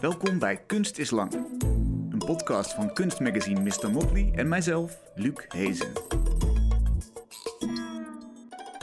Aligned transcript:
Welkom 0.00 0.38
bij 0.38 0.62
Kunst 0.66 0.98
is 0.98 1.10
Lang. 1.10 1.32
Een 2.10 2.22
podcast 2.26 2.74
van 2.74 2.92
kunstmagazine 2.92 3.60
Mr. 3.60 3.90
Motley 3.90 4.32
en 4.34 4.48
mijzelf, 4.48 5.00
Luc 5.14 5.44
Hezen. 5.48 5.92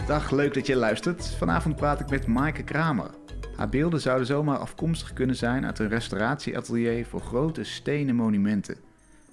Dag, 0.08 0.32
leuk 0.32 0.54
dat 0.54 0.68
je 0.68 0.76
luistert. 0.76 1.28
Vanavond 1.28 1.76
praat 1.76 2.00
ik 2.00 2.10
met 2.10 2.28
Maaike 2.28 2.64
Kramer. 2.64 3.10
Haar 3.56 3.70
beelden 3.70 4.02
zouden 4.02 4.28
zomaar 4.28 4.58
afkomstig 4.58 5.14
kunnen 5.14 5.36
zijn 5.36 5.66
uit 5.66 5.80
een 5.80 5.90
restauratieatelier 5.90 7.06
voor 7.06 7.22
grote 7.22 7.64
stenen 7.64 8.16
monumenten. 8.16 8.78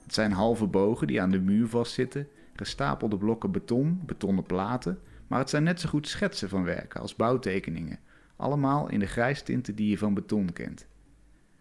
Het 0.03 0.15
zijn 0.15 0.33
halve 0.33 0.67
bogen 0.67 1.07
die 1.07 1.21
aan 1.21 1.31
de 1.31 1.41
muur 1.41 1.69
vastzitten, 1.69 2.29
gestapelde 2.57 3.17
blokken 3.17 3.51
beton, 3.51 4.03
betonnen 4.07 4.45
platen, 4.45 4.99
maar 5.27 5.39
het 5.39 5.51
zijn 5.51 5.63
net 5.63 5.81
zo 5.81 5.89
goed 5.89 6.09
schetsen 6.09 6.49
van 6.49 6.65
werken 6.65 7.01
als 7.01 7.17
bouwtekeningen, 7.17 7.99
allemaal 8.37 8.91
in 8.91 8.99
de 8.99 9.07
grijstinten 9.07 9.75
die 9.75 9.91
je 9.91 9.99
van 9.99 10.15
beton 10.15 10.53
kent. 10.53 10.87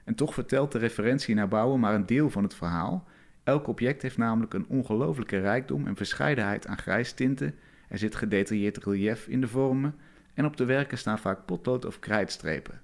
En 0.04 0.16
toch 0.16 0.34
vertelt 0.34 0.72
de 0.72 0.78
referentie 0.78 1.36
naar 1.36 1.48
bouwen 1.48 1.80
maar 1.80 1.94
een 1.94 2.06
deel 2.06 2.30
van 2.30 2.44
het 2.44 2.56
verhaal. 2.56 3.08
Elk 3.44 3.68
object 3.68 4.02
heeft 4.02 4.18
namelijk 4.18 4.54
een 4.54 4.68
ongelooflijke 4.68 5.40
rijkdom 5.40 5.88
en 5.88 5.96
verscheidenheid 5.96 6.68
aan 6.68 6.78
grijstinten. 6.78 7.56
Er 7.90 7.98
zit 7.98 8.16
gedetailleerd 8.16 8.84
relief 8.84 9.28
in 9.28 9.42
de 9.42 9.48
vormen 9.48 9.96
en 10.34 10.46
op 10.46 10.58
de 10.58 10.66
werken 10.66 10.98
staan 10.98 11.20
vaak 11.20 11.46
potlood 11.46 11.86
of 11.86 12.00
krijtstrepen. 12.00 12.82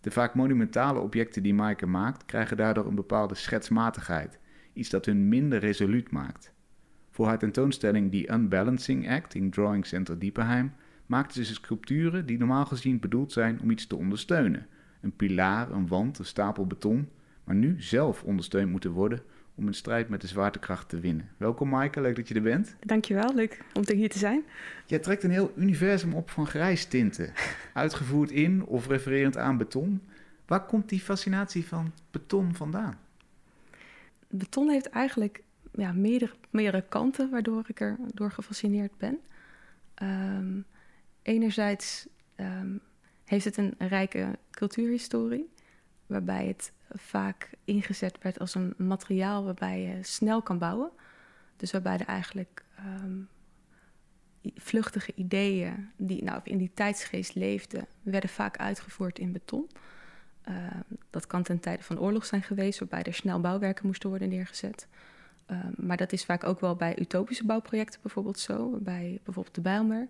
De 0.00 0.10
vaak 0.10 0.34
monumentale 0.34 1.00
objecten 1.00 1.42
die 1.42 1.54
Maaike 1.54 1.86
maakt, 1.86 2.24
krijgen 2.24 2.56
daardoor 2.56 2.86
een 2.86 2.94
bepaalde 2.94 3.34
schetsmatigheid, 3.34 4.38
iets 4.72 4.88
dat 4.88 5.04
hun 5.04 5.28
minder 5.28 5.58
resoluut 5.58 6.10
maakt. 6.10 6.52
Voor 7.10 7.26
haar 7.26 7.38
tentoonstelling 7.38 8.10
The 8.10 8.32
Unbalancing 8.32 9.10
Act 9.10 9.34
in 9.34 9.50
Drawing 9.50 9.86
Center 9.86 10.18
Diepenheim 10.18 10.72
maakte 11.06 11.44
ze 11.44 11.54
sculpturen 11.54 12.26
die 12.26 12.38
normaal 12.38 12.66
gezien 12.66 13.00
bedoeld 13.00 13.32
zijn 13.32 13.60
om 13.60 13.70
iets 13.70 13.86
te 13.86 13.96
ondersteunen. 13.96 14.66
Een 15.00 15.16
pilaar, 15.16 15.70
een 15.70 15.88
wand, 15.88 16.18
een 16.18 16.24
stapel 16.24 16.66
beton, 16.66 17.08
maar 17.44 17.54
nu 17.54 17.82
zelf 17.82 18.22
ondersteund 18.22 18.70
moeten 18.70 18.90
worden 18.90 19.22
om 19.54 19.66
een 19.66 19.74
strijd 19.74 20.08
met 20.08 20.20
de 20.20 20.26
zwaartekracht 20.26 20.88
te 20.88 21.00
winnen. 21.00 21.28
Welkom 21.36 21.68
Maaike, 21.68 22.00
leuk 22.00 22.16
dat 22.16 22.28
je 22.28 22.34
er 22.34 22.42
bent. 22.42 22.76
Dankjewel, 22.80 23.34
leuk 23.34 23.64
om 23.74 23.82
hier 23.86 24.08
te 24.08 24.18
zijn. 24.18 24.44
Jij 24.86 24.98
trekt 24.98 25.22
een 25.22 25.30
heel 25.30 25.52
universum 25.56 26.14
op 26.14 26.30
van 26.30 26.46
grijstinten, 26.46 27.32
uitgevoerd 27.74 28.30
in 28.30 28.64
of 28.64 28.86
refererend 28.86 29.36
aan 29.36 29.56
beton. 29.56 30.02
Waar 30.46 30.66
komt 30.66 30.88
die 30.88 31.00
fascinatie 31.00 31.66
van 31.66 31.92
beton 32.10 32.54
vandaan? 32.54 32.98
Beton 34.28 34.68
heeft 34.68 34.88
eigenlijk 34.88 35.42
ja, 35.72 35.92
meerdere, 35.92 36.32
meerdere 36.50 36.84
kanten 36.88 37.30
waardoor 37.30 37.64
ik 37.66 37.80
er 37.80 37.96
door 38.14 38.30
gefascineerd 38.30 38.96
ben. 38.96 39.18
Um, 40.02 40.64
enerzijds 41.22 42.08
um, 42.36 42.80
heeft 43.28 43.44
het 43.44 43.56
een 43.56 43.74
rijke 43.78 44.38
cultuurhistorie, 44.50 45.52
waarbij 46.06 46.46
het 46.46 46.72
vaak 46.92 47.50
ingezet 47.64 48.18
werd 48.22 48.38
als 48.38 48.54
een 48.54 48.74
materiaal 48.76 49.44
waarbij 49.44 49.80
je 49.80 50.02
snel 50.02 50.42
kan 50.42 50.58
bouwen. 50.58 50.90
Dus 51.56 51.72
waarbij 51.72 51.98
er 51.98 52.06
eigenlijk 52.06 52.64
um, 53.04 53.28
vluchtige 54.54 55.12
ideeën 55.14 55.90
die 55.96 56.24
nou, 56.24 56.40
in 56.44 56.58
die 56.58 56.70
tijdsgeest 56.74 57.34
leefden, 57.34 57.86
werden 58.02 58.30
vaak 58.30 58.56
uitgevoerd 58.56 59.18
in 59.18 59.32
beton. 59.32 59.70
Uh, 60.48 60.54
dat 61.10 61.26
kan 61.26 61.42
ten 61.42 61.60
tijde 61.60 61.82
van 61.82 62.00
oorlog 62.00 62.26
zijn 62.26 62.42
geweest, 62.42 62.78
waarbij 62.78 63.02
er 63.02 63.14
snel 63.14 63.40
bouwwerken 63.40 63.86
moesten 63.86 64.08
worden 64.08 64.28
neergezet. 64.28 64.86
Uh, 65.50 65.58
maar 65.76 65.96
dat 65.96 66.12
is 66.12 66.24
vaak 66.24 66.44
ook 66.44 66.60
wel 66.60 66.76
bij 66.76 66.98
utopische 66.98 67.44
bouwprojecten 67.44 68.00
bijvoorbeeld 68.02 68.38
zo, 68.38 68.78
bij 68.80 69.20
bijvoorbeeld 69.24 69.54
de 69.54 69.60
Bijlmer. 69.60 70.08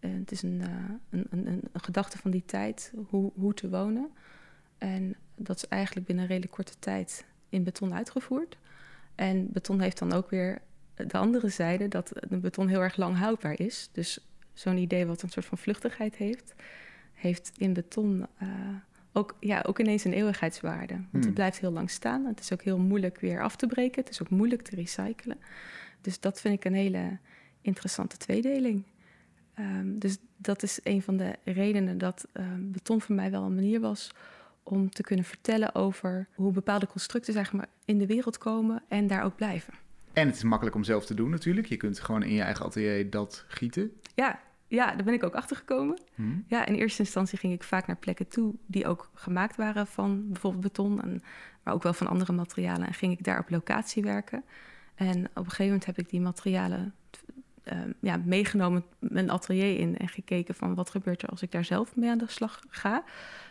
Uh, 0.00 0.10
het 0.18 0.32
is 0.32 0.42
een, 0.42 0.62
een, 1.10 1.26
een, 1.30 1.46
een, 1.46 1.62
gedachte 1.72 2.18
van 2.18 2.30
die 2.30 2.44
tijd, 2.46 2.92
hoe, 3.08 3.32
hoe 3.34 3.54
te 3.54 3.68
wonen. 3.68 4.10
En 4.78 5.16
dat 5.34 5.56
is 5.56 5.68
eigenlijk 5.68 6.06
binnen 6.06 6.24
een 6.24 6.30
redelijk 6.30 6.54
korte 6.54 6.78
tijd 6.78 7.24
in 7.48 7.64
beton 7.64 7.94
uitgevoerd. 7.94 8.56
En 9.14 9.48
beton 9.52 9.80
heeft 9.80 9.98
dan 9.98 10.12
ook 10.12 10.30
weer 10.30 10.60
de 10.94 11.18
andere 11.18 11.48
zijde, 11.48 11.88
dat 11.88 12.12
beton 12.28 12.68
heel 12.68 12.80
erg 12.80 12.96
lang 12.96 13.16
houdbaar 13.16 13.60
is. 13.60 13.88
Dus 13.92 14.18
zo'n 14.52 14.76
idee 14.76 15.06
wat 15.06 15.22
een 15.22 15.28
soort 15.28 15.46
van 15.46 15.58
vluchtigheid 15.58 16.16
heeft, 16.16 16.54
heeft 17.12 17.52
in 17.56 17.72
beton 17.72 18.26
uh, 18.42 18.48
ook, 19.12 19.36
ja, 19.40 19.64
ook 19.66 19.78
ineens 19.78 20.04
een 20.04 20.12
eeuwigheidswaarde. 20.12 20.94
Want 20.94 21.08
het 21.12 21.24
hmm. 21.24 21.34
blijft 21.34 21.60
heel 21.60 21.70
lang 21.70 21.90
staan. 21.90 22.24
Het 22.24 22.40
is 22.40 22.52
ook 22.52 22.62
heel 22.62 22.78
moeilijk 22.78 23.20
weer 23.20 23.42
af 23.42 23.56
te 23.56 23.66
breken. 23.66 24.00
Het 24.00 24.10
is 24.10 24.22
ook 24.22 24.30
moeilijk 24.30 24.62
te 24.62 24.76
recyclen. 24.76 25.38
Dus 26.00 26.20
dat 26.20 26.40
vind 26.40 26.54
ik 26.54 26.64
een 26.64 26.74
hele 26.74 27.18
interessante 27.60 28.16
tweedeling. 28.16 28.84
Um, 29.58 29.98
dus 29.98 30.18
dat 30.36 30.62
is 30.62 30.80
een 30.82 31.02
van 31.02 31.16
de 31.16 31.36
redenen 31.44 31.98
dat 31.98 32.26
um, 32.32 32.72
beton 32.72 33.00
voor 33.00 33.14
mij 33.14 33.30
wel 33.30 33.42
een 33.42 33.54
manier 33.54 33.80
was 33.80 34.10
om 34.62 34.90
te 34.90 35.02
kunnen 35.02 35.24
vertellen 35.24 35.74
over 35.74 36.28
hoe 36.34 36.52
bepaalde 36.52 36.86
constructen 36.86 37.32
zeg 37.32 37.52
maar, 37.52 37.66
in 37.84 37.98
de 37.98 38.06
wereld 38.06 38.38
komen 38.38 38.82
en 38.88 39.06
daar 39.06 39.22
ook 39.22 39.36
blijven. 39.36 39.74
En 40.12 40.26
het 40.26 40.36
is 40.36 40.42
makkelijk 40.42 40.76
om 40.76 40.84
zelf 40.84 41.06
te 41.06 41.14
doen 41.14 41.30
natuurlijk. 41.30 41.66
Je 41.66 41.76
kunt 41.76 42.00
gewoon 42.00 42.22
in 42.22 42.32
je 42.32 42.42
eigen 42.42 42.64
atelier 42.64 43.10
dat 43.10 43.44
gieten. 43.48 43.92
Ja, 44.14 44.40
ja 44.68 44.94
daar 44.94 45.04
ben 45.04 45.14
ik 45.14 45.24
ook 45.24 45.34
achter 45.34 45.56
gekomen. 45.56 46.00
Hmm. 46.14 46.44
Ja, 46.46 46.66
in 46.66 46.74
eerste 46.74 47.02
instantie 47.02 47.38
ging 47.38 47.52
ik 47.52 47.62
vaak 47.62 47.86
naar 47.86 47.96
plekken 47.96 48.28
toe 48.28 48.54
die 48.66 48.86
ook 48.86 49.10
gemaakt 49.14 49.56
waren 49.56 49.86
van 49.86 50.28
bijvoorbeeld 50.28 50.62
beton, 50.62 51.02
en, 51.02 51.22
maar 51.62 51.74
ook 51.74 51.82
wel 51.82 51.92
van 51.92 52.06
andere 52.06 52.32
materialen. 52.32 52.86
En 52.86 52.94
ging 52.94 53.12
ik 53.12 53.24
daar 53.24 53.38
op 53.38 53.50
locatie 53.50 54.02
werken. 54.02 54.44
En 54.94 55.24
op 55.24 55.36
een 55.36 55.44
gegeven 55.44 55.64
moment 55.64 55.86
heb 55.86 55.98
ik 55.98 56.10
die 56.10 56.20
materialen 56.20 56.94
ja, 58.00 58.16
meegenomen 58.24 58.84
mijn 58.98 59.30
atelier 59.30 59.78
in 59.78 59.98
en 59.98 60.08
gekeken 60.08 60.54
van 60.54 60.74
wat 60.74 60.90
gebeurt 60.90 61.22
er 61.22 61.28
als 61.28 61.42
ik 61.42 61.52
daar 61.52 61.64
zelf 61.64 61.96
mee 61.96 62.10
aan 62.10 62.18
de 62.18 62.24
slag 62.28 62.60
ga. 62.68 63.04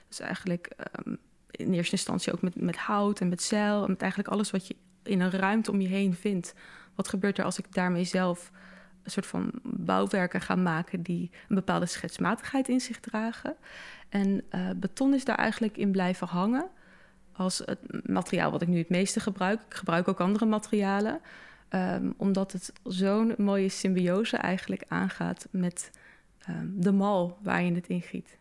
Dus 0.08 0.20
eigenlijk 0.20 0.75
um, 1.06 1.18
in 1.52 1.74
eerste 1.74 1.96
instantie 1.96 2.34
ook 2.34 2.42
met, 2.42 2.62
met 2.62 2.78
hout 2.78 3.20
en 3.20 3.30
met 3.30 3.42
zeil 3.42 3.84
en 3.84 3.90
met 3.90 4.02
eigenlijk 4.02 4.31
alles 4.31 4.52
wat 4.52 4.68
je 4.68 4.75
in 5.03 5.20
een 5.20 5.31
ruimte 5.31 5.72
om 5.72 5.81
je 5.81 5.88
heen 5.88 6.14
vindt. 6.14 6.53
Wat 6.96 7.08
gebeurt 7.08 7.38
er 7.38 7.46
als 7.46 7.59
ik 7.59 7.74
daarmee 7.74 8.03
zelf 8.03 8.52
een 9.03 9.12
soort 9.12 9.25
van 9.25 9.52
bouwwerken 9.64 10.41
ga 10.41 10.56
maken 10.56 11.02
die 11.02 11.31
een 11.47 11.56
bepaalde 11.56 11.86
schetsmatigheid 11.86 12.68
in 12.68 12.80
zich 12.80 13.00
dragen. 13.00 13.56
En 14.09 14.44
uh, 14.52 14.70
beton 14.76 15.14
is 15.14 15.26
daar 15.26 15.38
eigenlijk 15.38 15.78
in 15.78 15.91
blijven 15.91 16.28
hangen 16.28 16.70
als 17.31 17.62
het 17.66 18.08
materiaal 18.09 18.52
wat 18.52 18.62
ik 18.62 18.68
nu 18.68 18.78
het 18.78 18.90
meeste 18.90 19.20
gebruik. 19.20 19.62
Ik 19.62 19.74
gebruik 19.74 20.08
ook 20.08 20.20
andere 20.20 20.46
materialen. 20.46 21.22
Um, 21.75 22.13
omdat 22.18 22.52
het 22.52 22.74
zo'n 22.84 23.34
mooie 23.38 23.69
symbiose 23.69 24.38
eigenlijk 24.38 24.84
aangaat 24.88 25.47
met 25.52 25.91
um, 26.50 26.74
de 26.81 26.91
mal 26.91 27.38
waar 27.41 27.63
je 27.63 27.74
het 27.74 27.88
in 27.88 28.02
giet. 28.02 28.38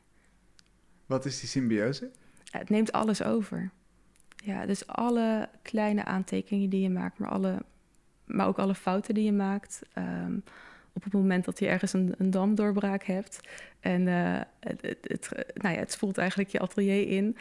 Wat 1.07 1.25
is 1.25 1.41
die 1.41 1.49
symbiose? 1.49 2.11
Het 2.51 2.69
neemt 2.69 2.93
alles 2.93 3.23
over. 3.23 3.71
Ja, 4.45 4.67
dus 4.67 4.87
alle 4.87 5.49
kleine 5.63 6.05
aantekeningen 6.05 6.71
die 6.71 6.81
je 6.81 6.91
maakt, 6.91 7.19
maar, 7.19 7.29
alle, 7.29 7.63
maar 8.25 8.47
ook 8.47 8.59
alle 8.59 8.75
fouten 8.75 9.15
die 9.15 9.25
je 9.25 9.33
maakt. 9.33 9.83
Um, 9.99 10.43
op 10.93 11.05
het 11.05 11.13
moment 11.13 11.45
dat 11.45 11.59
je 11.59 11.67
ergens 11.67 11.93
een, 11.93 12.15
een 12.19 12.31
damdoorbraak 12.31 13.03
hebt. 13.03 13.41
En 13.81 14.07
uh, 14.07 14.41
het, 14.61 14.83
het, 14.83 14.99
het, 15.03 15.31
nou 15.55 15.75
ja, 15.75 15.81
het 15.81 15.93
spoelt 15.93 16.19
eigenlijk 16.19 16.51
je 16.51 16.59
atelier 16.59 17.09
in. 17.09 17.37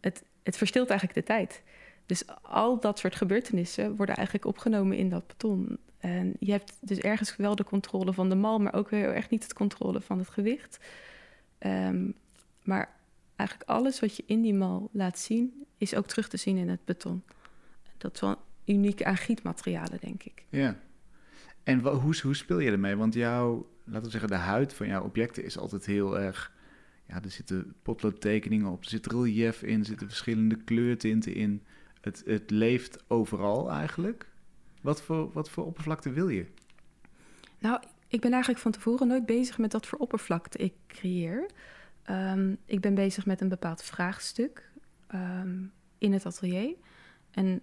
het, 0.00 0.24
het 0.42 0.56
verstilt 0.56 0.90
eigenlijk 0.90 1.18
de 1.18 1.32
tijd. 1.32 1.62
Dus 2.10 2.24
al 2.42 2.80
dat 2.80 2.98
soort 2.98 3.14
gebeurtenissen 3.14 3.96
worden 3.96 4.16
eigenlijk 4.16 4.46
opgenomen 4.46 4.96
in 4.96 5.08
dat 5.08 5.26
beton. 5.26 5.78
En 5.98 6.36
je 6.38 6.50
hebt 6.50 6.76
dus 6.80 6.98
ergens 6.98 7.36
wel 7.36 7.56
de 7.56 7.64
controle 7.64 8.12
van 8.12 8.28
de 8.28 8.34
mal, 8.34 8.58
maar 8.58 8.74
ook 8.74 8.90
heel 8.90 9.12
erg 9.12 9.30
niet 9.30 9.42
het 9.42 9.52
controle 9.52 10.00
van 10.00 10.18
het 10.18 10.28
gewicht. 10.28 10.78
Um, 11.58 12.14
maar 12.62 12.96
eigenlijk 13.36 13.70
alles 13.70 14.00
wat 14.00 14.16
je 14.16 14.22
in 14.26 14.42
die 14.42 14.54
mal 14.54 14.88
laat 14.92 15.18
zien, 15.18 15.64
is 15.76 15.94
ook 15.94 16.06
terug 16.06 16.28
te 16.28 16.36
zien 16.36 16.56
in 16.56 16.68
het 16.68 16.84
beton. 16.84 17.22
Dat 17.98 18.14
is 18.14 18.20
wel 18.20 18.36
uniek 18.64 19.02
aan 19.02 19.16
gietmaterialen, 19.16 19.98
denk 20.00 20.22
ik. 20.22 20.44
Ja. 20.48 20.76
En 21.62 21.78
hoe, 21.78 22.20
hoe 22.22 22.34
speel 22.34 22.58
je 22.58 22.70
ermee? 22.70 22.96
Want 22.96 23.14
jouw, 23.14 23.68
laten 23.84 24.02
we 24.02 24.10
zeggen, 24.10 24.30
de 24.30 24.36
huid 24.36 24.74
van 24.74 24.86
jouw 24.86 25.04
objecten 25.04 25.44
is 25.44 25.58
altijd 25.58 25.86
heel 25.86 26.18
erg. 26.18 26.52
Ja, 27.08 27.22
er 27.22 27.30
zitten 27.30 27.74
potloodtekeningen 27.82 28.66
op, 28.66 28.82
er 28.82 28.88
zit 28.88 29.06
relief 29.06 29.62
in, 29.62 29.78
er 29.78 29.86
zitten 29.86 30.06
verschillende 30.08 30.56
kleurtinten 30.56 31.34
in. 31.34 31.62
Het, 32.00 32.22
het 32.26 32.50
leeft 32.50 33.04
overal 33.08 33.70
eigenlijk. 33.70 34.28
Wat 34.80 35.02
voor, 35.02 35.32
wat 35.32 35.50
voor 35.50 35.64
oppervlakte 35.64 36.10
wil 36.10 36.28
je? 36.28 36.46
Nou, 37.58 37.80
ik 38.08 38.20
ben 38.20 38.30
eigenlijk 38.30 38.62
van 38.62 38.72
tevoren 38.72 39.06
nooit 39.06 39.26
bezig 39.26 39.58
met 39.58 39.72
wat 39.72 39.86
voor 39.86 39.98
oppervlakte 39.98 40.58
ik 40.58 40.72
creëer. 40.86 41.50
Um, 42.10 42.56
ik 42.64 42.80
ben 42.80 42.94
bezig 42.94 43.26
met 43.26 43.40
een 43.40 43.48
bepaald 43.48 43.82
vraagstuk 43.82 44.70
um, 45.14 45.72
in 45.98 46.12
het 46.12 46.26
atelier. 46.26 46.74
En 47.30 47.62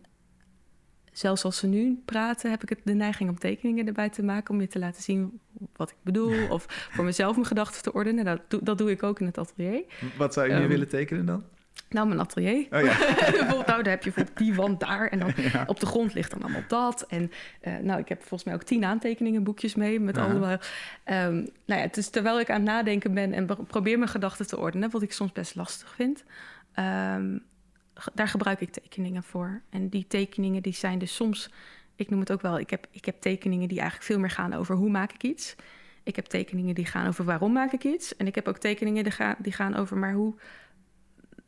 zelfs 1.12 1.44
als 1.44 1.57
ze 1.57 1.68
nu 1.68 2.01
praten, 2.06 2.50
heb 2.50 2.63
ik 2.63 2.81
de 2.84 2.94
neiging 2.94 3.30
om 3.30 3.39
tekeningen 3.39 3.88
erbij 3.88 4.10
te 4.10 4.24
maken 4.24 4.54
om 4.54 4.62
je 4.62 4.68
te 4.68 4.80
laten 4.80 5.04
zien 5.04 5.39
wat 5.75 5.89
ik 5.89 5.98
bedoel. 6.01 6.48
Of 6.56 6.66
voor 6.92 7.06
mezelf 7.06 7.36
mijn 7.36 7.48
gedachten 7.48 7.81
te 7.81 7.94
ordenen. 7.94 8.25
Dat, 8.25 8.66
dat 8.66 8.78
doe 8.78 8.92
ik 8.92 9.04
ook 9.04 9.19
in 9.19 9.25
het 9.25 9.38
atelier. 9.38 9.84
Wat 10.18 10.34
zou 10.34 10.48
je 10.48 10.54
nu 10.54 10.62
um, 10.62 10.68
willen 10.68 10.88
tekenen 10.88 11.25
dan? 11.25 11.44
Nou, 11.89 12.07
mijn 12.07 12.19
atelier. 12.19 12.68
Oh, 12.72 12.81
ja. 12.81 12.98
bijvoorbeeld, 13.31 13.66
nou, 13.66 13.84
daar 13.84 13.94
heb 13.94 14.04
je 14.04 14.12
bijvoorbeeld 14.12 14.38
die 14.38 14.56
wand 14.56 14.80
daar. 14.80 15.07
En 15.07 15.19
dan 15.19 15.34
op 15.66 15.80
de 15.80 15.86
grond 15.86 16.13
ligt 16.13 16.31
dan 16.31 16.42
allemaal 16.42 16.63
dat. 16.68 17.06
En 17.07 17.31
uh, 17.62 17.78
nou, 17.78 18.00
ik 18.00 18.10
heb 18.10 18.19
volgens 18.19 18.44
mij 18.44 18.54
ook 18.54 18.63
tien 18.63 18.86
aantekeningenboekjes 18.86 19.75
mee. 19.75 20.00
Met 20.00 20.18
allemaal... 20.18 20.51
Um, 20.51 21.34
nou 21.66 21.80
ja, 21.80 21.86
het 21.86 21.98
is 21.98 22.10
terwijl 22.10 22.39
ik 22.39 22.50
aan 22.50 22.56
het 22.56 22.66
nadenken 22.66 23.13
ben... 23.13 23.34
en 23.34 23.66
probeer 23.68 23.98
mijn 23.98 24.10
gedachten 24.10 24.48
te 24.48 24.57
ordenen... 24.57 24.89
wat 24.89 25.01
ik 25.01 25.12
soms 25.12 25.31
best 25.31 25.56
lastig 25.56 25.94
vind... 25.95 26.24
Um, 26.80 27.44
daar 28.13 28.28
gebruik 28.28 28.62
ik 28.62 28.72
tekeningen 28.72 29.24
voor. 29.24 29.62
En 29.69 29.89
die 29.89 30.06
tekeningen 30.07 30.62
die 30.62 30.74
zijn 30.74 31.00
dus 31.00 31.16
soms, 31.16 31.50
ik 31.95 32.10
noem 32.10 32.19
het 32.19 32.31
ook 32.31 32.42
wel, 32.42 32.60
ik 32.60 32.69
heb, 32.69 32.88
ik 32.92 33.06
heb 33.06 33.22
tekeningen 33.22 33.68
die 33.68 33.80
eigenlijk 33.80 34.10
veel 34.10 34.19
meer 34.19 34.30
gaan 34.30 34.54
over 34.54 34.75
hoe 34.75 34.89
maak 34.89 35.13
ik 35.13 35.24
iets. 35.24 35.56
Ik 36.04 36.16
heb 36.16 36.25
tekeningen 36.25 36.75
die 36.75 36.86
gaan 36.86 37.07
over 37.07 37.25
waarom 37.25 37.51
maak 37.51 37.72
ik 37.72 37.84
iets. 37.84 38.16
En 38.16 38.28
ik 38.28 38.36
heb 38.36 38.48
ook 38.48 38.57
tekeningen 38.57 39.04
die 39.04 39.12
gaan, 39.12 39.36
die 39.39 39.54
gaan 39.54 39.75
over 39.75 39.98
maar 39.98 40.13
hoe 40.13 40.36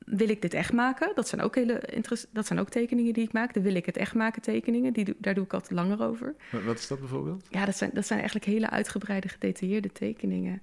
wil 0.09 0.29
ik 0.29 0.41
dit 0.41 0.53
echt 0.53 0.73
maken? 0.73 1.11
Dat 1.15 1.27
zijn 1.27 1.41
ook, 1.41 1.55
hele 1.55 2.03
dat 2.31 2.45
zijn 2.45 2.59
ook 2.59 2.69
tekeningen 2.69 3.13
die 3.13 3.23
ik 3.23 3.33
maak. 3.33 3.53
De 3.53 3.61
wil 3.61 3.75
ik 3.75 3.85
het 3.85 3.97
echt 3.97 4.13
maken 4.13 4.41
tekeningen. 4.41 4.93
Die, 4.93 5.15
daar 5.17 5.33
doe 5.33 5.43
ik 5.43 5.53
altijd 5.53 5.71
langer 5.71 6.01
over. 6.01 6.35
Wat 6.65 6.79
is 6.79 6.87
dat 6.87 6.99
bijvoorbeeld? 6.99 7.47
Ja, 7.49 7.65
dat 7.65 7.77
zijn, 7.77 7.91
dat 7.93 8.05
zijn 8.05 8.19
eigenlijk 8.19 8.49
hele 8.49 8.69
uitgebreide, 8.69 9.27
gedetailleerde 9.27 9.91
tekeningen. 9.91 10.61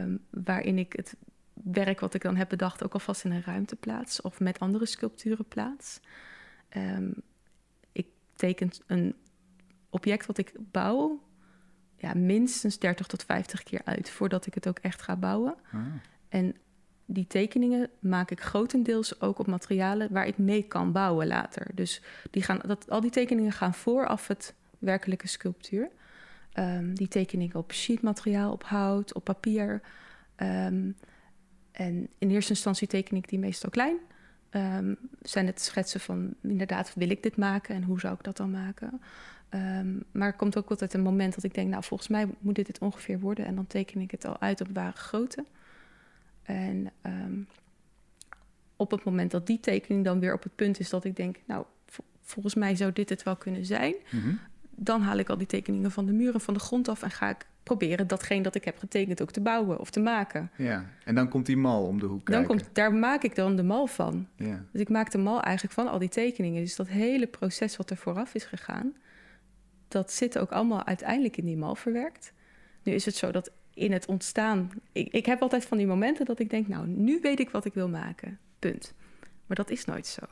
Um, 0.00 0.24
waarin 0.30 0.78
ik 0.78 0.92
het 0.92 1.16
werk 1.52 2.00
wat 2.00 2.14
ik 2.14 2.22
dan 2.22 2.36
heb 2.36 2.48
bedacht 2.48 2.84
ook 2.84 2.92
alvast 2.92 3.24
in 3.24 3.32
een 3.32 3.42
ruimte 3.42 3.76
plaats. 3.76 4.20
Of 4.20 4.40
met 4.40 4.58
andere 4.58 4.86
sculpturen 4.86 5.48
plaats. 5.48 6.00
Um, 6.76 7.14
ik 7.92 8.06
teken 8.34 8.70
een 8.86 9.14
object 9.90 10.26
wat 10.26 10.38
ik 10.38 10.52
bouw 10.58 11.22
ja, 11.96 12.14
minstens 12.14 12.78
30 12.78 13.06
tot 13.06 13.24
50 13.24 13.62
keer 13.62 13.80
uit 13.84 14.10
voordat 14.10 14.46
ik 14.46 14.54
het 14.54 14.68
ook 14.68 14.78
echt 14.78 15.02
ga 15.02 15.16
bouwen. 15.16 15.54
Ah. 15.72 15.80
En 16.28 16.56
die 17.06 17.26
tekeningen 17.26 17.90
maak 17.98 18.30
ik 18.30 18.40
grotendeels 18.40 19.20
ook 19.20 19.38
op 19.38 19.46
materialen 19.46 20.12
waar 20.12 20.26
ik 20.26 20.38
mee 20.38 20.62
kan 20.62 20.92
bouwen 20.92 21.26
later. 21.26 21.66
Dus 21.74 22.02
die 22.30 22.42
gaan, 22.42 22.60
dat, 22.66 22.90
al 22.90 23.00
die 23.00 23.10
tekeningen 23.10 23.52
gaan 23.52 23.74
vooraf 23.74 24.26
het 24.26 24.54
werkelijke 24.78 25.28
sculptuur. 25.28 25.88
Um, 26.58 26.94
die 26.94 27.08
tekeningen 27.08 27.56
op 27.56 27.72
sheetmateriaal, 27.72 28.52
op 28.52 28.64
hout, 28.64 29.14
op 29.14 29.24
papier. 29.24 29.80
Um, 30.36 30.96
en 31.72 32.08
in 32.18 32.30
eerste 32.30 32.50
instantie 32.50 32.88
teken 32.88 33.16
ik 33.16 33.28
die 33.28 33.38
meestal 33.38 33.70
klein. 33.70 33.96
Um, 34.50 34.98
zijn 35.22 35.46
het 35.46 35.60
schetsen 35.60 36.00
van 36.00 36.34
inderdaad, 36.42 36.94
wil 36.94 37.10
ik 37.10 37.22
dit 37.22 37.36
maken 37.36 37.74
en 37.74 37.82
hoe 37.82 38.00
zou 38.00 38.14
ik 38.14 38.24
dat 38.24 38.36
dan 38.36 38.50
maken? 38.50 39.00
maar 40.12 40.26
er 40.28 40.36
komt 40.36 40.58
ook 40.58 40.70
altijd 40.70 40.94
een 40.94 41.02
moment 41.02 41.34
dat 41.34 41.44
ik 41.44 41.54
denk, 41.54 41.70
nou 41.70 41.84
volgens 41.84 42.08
mij 42.08 42.26
moet 42.38 42.54
dit 42.54 42.66
het 42.66 42.78
ongeveer 42.78 43.20
worden. 43.20 43.46
En 43.46 43.54
dan 43.54 43.66
teken 43.66 44.00
ik 44.00 44.10
het 44.10 44.24
al 44.24 44.40
uit 44.40 44.60
op 44.60 44.68
ware 44.72 44.96
grootte. 44.96 45.44
En 46.46 46.90
ehm, 47.02 47.40
op 48.76 48.90
het 48.90 49.04
moment 49.04 49.30
dat 49.30 49.46
die 49.46 49.60
tekening 49.60 50.04
dan 50.04 50.20
weer 50.20 50.34
op 50.34 50.42
het 50.42 50.54
punt 50.54 50.80
is 50.80 50.90
dat 50.90 51.04
ik 51.04 51.16
denk, 51.16 51.36
nou, 51.46 51.64
volgens 52.20 52.54
mij 52.54 52.76
zou 52.76 52.92
dit 52.92 53.08
het 53.08 53.22
wel 53.22 53.36
kunnen 53.36 53.66
zijn, 53.66 53.94
mhm. 54.10 54.34
dan 54.70 55.02
haal 55.02 55.18
ik 55.18 55.28
al 55.28 55.38
die 55.38 55.46
tekeningen 55.46 55.90
van 55.90 56.06
de 56.06 56.12
muren, 56.12 56.40
van 56.40 56.54
de 56.54 56.60
grond 56.60 56.88
af 56.88 57.02
en 57.02 57.10
ga 57.10 57.28
ik 57.28 57.46
proberen 57.62 58.06
datgene 58.06 58.42
dat 58.42 58.54
ik 58.54 58.64
heb 58.64 58.78
getekend 58.78 59.22
ook 59.22 59.30
te 59.30 59.40
bouwen 59.40 59.78
of 59.78 59.90
te 59.90 60.00
maken. 60.00 60.50
Ja, 60.56 60.86
en 61.04 61.14
dan 61.14 61.28
komt 61.28 61.46
die 61.46 61.56
mal 61.56 61.86
om 61.86 62.00
de 62.00 62.06
hoek 62.06 62.30
dan 62.30 62.46
Komt, 62.46 62.68
daar 62.72 62.94
maak 62.94 63.22
ik 63.22 63.34
dan 63.34 63.56
de 63.56 63.62
mal 63.62 63.86
van. 63.86 64.28
Ja. 64.36 64.64
Dus 64.72 64.80
ik 64.80 64.88
maak 64.88 65.10
de 65.10 65.18
mal 65.18 65.42
eigenlijk 65.42 65.74
van 65.74 65.88
al 65.88 65.98
die 65.98 66.08
tekeningen. 66.08 66.62
Dus 66.62 66.76
dat 66.76 66.88
hele 66.88 67.26
proces 67.26 67.76
wat 67.76 67.90
er 67.90 67.96
vooraf 67.96 68.34
is 68.34 68.44
gegaan, 68.44 68.94
dat 69.88 70.12
zit 70.12 70.38
ook 70.38 70.50
allemaal 70.50 70.84
uiteindelijk 70.84 71.36
in 71.36 71.44
die 71.44 71.56
mal 71.56 71.74
verwerkt. 71.74 72.32
Nu 72.82 72.92
is 72.92 73.04
het 73.04 73.14
zo 73.14 73.30
dat 73.30 73.50
in 73.76 73.92
het 73.92 74.06
ontstaan. 74.06 74.70
Ik, 74.92 75.12
ik 75.12 75.26
heb 75.26 75.42
altijd 75.42 75.64
van 75.64 75.78
die 75.78 75.86
momenten 75.86 76.24
dat 76.24 76.38
ik 76.38 76.50
denk, 76.50 76.68
nou, 76.68 76.86
nu 76.86 77.18
weet 77.20 77.40
ik 77.40 77.50
wat 77.50 77.64
ik 77.64 77.74
wil 77.74 77.88
maken. 77.88 78.38
Punt. 78.58 78.94
Maar 79.46 79.56
dat 79.56 79.70
is 79.70 79.84
nooit 79.84 80.06
zo. 80.06 80.22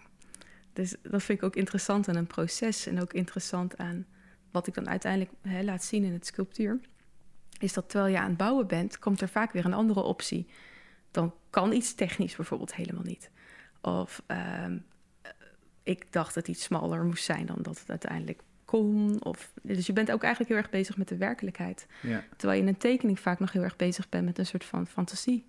Dus 0.72 0.96
dat 1.02 1.22
vind 1.22 1.38
ik 1.38 1.44
ook 1.44 1.56
interessant 1.56 2.08
aan 2.08 2.16
een 2.16 2.26
proces 2.26 2.86
en 2.86 3.00
ook 3.00 3.12
interessant 3.12 3.76
aan 3.76 4.06
wat 4.50 4.66
ik 4.66 4.74
dan 4.74 4.88
uiteindelijk 4.88 5.32
laat 5.62 5.84
zien 5.84 6.04
in 6.04 6.12
het 6.12 6.26
sculptuur. 6.26 6.80
Is 7.58 7.72
dat 7.72 7.88
terwijl 7.88 8.12
je 8.12 8.18
aan 8.18 8.28
het 8.28 8.36
bouwen 8.36 8.66
bent, 8.66 8.98
komt 8.98 9.20
er 9.20 9.28
vaak 9.28 9.52
weer 9.52 9.64
een 9.64 9.74
andere 9.74 10.02
optie. 10.02 10.46
Dan 11.10 11.34
kan 11.50 11.72
iets 11.72 11.94
technisch 11.94 12.36
bijvoorbeeld 12.36 12.74
helemaal 12.74 13.02
niet. 13.02 13.30
Of 13.80 14.22
ehm, 14.26 14.78
ik 15.82 16.12
dacht 16.12 16.34
dat 16.34 16.48
iets 16.48 16.62
smaller 16.62 17.04
moest 17.04 17.24
zijn 17.24 17.46
dan 17.46 17.58
dat 17.62 17.78
het 17.78 17.90
uiteindelijk 17.90 18.42
of, 19.22 19.52
dus 19.62 19.86
je 19.86 19.92
bent 19.92 20.12
ook 20.12 20.22
eigenlijk 20.22 20.52
heel 20.52 20.62
erg 20.62 20.70
bezig 20.70 20.96
met 20.96 21.08
de 21.08 21.16
werkelijkheid. 21.16 21.86
Ja. 22.02 22.24
Terwijl 22.36 22.58
je 22.58 22.66
in 22.66 22.72
een 22.72 22.80
tekening 22.80 23.20
vaak 23.20 23.38
nog 23.38 23.52
heel 23.52 23.62
erg 23.62 23.76
bezig 23.76 24.08
bent 24.08 24.24
met 24.24 24.38
een 24.38 24.46
soort 24.46 24.64
van 24.64 24.86
fantasie. 24.86 25.46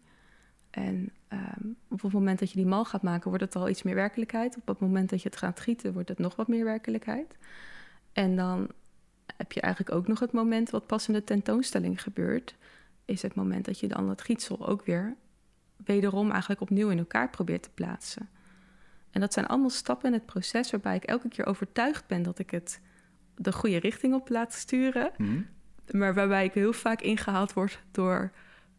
En 0.70 1.10
ehm, 1.28 1.68
op 1.88 2.02
het 2.02 2.12
moment 2.12 2.40
dat 2.40 2.50
je 2.50 2.56
die 2.56 2.66
mal 2.66 2.86
gaat 2.86 3.02
maken, 3.02 3.30
wordt 3.30 3.44
het 3.44 3.56
al 3.56 3.70
iets 3.70 3.84
meer 3.84 3.96
werkelijkheid. 3.96 4.56
Op 4.56 4.68
het 4.68 4.80
moment 4.80 5.10
dat 5.10 5.22
je 5.22 5.30
het 5.30 5.38
gaat 5.38 5.60
gieten, 5.60 5.94
wordt 5.94 6.10
het 6.10 6.20
nog 6.20 6.36
wat 6.36 6.48
meer 6.48 6.64
werkelijkheid. 6.64 7.38
En 8.14 8.36
dan 8.36 8.70
heb 9.38 9.52
je 9.52 9.62
eigenlijk 9.62 9.96
ook 9.96 10.08
nog 10.08 10.20
het 10.20 10.32
moment 10.32 10.70
wat 10.70 10.88
pas 10.88 11.08
in 11.08 11.14
de 11.14 11.24
tentoonstelling 11.24 12.02
gebeurt. 12.02 12.56
Is 13.06 13.22
het 13.22 13.36
moment 13.36 13.66
dat 13.66 13.80
je 13.80 13.88
dan 13.88 14.10
het 14.10 14.22
gietsel 14.22 14.68
ook 14.68 14.86
weer 14.86 15.16
wederom 15.86 16.32
eigenlijk 16.32 16.62
opnieuw 16.62 16.90
in 16.90 16.98
elkaar 16.98 17.30
probeert 17.30 17.64
te 17.64 17.70
plaatsen. 17.74 18.30
En 19.12 19.22
dat 19.22 19.34
zijn 19.34 19.48
allemaal 19.48 19.70
stappen 19.70 20.08
in 20.08 20.14
het 20.14 20.26
proces 20.26 20.72
waarbij 20.72 20.96
ik 20.96 21.04
elke 21.04 21.28
keer 21.28 21.46
overtuigd 21.46 22.08
ben 22.08 22.24
dat 22.24 22.40
ik 22.40 22.52
het 22.52 22.82
de 23.36 23.52
goede 23.52 23.78
richting 23.78 24.14
op 24.14 24.30
laten 24.30 24.60
sturen. 24.60 25.12
Mhm. 25.18 25.42
Maar 25.92 26.14
waarbij 26.14 26.46
ik 26.46 26.54
heel 26.54 26.74
vaak 26.74 27.02
ingehaald 27.02 27.54
word 27.54 27.80
door, 27.92 28.32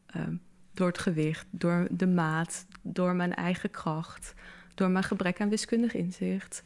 ehm, 0.06 0.34
door 0.74 0.86
het 0.86 0.98
gewicht, 0.98 1.46
door 1.50 1.86
de 1.90 2.06
maat, 2.06 2.66
door 2.82 3.14
mijn 3.14 3.34
eigen 3.34 3.70
kracht, 3.70 4.34
door 4.74 4.90
mijn 4.90 5.04
gebrek 5.04 5.40
aan 5.40 5.48
wiskundig 5.48 5.94
inzicht. 5.94 6.62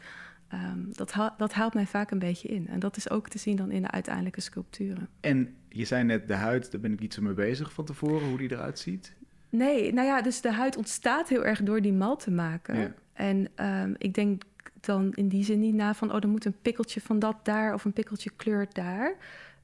Um, 0.55 0.89
dat, 0.93 1.15
dat 1.37 1.53
haalt 1.53 1.75
mij 1.75 1.87
vaak 1.87 2.11
een 2.11 2.19
beetje 2.19 2.49
in. 2.49 2.69
En 2.69 2.79
dat 2.79 2.97
is 2.97 3.11
ook 3.11 3.29
te 3.29 3.39
zien 3.39 3.57
dan 3.57 3.71
in 3.71 3.83
de 3.83 3.91
uiteindelijke 3.91 4.41
sculpturen. 4.41 5.09
En 5.21 5.55
je 5.69 5.85
zei 5.85 6.05
net 6.05 6.29
de 6.29 6.35
huid, 6.35 6.71
daar 6.71 6.81
ben 6.81 6.93
ik 6.93 7.01
iets 7.01 7.19
mee 7.19 7.35
bezig 7.35 7.73
van 7.73 7.85
tevoren, 7.85 8.29
hoe 8.29 8.39
die 8.39 8.53
eruit 8.53 8.79
ziet. 8.79 9.15
Nee, 9.49 9.93
nou 9.93 10.07
ja, 10.07 10.23
dus 10.23 10.41
de 10.41 10.53
huid 10.53 10.77
ontstaat 10.77 11.29
heel 11.29 11.45
erg 11.45 11.63
door 11.63 11.81
die 11.81 11.93
mal 11.93 12.17
te 12.17 12.31
maken. 12.31 12.95
En 13.13 13.49
um, 13.57 13.95
ik 13.99 14.15
denk 14.15 14.43
dan 14.81 15.13
in 15.15 15.29
die 15.29 15.45
zin 15.45 15.61
niet 15.61 15.75
na 15.75 15.95
van, 15.95 16.13
oh, 16.13 16.23
er 16.23 16.29
moet 16.29 16.45
een 16.45 16.61
pikkeltje 16.63 17.01
van 17.01 17.19
dat 17.19 17.37
daar 17.43 17.75
of 17.75 17.85
een 17.85 17.93
pikkeltje 17.93 18.31
kleur 18.37 18.67
daar. 18.73 19.15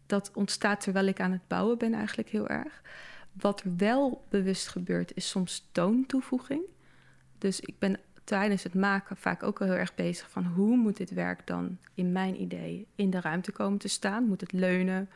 Dat 0.06 0.30
ontstaat 0.34 0.80
terwijl 0.80 1.06
ik 1.06 1.20
aan 1.20 1.32
het 1.32 1.48
bouwen 1.48 1.78
ben 1.78 1.94
eigenlijk 1.94 2.28
heel 2.28 2.48
erg. 2.48 2.82
Wat 3.32 3.62
wel 3.76 4.24
bewust 4.28 4.68
gebeurt, 4.68 5.14
is 5.14 5.28
soms 5.28 5.68
toontoevoeging. 5.72 6.62
Dus 7.38 7.60
ik 7.60 7.78
ben 7.78 7.98
tijdens 8.24 8.62
het 8.62 8.74
maken 8.74 9.16
vaak 9.16 9.42
ook 9.42 9.58
heel 9.58 9.72
erg 9.72 9.94
bezig 9.94 10.30
van 10.30 10.44
hoe 10.44 10.76
moet 10.76 10.96
dit 10.96 11.10
werk 11.10 11.46
dan 11.46 11.78
in 11.94 12.12
mijn 12.12 12.40
idee 12.40 12.86
in 12.94 13.10
de 13.10 13.20
ruimte 13.20 13.52
komen 13.52 13.78
te 13.78 13.88
staan? 13.88 14.24
Moet 14.24 14.40
het 14.40 14.52
leunen? 14.52 15.08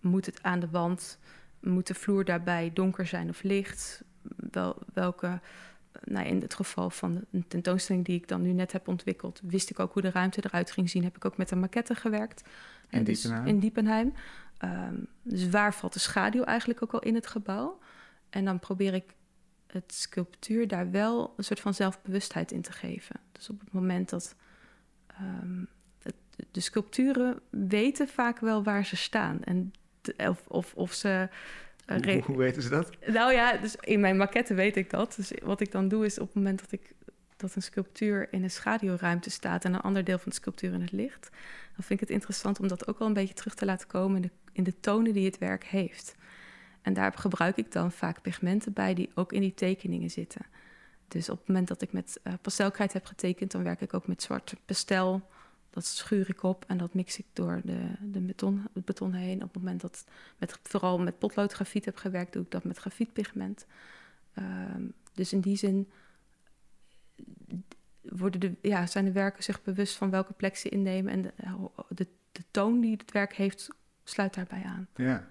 Moet 0.00 0.26
het 0.26 0.42
aan 0.42 0.60
de 0.60 0.70
wand? 0.70 1.18
Moet 1.60 1.86
de 1.86 1.94
vloer 1.94 2.24
daarbij 2.24 2.70
donker 2.74 3.06
zijn 3.06 3.28
of 3.28 3.42
licht? 3.42 4.02
Wel, 4.50 4.76
welke 4.92 5.40
nou, 6.04 6.26
in 6.26 6.40
het 6.40 6.54
geval 6.54 6.90
van 6.90 7.24
een 7.30 7.48
tentoonstelling 7.48 8.04
die 8.04 8.16
ik 8.16 8.28
dan 8.28 8.42
nu 8.42 8.52
net 8.52 8.72
heb 8.72 8.88
ontwikkeld, 8.88 9.40
wist 9.42 9.70
ik 9.70 9.78
ook 9.78 9.92
hoe 9.92 10.02
de 10.02 10.10
ruimte 10.10 10.40
eruit 10.44 10.70
ging 10.70 10.90
zien. 10.90 11.04
Heb 11.04 11.16
ik 11.16 11.24
ook 11.24 11.36
met 11.36 11.50
een 11.50 11.60
maquette 11.60 11.94
gewerkt. 11.94 12.42
In 12.90 13.04
dus 13.04 13.20
Diepenheim? 13.20 13.46
In 13.46 13.58
Diepenheim. 13.58 14.14
Ehm, 14.58 14.94
dus 15.22 15.48
waar 15.48 15.74
valt 15.74 15.92
de 15.92 15.98
schaduw 15.98 16.42
eigenlijk 16.42 16.82
ook 16.82 16.92
al 16.92 17.00
in 17.00 17.14
het 17.14 17.26
gebouw? 17.26 17.78
En 18.30 18.44
dan 18.44 18.58
probeer 18.58 18.94
ik 18.94 19.14
het 19.66 19.94
sculptuur 19.94 20.68
daar 20.68 20.90
wel 20.90 21.34
een 21.36 21.44
soort 21.44 21.60
van 21.60 21.74
zelfbewustheid 21.74 22.52
in 22.52 22.62
te 22.62 22.72
geven. 22.72 23.20
Dus 23.32 23.50
op 23.50 23.60
het 23.60 23.72
moment 23.72 24.08
dat 24.08 24.34
ehm, 25.06 25.64
de 26.50 26.60
sculpturen 26.60 27.40
weten 27.50 28.08
vaak 28.08 28.38
wel 28.38 28.62
waar 28.62 28.84
ze 28.84 28.96
staan. 28.96 29.44
En 29.44 29.72
of, 30.16 30.46
of, 30.46 30.74
of 30.74 30.92
ze 30.92 31.28
hoe, 31.88 32.22
hoe, 32.26 32.36
weten 32.36 32.62
ze 32.62 32.68
dat? 32.68 32.90
Nou 33.06 33.32
ja, 33.32 33.56
dus 33.56 33.76
in 33.80 34.00
mijn 34.00 34.16
maquette 34.16 34.54
weet 34.54 34.76
ik 34.76 34.90
dat. 34.90 35.14
Dus 35.16 35.32
wat 35.42 35.60
ik 35.60 35.72
dan 35.72 35.88
doe 35.88 36.04
is 36.04 36.18
op 36.18 36.26
het 36.26 36.34
moment 36.34 36.60
dat 36.60 36.72
ik 36.72 36.94
dat 37.36 37.54
een 37.54 37.62
sculptuur 37.62 38.32
in 38.32 38.42
een 38.42 38.50
schaduwruimte 38.50 39.30
staat 39.30 39.64
en 39.64 39.74
een 39.74 39.80
ander 39.80 40.04
deel 40.04 40.18
van 40.18 40.28
de 40.28 40.34
sculptuur 40.34 40.72
in 40.72 40.80
het 40.80 40.92
licht, 40.92 41.28
dan 41.74 41.84
vind 41.84 41.90
ik 41.90 42.00
het 42.00 42.10
interessant 42.10 42.60
om 42.60 42.68
dat 42.68 42.88
ook 42.88 42.98
wel 42.98 43.08
een 43.08 43.14
beetje 43.14 43.34
terug 43.34 43.54
te 43.54 43.64
laten 43.64 43.86
komen 43.86 44.16
in 44.16 44.22
de, 44.22 44.30
in 44.52 44.64
de 44.64 44.80
tonen 44.80 45.12
die 45.12 45.24
het 45.24 45.38
werk 45.38 45.64
heeft. 45.64 46.14
En 46.82 46.92
daar 46.94 47.12
gebruik 47.12 47.56
ik 47.56 47.72
dan 47.72 47.92
vaak 47.92 48.22
pigmenten 48.22 48.72
bij 48.72 48.94
die 48.94 49.10
ook 49.14 49.32
in 49.32 49.40
die 49.40 49.54
tekeningen 49.54 50.10
zitten. 50.10 50.46
Dus 51.08 51.28
op 51.28 51.38
het 51.38 51.48
moment 51.48 51.68
dat 51.68 51.82
ik 51.82 51.92
met 51.92 52.20
uh, 52.24 52.32
pastelkrijt 52.42 52.92
heb 52.92 53.04
getekend, 53.04 53.50
dan 53.50 53.62
werk 53.62 53.80
ik 53.80 53.94
ook 53.94 54.06
met 54.06 54.22
zwart 54.22 54.54
pastel 54.64 55.28
dat 55.78 55.86
schuur 55.86 56.28
ik 56.28 56.42
op 56.42 56.64
en 56.68 56.76
dat 56.76 56.94
mix 56.94 57.18
ik 57.18 57.26
door 57.32 57.60
de, 57.64 57.80
de 58.00 58.20
beton, 58.20 58.66
het 58.72 58.84
beton 58.84 59.12
heen. 59.12 59.42
Op 59.42 59.54
het 59.54 59.62
moment 59.62 59.80
dat 59.80 60.04
met, 60.38 60.58
vooral 60.62 60.98
met 60.98 61.18
potloodgrafiet 61.18 61.84
heb 61.84 61.96
gewerkt, 61.96 62.32
doe 62.32 62.42
ik 62.42 62.50
dat 62.50 62.64
met 62.64 62.78
grafietpigment. 62.78 63.66
Ehm, 64.34 64.82
dus 65.14 65.32
in 65.32 65.40
die 65.40 65.56
zin 65.56 65.88
worden 68.02 68.40
de, 68.40 68.54
ja, 68.62 68.86
zijn 68.86 69.04
de 69.04 69.12
werken 69.12 69.42
zich 69.42 69.62
bewust 69.62 69.96
van 69.96 70.10
welke 70.10 70.32
plek 70.32 70.56
ze 70.56 70.68
innemen. 70.68 71.12
En 71.12 71.22
de, 71.22 71.32
de, 71.88 72.06
de 72.32 72.44
toon 72.50 72.80
die 72.80 72.96
het 72.96 73.12
werk 73.12 73.34
heeft, 73.34 73.68
sluit 74.04 74.34
daarbij 74.34 74.62
aan. 74.62 74.88
Ja, 74.94 75.30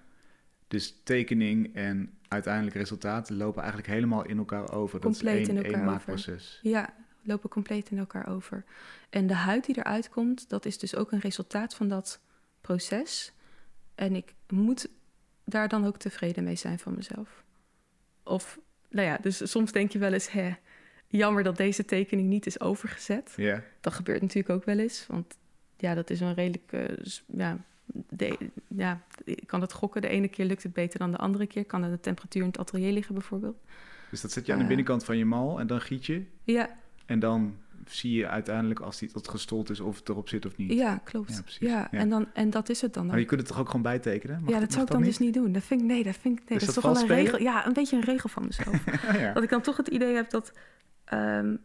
dus 0.68 1.00
tekening 1.04 1.74
en 1.74 2.18
uiteindelijk 2.28 2.76
resultaten 2.76 3.36
lopen 3.36 3.62
eigenlijk 3.62 3.92
helemaal 3.92 4.24
in 4.24 4.38
elkaar 4.38 4.72
over. 4.72 5.00
Compleet 5.00 5.24
dat 5.24 5.40
is 5.40 5.48
één, 5.48 5.56
in 5.56 5.64
elkaar 5.64 5.84
maakproces. 5.84 6.58
Ja, 6.62 6.94
lopen 7.28 7.50
compleet 7.50 7.90
in 7.90 7.98
elkaar 7.98 8.28
over. 8.28 8.64
En 9.10 9.26
de 9.26 9.34
huid 9.34 9.66
die 9.66 9.78
eruit 9.78 10.08
komt, 10.08 10.48
dat 10.48 10.64
is 10.64 10.78
dus 10.78 10.94
ook 10.96 11.12
een 11.12 11.20
resultaat 11.20 11.74
van 11.74 11.88
dat 11.88 12.20
proces. 12.60 13.32
En 13.94 14.14
ik 14.16 14.34
moet 14.48 14.88
daar 15.44 15.68
dan 15.68 15.86
ook 15.86 15.96
tevreden 15.96 16.44
mee 16.44 16.56
zijn 16.56 16.78
van 16.78 16.94
mezelf. 16.94 17.44
Of, 18.22 18.58
nou 18.90 19.06
ja, 19.06 19.18
dus 19.20 19.50
soms 19.50 19.72
denk 19.72 19.92
je 19.92 19.98
wel 19.98 20.12
eens, 20.12 20.30
hè, 20.30 20.50
jammer 21.06 21.42
dat 21.42 21.56
deze 21.56 21.84
tekening 21.84 22.28
niet 22.28 22.46
is 22.46 22.60
overgezet. 22.60 23.32
Ja. 23.36 23.62
Dat 23.80 23.92
gebeurt 23.92 24.20
natuurlijk 24.22 24.54
ook 24.54 24.64
wel 24.64 24.78
eens. 24.78 25.06
Want 25.06 25.36
ja, 25.76 25.94
dat 25.94 26.10
is 26.10 26.20
een 26.20 26.34
redelijk. 26.34 26.72
eh, 26.72 27.06
ja, 27.26 27.58
de, 28.08 28.50
ja, 28.68 29.02
ik 29.24 29.46
kan 29.46 29.60
het 29.60 29.72
gokken. 29.72 30.02
De 30.02 30.08
ene 30.08 30.28
keer 30.28 30.44
lukt 30.44 30.62
het 30.62 30.72
beter 30.72 30.98
dan 30.98 31.10
de 31.10 31.16
andere 31.16 31.46
keer. 31.46 31.64
Kan 31.64 31.82
er 31.82 31.90
de 31.90 32.00
temperatuur 32.00 32.42
in 32.42 32.48
het 32.48 32.58
atelier 32.58 32.92
liggen, 32.92 33.14
bijvoorbeeld. 33.14 33.56
Dus 34.10 34.20
dat 34.20 34.32
zet 34.32 34.46
je 34.46 34.52
aan 34.52 34.56
de 34.58 34.62
Eh. 34.62 34.68
binnenkant 34.68 35.04
van 35.04 35.16
je 35.16 35.24
mal 35.24 35.60
en 35.60 35.66
dan 35.66 35.80
giet 35.80 36.06
je. 36.06 36.22
Ja, 36.42 36.76
En 37.08 37.18
dan 37.18 37.56
zie 37.86 38.12
je 38.12 38.28
uiteindelijk 38.28 38.80
als 38.80 38.98
die 38.98 39.12
tot 39.12 39.28
gestold 39.28 39.70
is 39.70 39.80
of 39.80 39.98
het 39.98 40.08
erop 40.08 40.28
zit 40.28 40.46
of 40.46 40.56
niet. 40.56 40.72
ja 40.72 40.96
klopt. 41.04 41.28
Ja, 41.28 41.34
Ja, 41.36 41.42
precies. 41.42 41.68
Ja. 41.68 41.90
En, 41.90 42.08
dan, 42.08 42.26
en 42.32 42.50
dat 42.50 42.68
is 42.68 42.80
het 42.80 42.94
dan. 42.94 43.02
Maar 43.02 43.12
dan. 43.12 43.20
je 43.20 43.26
kunt 43.28 43.40
het 43.40 43.48
toch 43.48 43.58
ook 43.58 43.66
gewoon 43.66 43.82
bijtekenen? 43.82 44.40
Mag- 44.40 44.50
ja, 44.50 44.60
dat 44.60 44.72
zou 44.72 44.84
ik 44.84 44.90
dan 44.90 45.02
dus 45.02 45.18
niet 45.18 45.34
doen. 45.34 45.52
Dat 45.52 45.62
vind 45.62 45.80
ik, 45.80 45.86
nee, 45.86 46.02
dat 46.02 46.16
vind 46.16 46.38
ik, 46.38 46.48
nee, 46.48 46.58
dat 46.58 46.68
is 46.68 46.74
dat 46.74 46.84
toch 46.84 46.92
wel 46.92 47.02
een 47.02 47.08
regel. 47.08 47.40
Ja, 47.40 47.66
een 47.66 47.72
beetje 47.72 47.96
een 47.96 48.02
regel 48.04 48.28
van 48.28 48.44
mezelf. 48.44 48.84
ja. 49.20 49.32
Dat 49.32 49.42
ik 49.42 49.48
dan 49.50 49.60
toch 49.60 49.76
het 49.76 49.88
idee 49.88 50.14
heb 50.14 50.30
dat, 50.30 50.52
ehm, 51.04 51.56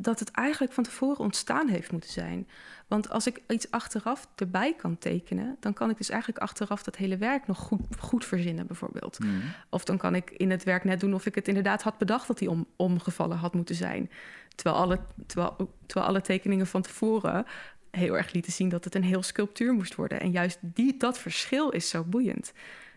dat 0.00 0.18
het 0.18 0.30
eigenlijk 0.30 0.72
van 0.72 0.84
tevoren 0.84 1.18
ontstaan 1.18 1.68
heeft 1.68 1.92
moeten 1.92 2.10
zijn. 2.10 2.48
Want 2.86 3.10
als 3.10 3.26
ik 3.26 3.42
iets 3.48 3.70
achteraf 3.70 4.28
erbij 4.36 4.74
kan 4.74 4.98
tekenen, 4.98 5.56
dan 5.60 5.72
kan 5.72 5.90
ik 5.90 5.96
dus 5.96 6.08
eigenlijk 6.08 6.42
achteraf 6.42 6.82
dat 6.82 6.96
hele 6.96 7.16
werk 7.16 7.46
nog 7.46 7.58
goed, 7.58 7.80
goed 7.98 8.24
verzinnen, 8.24 8.66
bijvoorbeeld. 8.66 9.18
Mhm. 9.18 9.30
Of 9.70 9.84
dan 9.84 9.98
kan 9.98 10.14
ik 10.14 10.30
in 10.30 10.50
het 10.50 10.64
werk 10.64 10.84
net 10.84 11.00
doen 11.00 11.14
of 11.14 11.26
ik 11.26 11.34
het 11.34 11.48
inderdaad 11.48 11.82
had 11.82 11.98
bedacht 11.98 12.26
dat 12.26 12.38
die 12.38 12.50
om, 12.50 12.66
omgevallen 12.76 13.36
had 13.36 13.54
moeten 13.54 13.74
zijn. 13.74 14.10
Terwijl 14.54 14.76
alle, 14.82 15.00
terwijl, 15.26 15.70
terwijl 15.86 16.08
alle 16.08 16.20
tekeningen 16.20 16.66
van 16.66 16.82
tevoren 16.82 17.46
heel 17.90 18.16
erg 18.16 18.32
lieten 18.32 18.52
zien 18.52 18.68
dat 18.68 18.84
het 18.84 18.94
een 18.94 19.04
heel 19.04 19.22
sculptuur 19.22 19.72
moest 19.72 19.94
worden. 19.94 20.20
En 20.20 20.30
juist 20.30 20.58
die, 20.60 20.96
dat 20.96 21.18
verschil 21.18 21.70
is 21.70 21.88
zo 21.88 22.04
boeiend. 22.04 22.52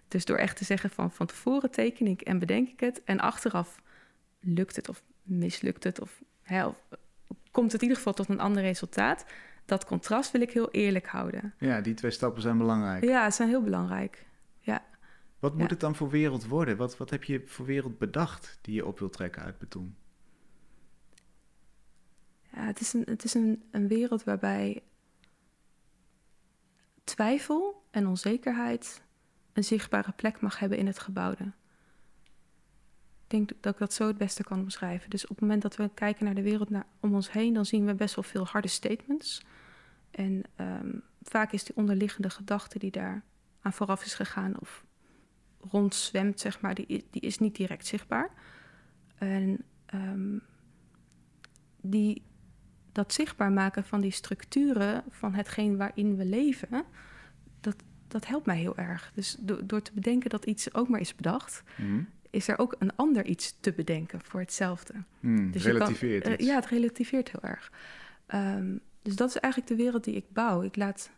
Dus 0.08 0.25
door 0.25 0.38
echt 0.38 0.58
te 0.58 0.65
zeggen 0.65 0.89
van 0.89 1.12
van 1.12 1.25
tevoren 1.25 1.72
teken 1.72 2.08
ik 2.08 2.22
en 2.22 2.39
bedenk 2.39 2.70
ik 2.70 2.79
het. 2.79 3.03
En 3.03 3.20
achteraf 3.20 3.81
lukt 4.39 4.75
het 4.75 4.89
of 4.89 5.03
mislukt 5.24 5.84
het 5.84 6.01
of, 6.01 6.22
hè, 6.51 6.65
of 6.67 6.75
komt 7.51 7.72
het 7.72 7.81
in 7.81 7.88
ieder 7.88 7.98
geval 7.98 8.13
tot 8.13 8.29
een 8.29 8.39
ander 8.39 8.62
resultaat. 8.63 9.25
Dat 9.65 9.86
contrast 9.86 10.31
wil 10.31 10.41
ik 10.41 10.51
heel 10.51 10.72
eerlijk 10.72 11.08
houden. 11.08 11.53
ja, 11.58 11.81
die 11.81 11.93
twee 11.93 12.12
stappen 12.12 12.41
zijn 12.41 12.58
belangrijk. 12.58 13.03
Ja, 13.03 13.24
het 13.24 13.34
zijn 13.34 13.50
heel 13.50 13.63
belangrijk. 13.63 14.29
Wat 15.39 15.51
moet 15.51 15.62
Ja. 15.62 15.67
het 15.67 15.79
dan 15.79 15.96
voor 15.96 16.10
wereld 16.10 16.48
worden? 16.48 16.77
Wat, 16.77 16.98
wat 16.98 17.10
heb 17.10 17.24
je 17.24 17.41
voor 17.46 17.65
wereld 17.65 17.98
bedacht 17.98 18.58
die 18.62 18.74
je 18.75 18.86
op 18.86 19.00
wilt 19.00 19.13
trekken 19.13 19.41
uit 19.41 19.58
beton? 19.60 19.96
Ja, 22.53 22.65
het 22.65 22.79
is, 22.79 22.93
een, 22.93 23.03
het 23.05 23.24
is 23.24 23.34
een, 23.34 23.63
een 23.72 23.88
wereld 23.88 24.24
waarbij 24.24 24.84
twijfel 27.03 27.84
en 27.91 28.08
onzekerheid 28.08 29.01
een 29.53 29.63
zichtbare 29.63 30.12
plek 30.12 30.41
mag 30.41 30.60
hebben 30.60 30.77
in 30.77 30.88
het 30.88 31.00
gebouwde. 31.00 31.51
Denk 33.32 33.50
dat 33.62 33.74
ik 33.74 33.80
dat 33.80 33.94
zo 33.94 34.08
het 34.08 34.18
beste 34.18 34.44
kan 34.44 34.60
omschrijven. 34.60 35.10
Dus 35.10 35.24
op 35.24 35.30
het 35.30 35.40
moment 35.40 35.62
dat 35.62 35.76
we 35.76 35.90
kijken 35.94 36.26
naar 36.26 36.34
de 36.36 36.42
wereld 36.42 36.70
naar, 36.70 36.86
om 37.00 37.14
ons 37.16 37.32
heen, 37.32 37.54
dan 37.54 37.66
zien 37.66 37.86
we 37.86 37.94
best 37.96 38.16
wel 38.16 38.24
veel 38.24 38.46
harde 38.46 38.68
statements. 38.68 39.42
En 40.12 40.44
ehm, 40.56 40.90
vaak 41.22 41.52
is 41.52 41.64
die 41.64 41.76
onderliggende 41.76 42.30
gedachte 42.30 42.80
die 42.80 42.92
daar 42.92 43.24
aan 43.62 43.74
vooraf 43.74 44.06
is 44.06 44.14
gegaan 44.14 44.60
of 44.60 44.86
rondzwemt, 45.60 46.40
zeg 46.40 46.62
maar, 46.62 46.76
die, 46.76 47.06
die 47.12 47.22
is 47.22 47.38
niet 47.40 47.56
direct 47.56 47.86
zichtbaar. 47.88 48.30
En 49.18 49.64
ehm, 49.86 50.38
die, 51.82 52.24
dat 52.92 53.14
zichtbaar 53.14 53.52
maken 53.52 53.84
van 53.84 54.02
die 54.02 54.12
structuren 54.12 55.04
van 55.10 55.34
hetgeen 55.34 55.78
waarin 55.78 56.16
we 56.16 56.26
leven, 56.26 56.84
dat, 57.62 57.76
dat 58.08 58.28
helpt 58.28 58.46
mij 58.46 58.58
heel 58.58 58.78
erg. 58.78 59.12
Dus 59.16 59.36
do- 59.40 59.66
door 59.66 59.82
te 59.82 59.92
bedenken 59.94 60.30
dat 60.30 60.46
iets 60.46 60.74
ook 60.74 60.88
maar 60.90 61.00
is 61.00 61.16
bedacht, 61.16 61.64
Mhm. 61.78 62.04
Is 62.32 62.48
er 62.48 62.58
ook 62.60 62.76
een 62.80 62.96
ander 62.96 63.26
iets 63.26 63.58
te 63.60 63.74
bedenken 63.74 64.22
voor 64.22 64.40
hetzelfde. 64.40 64.94
Hmm, 65.20 65.52
Dus 65.52 65.64
kan- 65.64 65.72
relativeert 65.72 66.28
Eh, 66.28 66.38
ja, 66.38 66.56
het 66.56 66.66
relativeert 66.66 67.32
heel 67.32 67.42
erg. 67.50 67.72
Ehm, 68.26 68.76
dus 69.02 69.16
dat 69.16 69.30
is 69.30 69.38
eigenlijk 69.38 69.74
de 69.74 69.84
wereld 69.84 70.04
die 70.04 70.16
ik 70.16 70.26
bouw. 70.34 70.62
Ik 70.62 70.76
laat 70.76 71.12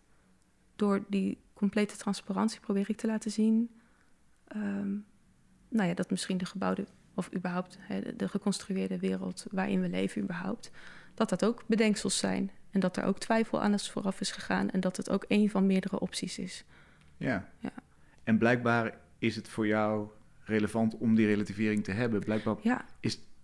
door 0.76 1.04
die 1.08 1.38
complete 1.54 1.96
transparantie 1.98 2.60
probeer 2.60 2.90
ik 2.90 2.98
te 2.98 3.08
laten 3.08 3.32
zien. 3.32 3.70
ehm, 4.48 4.92
nou 5.70 5.88
ja, 5.88 5.94
dat 5.94 6.10
misschien 6.10 6.38
de 6.38 6.46
gebouwde, 6.46 6.86
of 7.14 7.34
überhaupt 7.36 7.78
hè, 7.80 8.02
de- 8.02 8.16
de 8.16 8.28
geconstrueerde 8.28 9.00
wereld 9.00 9.46
waarin 9.52 9.82
we 9.82 9.90
leven, 9.90 10.22
überhaupt, 10.22 10.72
dat 11.14 11.30
dat 11.30 11.46
ook 11.46 11.64
bedenksels 11.68 12.18
zijn. 12.18 12.52
En 12.72 12.80
dat 12.80 12.98
er 12.98 13.04
ook 13.04 13.20
twijfel 13.20 13.62
aan 13.62 13.74
is 13.74 13.92
vooraf 13.92 14.20
is 14.22 14.32
gegaan. 14.32 14.70
En 14.70 14.80
dat 14.80 14.98
het 14.98 15.10
ook 15.10 15.26
een 15.28 15.50
van 15.50 15.66
meerdere 15.66 16.00
opties 16.00 16.38
is. 16.40 16.64
Ja. 17.18 17.50
Ja. 17.60 17.72
En 18.24 18.38
blijkbaar 18.38 18.98
is 19.18 19.36
het 19.36 19.48
voor 19.48 19.68
jou 19.68 20.08
relevant 20.44 20.98
om 20.98 21.16
die 21.16 21.26
relativering 21.26 21.84
te 21.84 21.92
hebben. 21.92 22.20
Blijkbaar 22.20 22.56
Ja, 22.62 22.86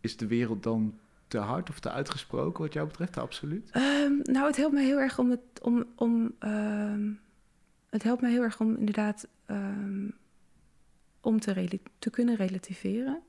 is 0.01 0.17
de 0.17 0.27
wereld 0.27 0.63
dan 0.63 0.99
te 1.27 1.37
hard 1.37 1.69
of 1.69 1.79
te 1.79 1.91
uitgesproken 1.91 2.63
wat 2.63 2.73
jou 2.73 2.87
betreft, 2.87 3.17
absoluut? 3.17 3.69
Ehm, 3.71 4.13
nou, 4.23 4.47
het 4.47 4.55
helpt 4.55 4.73
mij 4.73 4.85
heel 4.85 4.99
erg 4.99 5.19
om 5.19 5.29
het 5.29 5.61
om, 5.61 5.85
om 5.95 6.35
ehm, 6.39 7.11
het 7.89 8.03
helpt 8.03 8.21
mij 8.21 8.31
heel 8.31 8.41
erg 8.41 8.59
om 8.59 8.75
inderdaad 8.75 9.27
ehm, 9.45 10.07
om 11.21 11.39
te, 11.39 11.79
te 11.99 12.09
kunnen 12.09 12.35
relativeren. 12.35 13.21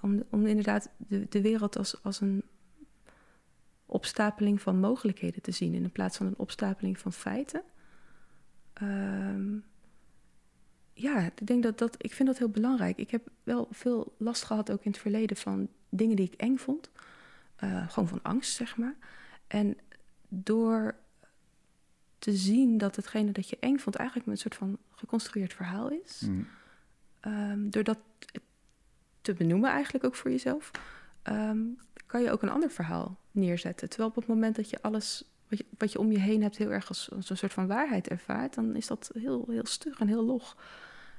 Om, 0.00 0.22
om 0.30 0.46
inderdaad 0.46 0.90
de, 0.96 1.26
de 1.28 1.40
wereld 1.40 1.76
als, 1.78 2.02
als 2.02 2.20
een 2.20 2.42
opstapeling 3.86 4.62
van 4.62 4.80
mogelijkheden 4.80 5.42
te 5.42 5.50
zien 5.50 5.74
in 5.74 5.92
plaats 5.92 6.16
van 6.16 6.26
een 6.26 6.38
opstapeling 6.38 6.98
van 6.98 7.12
feiten. 7.12 7.62
Ja, 11.00 11.18
ik 11.20 11.46
denk 11.46 11.62
dat 11.62 11.78
dat, 11.78 11.94
ik 11.98 12.12
vind 12.12 12.28
dat 12.28 12.38
heel 12.38 12.48
belangrijk. 12.48 12.98
Ik 12.98 13.10
heb 13.10 13.28
wel 13.42 13.68
veel 13.70 14.14
last 14.16 14.44
gehad 14.44 14.70
ook 14.70 14.84
in 14.84 14.90
het 14.90 15.00
verleden 15.00 15.36
van 15.36 15.68
dingen 15.88 16.16
die 16.16 16.26
ik 16.26 16.40
eng 16.40 16.56
vond. 16.56 16.90
Eh, 17.56 17.88
gewoon 17.88 18.08
van 18.08 18.22
angst, 18.22 18.54
zeg 18.54 18.76
maar. 18.76 18.96
En 19.46 19.76
door 20.28 20.94
te 22.18 22.32
zien 22.32 22.78
dat 22.78 22.96
hetgene 22.96 23.32
dat 23.32 23.48
je 23.48 23.56
eng 23.60 23.78
vond 23.78 23.96
eigenlijk 23.96 24.28
een 24.28 24.36
soort 24.36 24.54
van 24.54 24.78
geconstrueerd 24.90 25.54
verhaal 25.54 25.90
is. 25.90 26.20
Mhm. 26.20 26.42
Ehm, 27.20 27.70
door 27.70 27.84
dat 27.84 27.98
te 29.20 29.34
benoemen 29.34 29.70
eigenlijk 29.70 30.04
ook 30.04 30.14
voor 30.14 30.30
jezelf, 30.30 30.70
ehm, 31.22 31.58
kan 32.06 32.22
je 32.22 32.30
ook 32.30 32.42
een 32.42 32.48
ander 32.48 32.70
verhaal 32.70 33.18
neerzetten. 33.30 33.88
Terwijl 33.88 34.10
op 34.10 34.16
het 34.16 34.26
moment 34.26 34.56
dat 34.56 34.70
je 34.70 34.82
alles 34.82 35.24
wat 35.48 35.58
je, 35.58 35.66
wat 35.78 35.92
je 35.92 35.98
om 35.98 36.12
je 36.12 36.18
heen 36.18 36.42
hebt 36.42 36.56
heel 36.56 36.70
erg 36.70 36.88
als, 36.88 37.10
als 37.10 37.30
een 37.30 37.36
soort 37.36 37.52
van 37.52 37.66
waarheid 37.66 38.08
ervaart, 38.08 38.54
dan 38.54 38.76
is 38.76 38.86
dat 38.86 39.10
heel, 39.14 39.44
heel 39.48 39.66
stug 39.66 40.00
en 40.00 40.08
heel 40.08 40.24
log. 40.24 40.56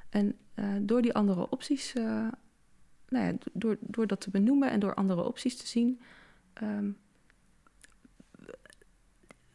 En 0.10 0.38
eh, 0.54 0.66
door 0.82 1.02
die 1.02 1.14
andere 1.14 1.50
opties, 1.50 1.94
eh, 1.94 2.04
nou 3.10 3.26
ja, 3.26 3.34
door, 3.54 3.78
door 3.80 4.08
dat 4.08 4.22
te 4.22 4.30
benoemen 4.30 4.72
en 4.72 4.80
door 4.80 4.94
andere 4.94 5.24
opties 5.24 5.58
te 5.58 5.68
zien, 5.68 6.00
ehm, 6.54 6.90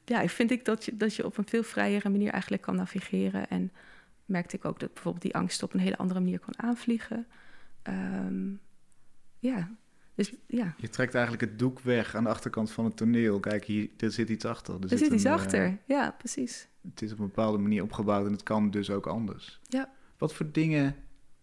ja, 0.05 0.29
vind 0.29 0.51
ik 0.51 0.65
dat 0.65 0.85
je, 0.85 0.97
dat 0.97 1.15
je 1.15 1.25
op 1.25 1.39
een 1.39 1.49
veel 1.49 1.63
vrijere 1.63 2.09
manier 2.09 2.33
eigenlijk 2.33 2.63
kan 2.63 2.77
navigeren. 2.77 3.49
En 3.49 3.73
merkte 4.25 4.57
ik 4.57 4.65
ook 4.65 4.81
dat 4.81 4.93
bijvoorbeeld 4.93 5.23
die 5.23 5.35
angst 5.35 5.63
op 5.63 5.75
een 5.75 5.81
hele 5.81 5.97
andere 5.97 6.21
manier 6.21 6.39
kon 6.39 6.59
aanvliegen. 6.59 7.27
Ehm, 7.83 8.53
ja, 9.39 9.71
dus 10.15 10.33
ja, 10.47 10.75
Je 10.77 10.89
trekt 10.89 11.15
eigenlijk 11.15 11.51
het 11.51 11.59
doek 11.59 11.81
weg 11.81 12.15
aan 12.15 12.25
de 12.25 12.31
achterkant 12.31 12.71
van 12.71 12.85
het 12.85 12.97
toneel. 12.97 13.41
Kijk, 13.41 13.65
hier 13.65 13.91
er 13.97 14.11
zit 14.11 14.29
iets 14.29 14.45
achter. 14.45 14.75
er 14.75 14.89
zit 14.89 15.01
iets 15.01 15.25
een, 15.25 15.31
eh, 15.31 15.37
achter. 15.37 15.79
Ja, 15.87 16.15
precies. 16.19 16.69
het 16.91 17.03
is 17.03 17.13
op 17.13 17.19
een 17.19 17.27
bepaalde 17.27 17.59
manier 17.59 17.83
opgebouwd 17.83 18.27
en 18.27 18.33
het 18.33 18.43
kan 18.43 18.71
dus 18.71 18.91
ook 18.91 19.07
anders. 19.07 19.61
Ja. 19.69 19.94
Wat 20.19 20.35
voor 20.35 20.53
dingen 20.53 20.97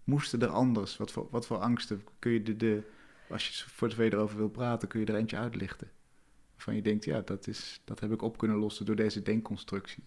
moesten 0.03 0.41
er 0.41 0.49
anders? 0.49 0.97
Wat 0.97 1.11
voor, 1.11 1.27
wat 1.29 1.45
voor 1.45 1.57
angsten 1.57 2.03
kun 2.19 2.31
je 2.31 2.43
de, 2.43 2.57
de 2.57 2.83
als 3.29 3.47
je 3.47 3.69
voor 3.69 3.89
zover 3.89 4.13
erover 4.13 4.37
wil 4.37 4.49
praten, 4.49 4.87
kun 4.87 4.99
je 4.99 5.05
er 5.05 5.15
eentje 5.15 5.37
uitlichten? 5.37 5.91
Waarvan 6.51 6.75
je 6.75 6.81
denkt, 6.81 7.05
ja, 7.05 7.21
dat, 7.21 7.47
is, 7.47 7.81
dat 7.83 7.99
heb 7.99 8.11
ik 8.11 8.21
op 8.21 8.37
kunnen 8.37 8.57
lossen 8.57 8.85
door 8.85 8.95
deze 8.95 9.21
denkconstructie. 9.21 10.03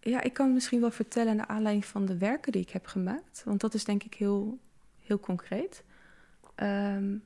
Ja, 0.00 0.22
ik 0.22 0.32
kan 0.32 0.52
misschien 0.52 0.80
wel 0.80 0.90
vertellen 0.90 1.36
naar 1.36 1.46
aanleiding 1.46 1.84
van 1.84 2.06
de 2.06 2.18
werken 2.18 2.52
die 2.52 2.62
ik 2.62 2.70
heb 2.70 2.86
gemaakt. 2.86 3.42
Want 3.44 3.60
dat 3.60 3.74
is 3.74 3.84
denk 3.84 4.02
ik 4.02 4.14
heel, 4.14 4.58
heel 4.98 5.20
concreet. 5.20 5.84
Ehm, 6.54 7.16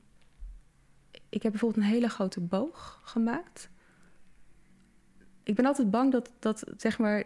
ik 1.29 1.43
heb 1.43 1.51
bijvoorbeeld 1.51 1.83
een 1.83 1.91
hele 1.91 2.09
grote 2.09 2.39
boog 2.39 3.01
gemaakt. 3.03 3.69
Ik 5.43 5.55
ben 5.55 5.65
altijd 5.65 5.91
bang 5.91 6.11
dat, 6.11 6.31
dat, 6.39 6.63
zeg 6.77 6.97
maar, 6.97 7.23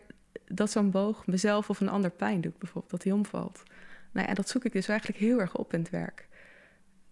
dat 0.47 0.71
zo'n 0.71 0.91
boog 0.91 1.27
mezelf 1.27 1.69
of 1.69 1.79
een 1.79 1.89
ander 1.89 2.11
pijn 2.11 2.41
doet, 2.41 2.57
bijvoorbeeld, 2.57 2.91
dat 2.91 3.03
hij 3.03 3.11
omvalt. 3.11 3.63
Nou 4.11 4.27
ja, 4.27 4.33
dat 4.33 4.49
zoek 4.49 4.65
ik 4.65 4.71
dus 4.71 4.87
eigenlijk 4.87 5.19
heel 5.19 5.39
erg 5.39 5.55
op 5.55 5.73
in 5.73 5.79
het 5.79 5.89
werk. 5.89 6.27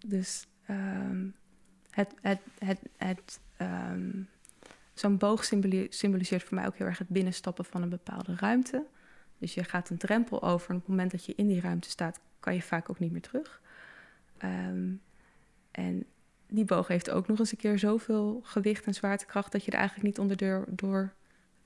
Dus 0.06 0.46
ehm, 0.66 1.26
het, 1.90 2.14
het, 2.20 2.40
het, 2.58 2.80
het, 2.96 3.40
ehm, 3.56 4.10
zo'n 4.94 5.16
boog 5.16 5.44
symboli- 5.44 5.86
symboliseert 5.90 6.42
voor 6.42 6.54
mij 6.54 6.66
ook 6.66 6.76
heel 6.76 6.86
erg 6.86 6.98
het 6.98 7.08
binnenstappen 7.08 7.64
van 7.64 7.82
een 7.82 7.88
bepaalde 7.88 8.34
ruimte. 8.36 8.84
Dus 9.38 9.54
je 9.54 9.64
gaat 9.64 9.90
een 9.90 9.98
drempel 9.98 10.42
over 10.42 10.70
en 10.70 10.74
op 10.76 10.80
het 10.80 10.90
moment 10.90 11.10
dat 11.10 11.24
je 11.24 11.34
in 11.36 11.46
die 11.46 11.60
ruimte 11.60 11.90
staat, 11.90 12.20
kan 12.40 12.54
je 12.54 12.62
vaak 12.62 12.90
ook 12.90 12.98
niet 12.98 13.12
meer 13.12 13.20
terug. 13.20 13.60
Ehm, 14.38 14.92
en 15.70 16.04
die 16.48 16.64
boog 16.64 16.88
heeft 16.88 17.10
ook 17.10 17.26
nog 17.26 17.38
eens 17.38 17.52
een 17.52 17.58
keer 17.58 17.78
zoveel 17.78 18.40
gewicht 18.44 18.84
en 18.84 18.94
zwaartekracht 18.94 19.52
dat 19.52 19.64
je 19.64 19.70
er 19.70 19.78
eigenlijk 19.78 20.08
niet 20.08 20.18
onder 20.18 20.36
door, 20.36 20.64
door 20.68 21.12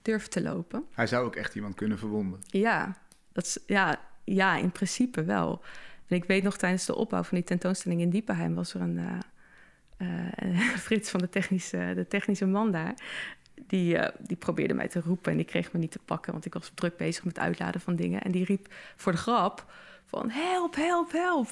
durft 0.02 0.30
te 0.30 0.42
lopen. 0.42 0.84
Hij 0.92 1.06
zou 1.06 1.24
ook 1.24 1.36
echt 1.36 1.54
iemand 1.54 1.74
kunnen 1.74 1.98
verwonden. 1.98 2.40
Ja, 2.46 2.96
dat 3.32 3.44
is, 3.44 3.58
ja, 3.66 4.00
ja, 4.24 4.56
in 4.56 4.70
principe 4.70 5.24
wel. 5.24 5.62
En 6.06 6.16
ik 6.16 6.24
weet 6.24 6.42
nog 6.42 6.56
tijdens 6.56 6.86
de 6.86 6.94
opbouw 6.94 7.22
van 7.22 7.36
die 7.36 7.46
tentoonstelling 7.46 8.00
in 8.00 8.10
Diepenheim 8.10 8.54
was 8.54 8.74
er 8.74 8.80
een. 8.80 8.98
Uh, 8.98 9.18
Frits 10.86 11.10
van 11.10 11.20
de 11.20 11.28
technische, 11.28 11.92
de 11.94 12.06
technische 12.08 12.46
man 12.46 12.72
daar. 12.72 12.94
Die, 13.66 13.96
uh, 13.96 14.08
die 14.18 14.36
probeerde 14.36 14.74
mij 14.74 14.88
te 14.88 15.00
roepen 15.00 15.30
en 15.30 15.36
die 15.36 15.46
kreeg 15.46 15.72
me 15.72 15.78
niet 15.78 15.90
te 15.90 15.98
pakken, 16.04 16.32
want 16.32 16.44
ik 16.44 16.54
was 16.54 16.72
druk 16.74 16.96
bezig 16.96 17.24
met 17.24 17.38
uitladen 17.38 17.80
van 17.80 17.96
dingen. 17.96 18.22
En 18.22 18.30
die 18.30 18.44
riep 18.44 18.66
voor 18.96 19.12
de 19.12 19.18
grap 19.18 19.72
van 20.04 20.30
help, 20.30 20.74
help, 20.74 21.12
help. 21.12 21.48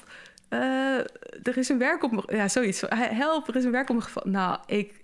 Uh, 0.50 0.99
er 1.43 1.57
is 1.57 1.69
een 1.69 1.78
werk 1.78 2.02
op 2.02 2.12
me... 2.12 2.23
Ja, 2.26 2.49
zoiets. 2.49 2.85
Help, 2.88 3.49
er 3.49 3.57
is 3.57 3.64
een 3.64 3.71
werk 3.71 3.88
op 3.88 3.97
me 3.97 4.02
gevallen. 4.02 4.31
Nou, 4.31 4.59
ik... 4.67 4.98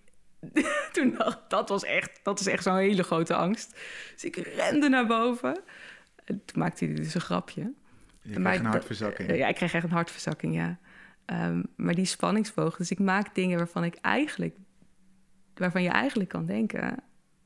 Toen 0.93 1.15
dacht 1.19 1.39
dat 1.49 1.69
was 1.69 1.85
echt, 1.85 2.21
dat 2.23 2.41
is 2.41 2.47
echt 2.47 2.63
zo'n 2.63 2.77
hele 2.77 3.03
grote 3.03 3.35
angst. 3.35 3.81
Dus 4.13 4.25
ik 4.25 4.37
rende 4.37 4.89
naar 4.89 5.07
boven. 5.07 5.61
En 6.25 6.43
toen 6.45 6.59
maakte 6.59 6.85
hij 6.85 6.95
dus 6.95 7.15
een 7.15 7.21
grapje. 7.21 7.73
Je 8.23 8.41
kreeg 8.41 8.59
een 8.59 8.65
hartverzakking. 8.65 9.37
Ja, 9.37 9.49
ik 9.49 9.55
kreeg 9.55 9.75
echt 9.75 9.85
een 9.85 9.91
hartverzakking, 9.91 10.55
ja. 10.55 10.79
Um, 11.27 11.67
maar 11.77 11.95
die 11.95 12.05
spanningsboog. 12.05 12.77
Dus 12.77 12.91
ik 12.91 12.99
maak 12.99 13.35
dingen 13.35 13.59
waarvan 13.59 13.85
ik 13.85 13.95
eigenlijk... 13.95 14.57
Waarvan 15.55 15.83
je 15.83 15.89
eigenlijk 15.89 16.31
kan 16.31 16.47
denken... 16.47 16.97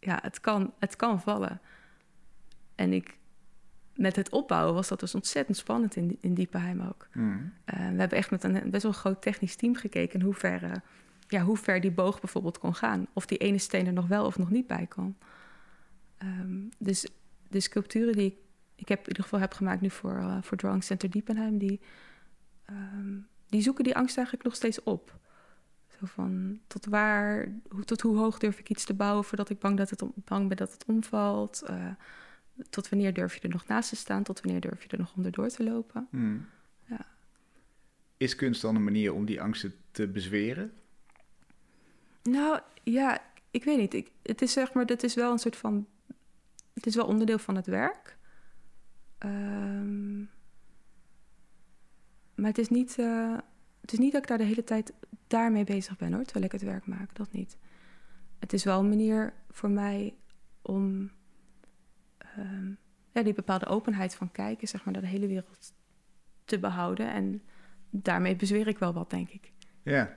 Ja, 0.01 0.19
het 0.23 0.41
kan, 0.41 0.75
het 0.79 0.97
kan 0.97 1.21
vallen. 1.21 1.61
En 2.75 2.93
ik 2.93 3.17
met 3.95 4.17
het 4.17 4.31
opbouwen 4.31 4.75
was 4.75 4.89
dat 4.89 5.01
dus 5.01 5.15
ontzettend 5.15 5.57
spannend 5.57 5.97
in, 5.97 6.19
in 6.21 6.35
Diepenheim 6.35 6.81
ook. 6.81 7.09
Mm. 7.13 7.53
Uh, 7.75 7.75
we 7.75 7.99
hebben 7.99 8.19
echt 8.19 8.31
met 8.31 8.45
een 8.45 8.71
best 8.71 8.83
wel 8.83 8.93
groot 8.93 9.23
technisch 9.23 9.57
team 9.57 9.75
gekeken... 9.75 10.23
hoe 10.23 10.35
ver, 10.35 10.63
uh, 10.63 10.73
ja, 11.29 11.43
hoe 11.43 11.57
ver 11.57 11.81
die 11.81 11.91
boog 11.91 12.21
bijvoorbeeld 12.21 12.59
kon 12.59 12.75
gaan. 12.75 13.07
Of 13.13 13.27
die 13.27 13.39
ene 13.39 13.59
steen 13.59 13.87
er 13.87 13.93
nog 13.93 14.07
wel 14.07 14.27
of 14.27 14.39
nog 14.39 14.51
niet 14.51 14.67
bij 14.67 14.87
kon. 14.87 15.17
Um, 16.23 16.69
dus 16.79 17.07
de 17.49 17.61
sculpturen 17.61 18.13
die 18.13 18.27
ik, 18.27 18.37
ik 18.75 18.89
heb 18.89 18.99
in 18.99 19.09
ieder 19.09 19.23
geval 19.23 19.41
heb 19.41 19.53
gemaakt 19.53 19.81
nu 19.81 19.91
voor, 19.91 20.17
uh, 20.17 20.39
voor 20.43 20.57
Drawing 20.57 20.85
Center 20.85 21.11
Diepenheim... 21.11 21.59
Die, 21.59 21.81
um, 22.71 23.27
die 23.47 23.63
zoeken 23.63 23.85
die 23.85 23.97
angst 23.97 24.17
eigenlijk 24.17 24.47
nog 24.47 24.57
steeds 24.57 24.83
op. 24.83 25.19
Zo 25.99 26.07
van, 26.07 26.61
tot 26.67 26.87
waar, 26.87 27.53
hoe, 27.69 27.85
tot 27.85 28.01
hoe 28.01 28.17
hoog 28.17 28.39
durf 28.39 28.59
ik 28.59 28.69
iets 28.69 28.85
te 28.85 28.95
bouwen... 28.95 29.25
voordat 29.25 29.51
ik 29.51 29.59
bang, 29.59 29.77
dat 29.77 29.91
het, 29.91 30.03
bang 30.15 30.49
ben 30.49 30.57
dat 30.57 30.73
het 30.73 30.85
omvalt... 30.85 31.63
Tot 32.71 32.89
wanneer 32.89 33.13
durf 33.15 33.35
je 33.35 33.41
er 33.41 33.49
nog 33.49 33.67
naast 33.67 33.89
te 33.89 33.97
staan? 33.97 34.23
Tot 34.23 34.41
wanneer 34.41 34.61
durf 34.61 34.83
je 34.83 34.89
er 34.89 34.99
nog 34.99 35.17
onderdoor 35.17 35.49
te 35.49 35.65
lopen? 35.65 36.07
Hmm. 36.11 36.47
Ja. 36.85 37.07
Is 38.17 38.35
kunst 38.35 38.63
dan 38.63 38.75
een 38.75 38.85
manier 38.85 39.13
om 39.13 39.25
die 39.25 39.43
angsten 39.43 39.75
te 39.91 40.09
bezweren? 40.09 40.73
Nou 42.31 42.61
ja, 42.83 43.23
ik 43.51 43.65
weet 43.65 43.79
niet. 43.79 43.95
Ik, 43.95 44.11
het 44.23 44.43
is 44.43 44.53
zeg 44.53 44.73
maar, 44.73 44.87
dat 44.87 45.03
is 45.03 45.15
wel 45.15 45.33
een 45.33 45.39
soort 45.39 45.57
van. 45.57 45.87
Het 46.75 46.87
is 46.87 46.95
wel 46.95 47.07
onderdeel 47.07 47.39
van 47.39 47.57
het 47.57 47.67
werk. 47.67 48.17
Um, 49.19 50.31
maar 52.35 52.47
het 52.47 52.59
is, 52.59 52.69
niet, 52.69 52.99
uh, 52.99 53.39
het 53.81 53.93
is 53.93 53.99
niet 53.99 54.13
dat 54.13 54.23
ik 54.23 54.29
daar 54.29 54.39
de 54.39 54.45
hele 54.45 54.65
tijd 54.65 54.93
daarmee 55.27 55.65
bezig 55.65 55.97
ben 55.97 56.13
hoor, 56.13 56.25
terwijl 56.25 56.45
ik 56.45 56.53
het 56.53 56.63
werk 56.63 56.87
maak. 56.87 57.15
Dat 57.15 57.33
niet. 57.33 57.57
Het 58.39 58.53
is 58.53 58.65
wel 58.65 58.79
een 58.81 58.89
manier 58.89 59.33
voor 59.51 59.71
mij 59.71 60.15
om 60.63 61.11
um, 62.39 62.79
ja, 63.13 63.23
die 63.23 63.33
bepaalde 63.33 63.67
openheid 63.67 64.15
van 64.15 64.33
kijken, 64.33 64.69
zeg 64.69 64.85
maar, 64.85 64.93
naar 64.93 65.03
de 65.03 65.09
hele 65.09 65.27
wereld 65.27 65.73
te 66.45 66.59
behouden. 66.59 67.13
En 67.13 67.43
daarmee 67.91 68.37
bezweer 68.37 68.67
ik 68.67 68.79
wel 68.79 68.93
wat, 68.93 69.11
denk 69.11 69.31
ik. 69.31 69.53
Ja. 69.83 70.17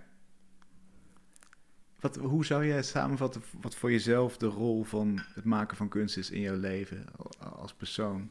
Wat, 2.01 2.15
hoe 2.15 2.46
zou 2.46 2.65
jij 2.65 2.84
samenvatten 2.84 3.41
wat 3.62 3.75
voor 3.75 3.91
jezelf 3.91 4.38
de 4.38 4.46
rol 4.46 4.84
van 4.84 5.22
het 5.34 5.43
maken 5.43 5.77
van 5.77 5.89
kunst 5.89 6.17
is 6.17 6.29
in 6.29 6.41
jouw 6.41 6.60
leven 6.60 7.05
als 7.39 7.74
persoon? 7.74 8.29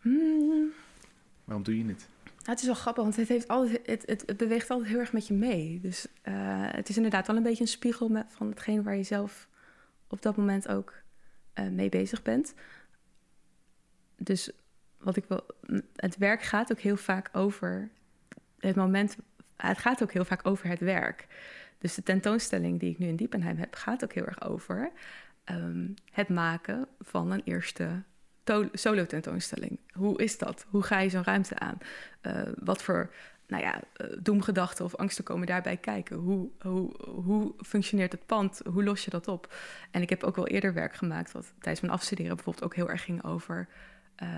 Hmm. 0.00 0.70
Waarom 1.44 1.64
doe 1.64 1.78
je 1.78 1.84
het? 1.84 2.08
Nou, 2.24 2.50
het 2.50 2.58
is 2.58 2.66
wel 2.66 2.74
grappig, 2.74 3.02
want 3.02 3.16
het, 3.16 3.28
heeft 3.28 3.48
altijd, 3.48 3.86
het, 3.86 4.02
het, 4.06 4.22
het, 4.26 4.36
beweegt 4.36 4.70
altijd 4.70 4.88
heel 4.88 4.98
erg 4.98 5.12
met 5.12 5.26
je 5.26 5.34
mee. 5.34 5.80
Dus 5.80 6.06
uh, 6.24 6.32
het 6.70 6.88
is 6.88 6.96
inderdaad 6.96 7.26
wel 7.26 7.36
een 7.36 7.42
beetje 7.42 7.62
een 7.62 7.68
spiegel 7.68 8.08
met, 8.08 8.26
van 8.28 8.48
hetgeen 8.48 8.82
waar 8.82 8.96
je 8.96 9.02
zelf 9.02 9.48
op 10.08 10.22
dat 10.22 10.36
moment 10.36 10.68
ook 10.68 10.94
uh, 11.54 11.68
mee 11.68 11.88
bezig 11.88 12.22
bent. 12.22 12.54
Dus 14.16 14.50
wat 14.98 15.16
ik 15.16 15.24
wil, 15.28 15.46
het 15.96 16.16
werk 16.16 16.42
gaat 16.42 16.72
ook 16.72 16.80
heel 16.80 16.96
vaak 16.96 17.28
over 17.32 17.90
het 18.58 18.76
moment. 18.76 19.16
Het 19.56 19.78
gaat 19.78 20.02
ook 20.02 20.12
heel 20.12 20.24
vaak 20.24 20.46
over 20.46 20.68
het 20.68 20.80
werk. 20.80 21.26
Dus 21.80 21.94
de 21.94 22.02
tentoonstelling 22.02 22.80
die 22.80 22.90
ik 22.90 22.98
nu 22.98 23.06
in 23.06 23.16
Diepenheim 23.16 23.56
heb, 23.56 23.74
gaat 23.74 24.04
ook 24.04 24.12
heel 24.12 24.26
erg 24.26 24.42
over 24.42 24.92
um, 25.44 25.94
het 26.12 26.28
maken 26.28 26.88
van 26.98 27.30
een 27.30 27.42
eerste 27.44 28.02
solo 28.72 29.06
tentoonstelling. 29.06 29.78
Hoe 29.92 30.22
is 30.22 30.38
dat? 30.38 30.66
Hoe 30.68 30.82
ga 30.82 30.98
je 30.98 31.08
zo'n 31.08 31.24
ruimte 31.24 31.58
aan? 31.58 31.78
Uh, 32.22 32.42
wat 32.58 32.82
voor 32.82 33.10
nou 33.46 33.62
ja, 33.62 33.82
eh, 33.92 34.06
doemgedachten 34.20 34.84
of 34.84 34.94
angsten 34.94 35.24
komen 35.24 35.46
daarbij 35.46 35.76
kijken. 35.76 36.16
Hoe, 36.16 36.48
hoe, 36.60 36.94
hoe 37.06 37.54
functioneert 37.58 38.12
het 38.12 38.26
pand? 38.26 38.60
Hoe 38.72 38.84
los 38.84 39.04
je 39.04 39.10
dat 39.10 39.28
op? 39.28 39.54
En 39.90 40.02
ik 40.02 40.10
heb 40.10 40.22
ook 40.22 40.36
wel 40.36 40.46
eerder 40.46 40.74
werk 40.74 40.94
gemaakt 40.94 41.32
wat 41.32 41.52
tijdens 41.58 41.80
mijn 41.80 41.92
afstuderen 41.92 42.34
bijvoorbeeld 42.34 42.64
ook 42.64 42.74
heel 42.74 42.90
erg 42.90 43.04
ging 43.04 43.24
over 43.24 43.68
uh, 44.22 44.28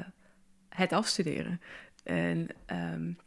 het 0.68 0.92
afstuderen. 0.92 1.60
En 2.04 2.48
um, 2.66 3.18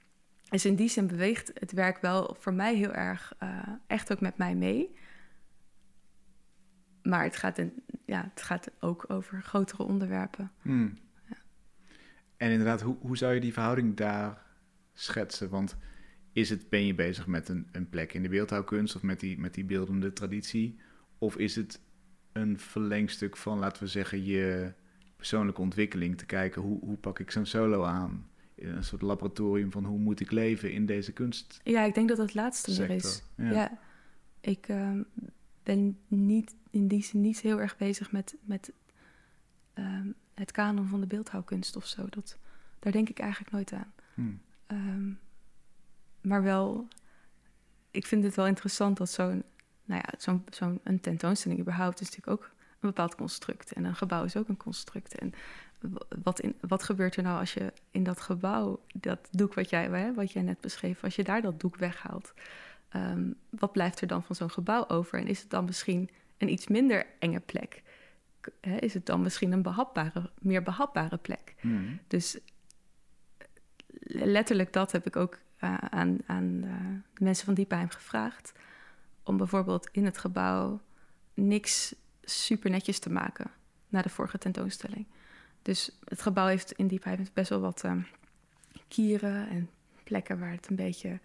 dus 0.56 0.65
in 0.65 0.76
die 0.76 0.89
zin 0.89 1.08
beweegt 1.08 1.52
het 1.54 1.72
werk 1.72 2.02
wel 2.02 2.36
voor 2.39 2.54
mij 2.54 2.76
heel 2.76 2.94
erg 2.94 3.34
uh, 3.44 3.60
echt 3.88 4.12
ook 4.12 4.22
met 4.22 4.38
mij 4.38 4.56
mee. 4.56 4.96
Maar 7.04 7.24
het 7.24 7.36
gaat, 7.36 7.58
in, 7.58 7.74
ja, 8.06 8.30
het 8.34 8.41
gaat 8.41 8.72
ook 8.80 9.06
over 9.08 9.41
grotere 9.41 9.84
onderwerpen. 9.84 10.52
Hmm. 10.62 10.98
Ja. 11.30 11.36
En 12.38 12.52
inderdaad, 12.52 12.82
hoe, 12.82 12.98
hoe 13.00 13.18
zou 13.18 13.34
je 13.34 13.39
die 13.39 13.54
verhouding 13.54 13.96
daar 13.96 14.41
schetsen? 14.94 15.50
Want 15.50 15.78
is 16.34 16.50
het, 16.50 16.70
ben 16.70 16.86
je 16.86 16.96
bezig 16.96 17.28
met 17.28 17.50
een, 17.50 17.68
een 17.72 17.89
plek 17.89 18.13
in 18.13 18.22
de 18.22 18.30
beeldhouwkunst 18.30 18.96
of 18.96 19.02
met 19.02 19.20
die, 19.20 19.39
met 19.39 19.54
die 19.54 19.65
beeldende 19.65 20.13
traditie? 20.13 20.80
Of 21.18 21.38
is 21.38 21.56
het 21.56 21.82
een 22.32 22.60
verlengstuk 22.60 23.38
van, 23.38 23.60
laten 23.60 23.84
we 23.84 23.89
zeggen, 23.89 24.24
je 24.24 24.74
persoonlijke 25.15 25.62
ontwikkeling? 25.62 26.18
Te 26.18 26.26
kijken 26.26 26.62
hoe, 26.62 26.80
hoe 26.80 26.98
pak 26.98 27.20
ik 27.20 27.32
zo'n 27.32 27.46
solo 27.46 27.84
aan? 27.84 28.30
Een 28.56 28.84
soort 28.84 29.02
laboratorium 29.02 29.72
van 29.72 29.86
hoe 29.86 29.98
moet 29.98 30.20
ik 30.20 30.32
leven 30.32 30.72
in 30.72 30.86
deze 30.86 31.12
kunst? 31.12 31.60
Ja, 31.63 31.84
ik 31.84 31.94
denk 31.94 32.10
dat 32.10 32.18
het 32.18 32.34
laatste 32.34 32.84
er 32.84 32.89
is. 32.89 33.24
Ja. 33.36 33.78
ik 34.41 34.68
uh, 34.68 35.00
ben 35.63 35.98
niet 36.08 36.56
in 36.70 36.88
die 36.88 37.04
zin 37.04 37.22
niet 37.22 37.39
heel 37.39 37.60
erg 37.60 37.78
bezig 37.78 38.12
met, 38.12 38.36
met 38.41 38.72
uh, 39.76 40.00
het 40.34 40.52
kanon 40.52 40.88
van 40.88 41.00
de 41.00 41.08
beeldhouwkunst 41.08 41.76
of 41.76 41.86
zo. 41.86 42.06
Dat, 42.10 42.38
daar 42.80 42.91
denk 42.91 43.10
ik 43.10 43.20
eigenlijk 43.20 43.52
nooit 43.52 43.74
aan. 43.74 43.94
Hmm. 44.13 44.39
Um, 44.68 45.20
maar 46.22 46.44
wel, 46.44 46.88
ik 47.91 48.06
vind 48.06 48.24
het 48.24 48.36
wel 48.36 48.48
interessant 48.48 48.98
dat 48.98 49.10
zo'n, 49.10 49.44
nou 49.86 50.02
ja, 50.06 50.13
zo'n 50.18 50.44
zo'n 50.50 50.80
een 50.84 51.00
tentoonstelling 51.00 51.60
überhaupt 51.60 52.02
is 52.02 52.10
natuurlijk 52.10 52.41
ook 52.41 52.52
een 52.70 52.89
bepaald 52.89 53.15
construct. 53.15 53.74
En 53.74 53.84
een 53.84 53.96
gebouw 53.96 54.24
is 54.24 54.36
ook 54.36 54.48
een 54.48 54.58
construct. 54.58 55.15
En 55.15 55.34
wat, 56.24 56.39
in, 56.39 56.56
wat 56.62 56.84
gebeurt 56.84 57.15
er 57.15 57.24
nou 57.24 57.39
als 57.39 57.54
je 57.54 57.74
in 57.91 58.04
dat 58.04 58.21
gebouw, 58.21 58.82
dat 58.93 59.28
doek 59.32 59.54
wat 59.54 59.69
jij, 59.69 59.89
hè, 59.89 60.13
wat 60.13 60.32
jij 60.32 60.41
net 60.41 60.62
beschreef, 60.62 61.04
als 61.04 61.15
je 61.15 61.24
daar 61.24 61.41
dat 61.41 61.60
doek 61.60 61.76
weghaalt, 61.76 62.34
um, 62.95 63.36
wat 63.50 63.71
blijft 63.71 64.02
er 64.02 64.08
dan 64.08 64.24
van 64.24 64.36
zo'n 64.36 64.50
gebouw 64.52 64.88
over? 64.88 65.19
En 65.19 65.28
is 65.28 65.41
het 65.41 65.50
dan 65.50 65.65
misschien 65.65 66.10
een 66.38 66.52
iets 66.52 66.67
minder 66.67 67.06
enge 67.19 67.39
plek? 67.39 67.84
is 68.80 68.93
het 68.93 69.06
dan 69.06 69.21
misschien 69.21 69.52
een 69.52 69.62
behapbare, 69.62 70.30
meer 70.39 70.63
behapbare 70.63 71.17
plek? 71.17 71.56
Hmm. 71.60 72.00
Dus 72.08 72.38
letterlijk 74.08 74.74
dat 74.74 74.91
heb 74.91 75.06
ik 75.06 75.15
ook 75.15 75.39
uh, 75.63 75.78
aan, 75.78 76.17
aan 76.26 76.62
uh, 76.63 76.74
de 77.13 77.24
mensen 77.24 77.45
van 77.45 77.54
Diepheim 77.54 77.89
gevraagd. 77.89 78.54
Om 79.24 79.38
bijvoorbeeld 79.38 79.89
in 79.91 80.06
het 80.06 80.17
gebouw 80.17 80.82
niks 81.34 81.95
super 82.24 82.69
netjes 82.69 83.00
te 83.00 83.12
maken 83.12 83.52
na 83.89 84.02
de 84.02 84.10
vorige 84.10 84.38
tentoonstelling. 84.38 85.06
Dus 85.65 85.97
het 86.04 86.21
gebouw 86.21 86.47
heeft 86.47 86.71
in 86.71 86.88
Diepheim 86.88 87.25
best 87.34 87.49
wel 87.49 87.60
wat 87.60 87.84
uh, 87.86 87.93
kieren 88.88 89.49
en 89.49 89.69
plekken 90.04 90.39
waar 90.39 90.51
het 90.51 90.69
een 90.69 90.75
beetje 90.75 91.19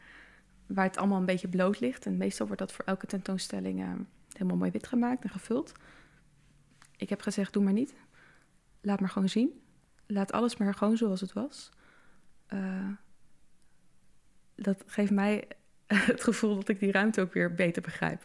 waar 0.66 0.84
het 0.84 0.96
allemaal 0.96 1.18
een 1.18 1.26
beetje 1.26 1.48
bloot 1.48 1.80
ligt. 1.80 2.06
En 2.06 2.16
meestal 2.16 2.46
wordt 2.46 2.60
dat 2.60 2.72
voor 2.72 2.84
elke 2.84 3.06
tentoonstelling 3.06 4.06
helemaal 4.32 4.56
mooi 4.56 4.70
wit 4.70 4.86
gemaakt 4.86 5.22
en 5.22 5.30
gevuld. 5.30 5.72
Ik 6.96 7.08
heb 7.08 7.20
gezegd, 7.20 7.52
doe 7.52 7.62
maar 7.62 7.72
niet. 7.72 7.94
Laat 8.80 9.00
maar 9.00 9.08
gewoon 9.08 9.28
zien. 9.28 9.60
Laat 10.06 10.32
alles 10.32 10.56
maar 10.56 10.74
gewoon 10.74 10.96
zoals 10.96 11.20
het 11.20 11.32
was. 11.32 11.70
Uh, 12.48 12.88
dat 14.54 14.84
geeft 14.86 15.10
mij 15.10 15.48
het 15.86 16.22
gevoel 16.22 16.54
dat 16.54 16.68
ik 16.68 16.80
die 16.80 16.92
ruimte 16.92 17.20
ook 17.20 17.32
weer 17.32 17.54
beter 17.54 17.82
begrijp. 17.82 18.20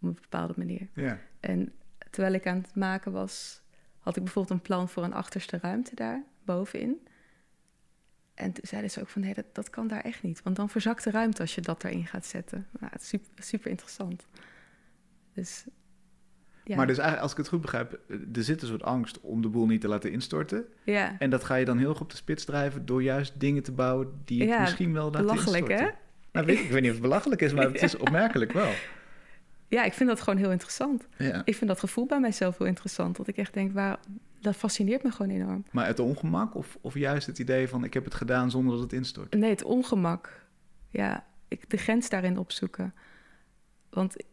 Op 0.00 0.08
een 0.08 0.18
bepaalde 0.20 0.54
manier. 0.56 0.88
Ja. 0.94 1.18
En 1.40 1.72
terwijl 2.10 2.34
ik 2.34 2.46
aan 2.46 2.56
het 2.56 2.74
maken 2.74 3.12
was, 3.12 3.62
had 4.04 4.16
ik 4.16 4.22
bijvoorbeeld 4.22 4.54
een 4.54 4.66
plan 4.66 4.88
voor 4.88 5.04
een 5.04 5.12
achterste 5.14 5.58
ruimte 5.62 5.94
daar 5.94 6.22
bovenin. 6.44 7.06
En 8.34 8.52
toen 8.52 8.64
zeiden 8.66 8.90
ze 8.90 9.00
ook 9.00 9.08
van 9.08 9.20
nee, 9.22 9.34
dat, 9.34 9.44
dat 9.52 9.70
kan 9.70 9.86
daar 9.88 10.00
echt 10.00 10.22
niet. 10.22 10.42
Want 10.42 10.56
dan 10.56 10.68
verzakt 10.70 11.04
de 11.04 11.10
ruimte 11.10 11.40
als 11.40 11.54
je 11.54 11.60
dat 11.60 11.84
erin 11.84 12.06
gaat 12.06 12.26
zetten. 12.26 12.66
Nou, 12.80 12.92
het 12.92 13.02
is 13.02 13.08
super, 13.08 13.28
super 13.44 13.70
interessant. 13.70 14.26
Dus 15.32 15.64
ja. 16.64 16.76
Maar 16.76 16.86
dus 16.86 16.98
eigenlijk, 16.98 17.22
als 17.22 17.30
ik 17.32 17.36
het 17.38 17.48
goed 17.48 17.60
begrijp, 17.60 18.00
er 18.34 18.42
zit 18.42 18.62
een 18.62 18.68
soort 18.68 18.82
angst 18.82 19.20
om 19.20 19.42
de 19.42 19.48
boel 19.48 19.66
niet 19.66 19.80
te 19.80 19.88
laten 19.88 20.12
instorten. 20.12 20.64
ja. 20.84 21.16
En 21.18 21.30
dat 21.30 21.44
ga 21.44 21.54
je 21.54 21.64
dan 21.64 21.78
heel 21.78 21.88
erg 21.88 22.00
op 22.00 22.10
de 22.10 22.16
spits 22.16 22.44
drijven 22.44 22.86
door 22.86 23.02
juist 23.02 23.40
dingen 23.40 23.62
te 23.62 23.72
bouwen 23.72 24.20
die 24.24 24.40
het 24.40 24.48
Ja, 24.48 24.60
misschien 24.60 24.92
wel 24.92 25.04
laten 25.04 25.20
belachelijk, 25.20 25.68
instorten. 25.68 25.86
hè? 25.94 26.02
Nou, 26.32 26.46
weet, 26.46 26.58
ik 26.58 26.70
weet 26.70 26.80
niet 26.80 26.90
of 26.90 26.96
het 26.96 27.06
belachelijk 27.06 27.40
is, 27.40 27.52
maar 27.52 27.64
het 27.64 27.82
is 27.88 27.96
opmerkelijk 27.96 28.52
wel. 28.52 28.72
Ja, 29.74 29.84
ik 29.84 29.92
vind 29.92 30.08
dat 30.08 30.20
gewoon 30.20 30.38
heel 30.38 30.50
interessant. 30.50 31.06
Ja. 31.18 31.42
Ik 31.44 31.56
vind 31.56 31.70
dat 31.70 31.78
gevoel 31.78 32.06
bij 32.06 32.20
mijzelf 32.20 32.58
heel 32.58 32.66
interessant. 32.66 33.16
Dat 33.16 33.26
ik 33.26 33.36
echt 33.36 33.54
denk, 33.54 33.72
waar, 33.72 33.98
dat 34.40 34.56
fascineert 34.56 35.02
me 35.02 35.10
gewoon 35.10 35.32
enorm. 35.32 35.64
Maar 35.70 35.86
het 35.86 35.98
ongemak 35.98 36.54
of, 36.54 36.78
of 36.80 36.94
juist 36.94 37.26
het 37.26 37.38
idee 37.38 37.68
van 37.68 37.84
ik 37.84 37.94
heb 37.94 38.04
het 38.04 38.14
gedaan 38.14 38.50
zonder 38.50 38.72
dat 38.72 38.82
het 38.82 38.92
instort? 38.92 39.34
Nee, 39.34 39.50
het 39.50 39.64
ongemak. 39.64 40.46
Ja, 40.90 41.26
ik, 41.48 41.70
de 41.70 41.76
grens 41.76 42.08
daarin 42.08 42.38
opzoeken. 42.38 42.94
Want 43.90 44.16
eh, 44.16 44.24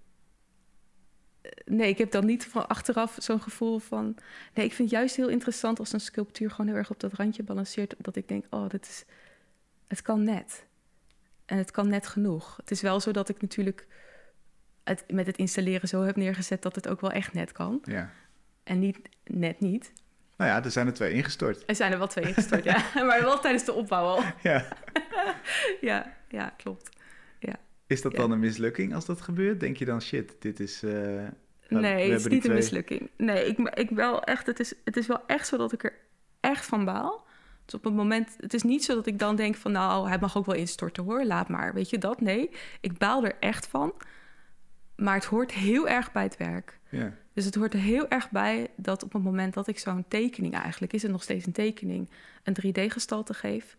nee, 1.65 1.89
ik 1.89 1.97
heb 1.97 2.11
dan 2.11 2.25
niet 2.25 2.45
van 2.45 2.67
achteraf 2.67 3.15
zo'n 3.19 3.41
gevoel 3.41 3.79
van... 3.79 4.15
Nee, 4.53 4.65
ik 4.65 4.73
vind 4.73 4.89
het 4.89 4.99
juist 4.99 5.15
heel 5.15 5.29
interessant 5.29 5.79
als 5.79 5.93
een 5.93 5.99
sculptuur 5.99 6.49
gewoon 6.49 6.67
heel 6.67 6.75
erg 6.75 6.89
op 6.89 6.99
dat 6.99 7.13
randje 7.13 7.43
balanceert. 7.43 7.95
Dat 7.97 8.15
ik 8.15 8.27
denk, 8.27 8.45
oh, 8.49 8.69
dit 8.69 8.85
is, 8.85 9.05
het 9.87 10.01
kan 10.01 10.23
net. 10.23 10.65
En 11.45 11.57
het 11.57 11.71
kan 11.71 11.87
net 11.87 12.07
genoeg. 12.07 12.57
Het 12.57 12.71
is 12.71 12.81
wel 12.81 12.99
zo 12.99 13.11
dat 13.11 13.29
ik 13.29 13.41
natuurlijk 13.41 13.87
het 14.99 15.11
met 15.11 15.25
het 15.27 15.37
installeren 15.37 15.87
zo 15.87 16.01
heb 16.01 16.15
neergezet... 16.15 16.61
dat 16.61 16.75
het 16.75 16.87
ook 16.87 17.01
wel 17.01 17.11
echt 17.11 17.33
net 17.33 17.51
kan. 17.51 17.79
Ja. 17.83 18.11
En 18.63 18.79
niet 18.79 18.99
net 19.25 19.59
niet. 19.59 19.93
Nou 20.37 20.51
ja, 20.51 20.63
er 20.63 20.71
zijn 20.71 20.87
er 20.87 20.93
twee 20.93 21.13
ingestort. 21.13 21.63
Er 21.65 21.75
zijn 21.75 21.91
er 21.91 21.97
wel 21.97 22.07
twee 22.07 22.25
ingestort, 22.27 22.63
ja. 22.63 22.83
Maar 23.07 23.21
wel 23.21 23.39
tijdens 23.39 23.65
de 23.65 23.73
opbouw 23.73 24.05
al. 24.05 24.23
Ja. 24.43 24.65
Ja, 25.81 26.13
ja, 26.29 26.53
klopt. 26.57 26.89
Is 27.87 28.01
dat 28.01 28.11
Ja. 28.11 28.17
dan 28.17 28.31
een 28.31 28.39
mislukking 28.39 28.95
als 28.95 29.05
dat 29.05 29.21
gebeurt? 29.21 29.59
Denk 29.59 29.77
je 29.77 29.85
dan, 29.85 30.01
shit, 30.01 30.35
dit 30.39 30.59
is... 30.59 30.83
eh, 30.83 30.91
nee, 31.67 32.11
het 32.11 32.19
is 32.19 32.27
niet 32.27 32.45
een 32.45 32.53
mislukking. 32.53 33.09
Nee, 33.17 33.45
ik, 33.45 33.57
ik 33.69 33.89
wel 33.89 34.23
echt, 34.23 34.45
het, 34.45 34.59
is, 34.59 34.73
het 34.83 34.97
is 34.97 35.07
wel 35.07 35.23
echt 35.27 35.47
zo 35.47 35.57
dat 35.57 35.71
ik 35.73 35.83
er 35.83 35.93
echt 36.39 36.65
van 36.65 36.85
baal. 36.85 37.25
Dus 37.65 37.73
op 37.73 37.83
het 37.83 37.93
moment, 37.93 38.35
het 38.39 38.53
is 38.53 38.63
niet 38.63 38.83
zo 38.83 38.95
dat 38.95 39.05
ik 39.07 39.19
dan 39.19 39.35
denk 39.35 39.55
van 39.55 39.71
nou, 39.71 40.07
hij 40.07 40.17
mag 40.19 40.37
ook 40.37 40.45
wel 40.45 40.55
instorten 40.55 41.03
hoor, 41.03 41.25
laat 41.25 41.49
maar. 41.49 41.73
Weet 41.73 41.89
je 41.89 41.97
dat? 41.97 42.21
Nee, 42.21 42.49
ik 42.81 42.97
baal 42.97 43.23
er 43.25 43.35
echt 43.39 43.67
van. 43.67 43.93
Maar 45.01 45.15
het 45.15 45.25
hoort 45.25 45.51
heel 45.51 45.87
erg 45.87 46.11
bij 46.11 46.23
het 46.23 46.37
werk. 46.37 46.79
Ja. 46.89 47.13
Dus 47.33 47.45
het 47.45 47.55
hoort 47.55 47.73
er 47.73 47.79
heel 47.79 48.07
erg 48.07 48.29
bij 48.29 48.69
dat 48.75 49.03
op 49.03 49.13
het 49.13 49.23
moment 49.23 49.53
dat 49.53 49.67
ik 49.67 49.79
zo'n 49.79 50.05
tekening, 50.07 50.53
eigenlijk 50.53 50.93
is 50.93 51.01
het 51.01 51.11
nog 51.11 51.23
steeds 51.23 51.45
een 51.45 51.51
tekening, 51.51 52.09
een 52.43 52.55
3D-gestalte 52.65 53.33
geef, 53.33 53.75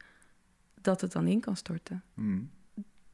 dat 0.81 1.01
het 1.01 1.13
dan 1.13 1.27
in 1.27 1.41
kan 1.41 1.57
storten. 1.57 2.03
Hmm. 2.15 2.51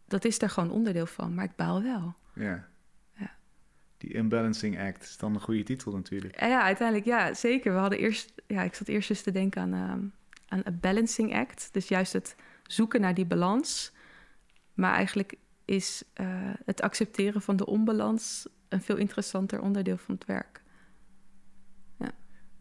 Dat 0.07 0.25
is 0.25 0.39
daar 0.39 0.51
gewoon 0.51 0.71
onderdeel 0.71 1.07
van, 1.07 1.35
maar 1.35 1.45
ik 1.45 1.57
baal 1.57 1.83
wel. 1.83 2.15
ja. 2.35 2.69
Ja. 3.13 3.37
Die 3.99 4.15
Imbalancing 4.15 4.81
Act 4.81 5.03
is 5.03 5.17
dan 5.17 5.35
een 5.35 5.41
goede 5.41 5.63
titel 5.63 5.93
natuurlijk. 5.93 6.41
Ja, 6.41 6.47
ja, 6.47 6.63
uiteindelijk 6.63 7.07
ja, 7.07 7.35
zeker. 7.35 7.73
We 7.73 7.79
hadden 7.79 7.99
eerst, 7.99 8.33
ja, 8.47 8.63
ik 8.63 8.75
zat 8.75 8.89
eerst 8.89 9.11
eens 9.11 9.23
te 9.23 9.31
denken 9.31 9.63
aan, 9.63 9.73
ehm, 9.73 10.01
aan 10.49 10.61
een 10.65 10.81
balancing 10.81 11.35
act. 11.35 11.69
Dus 11.73 11.89
juist 11.89 12.13
het 12.13 12.37
zoeken 12.63 13.01
naar 13.01 13.15
die 13.15 13.27
balans. 13.27 13.93
Maar 14.75 14.93
eigenlijk 14.95 15.35
is 15.69 16.03
eh, 16.15 16.27
het 16.65 16.81
accepteren 16.81 17.43
van 17.43 17.57
de 17.57 17.67
onbalans 17.67 18.49
een 18.69 18.83
veel 18.83 18.97
interessanter 18.97 19.61
onderdeel 19.61 19.97
van 19.97 20.15
het 20.15 20.25
werk. 20.25 20.63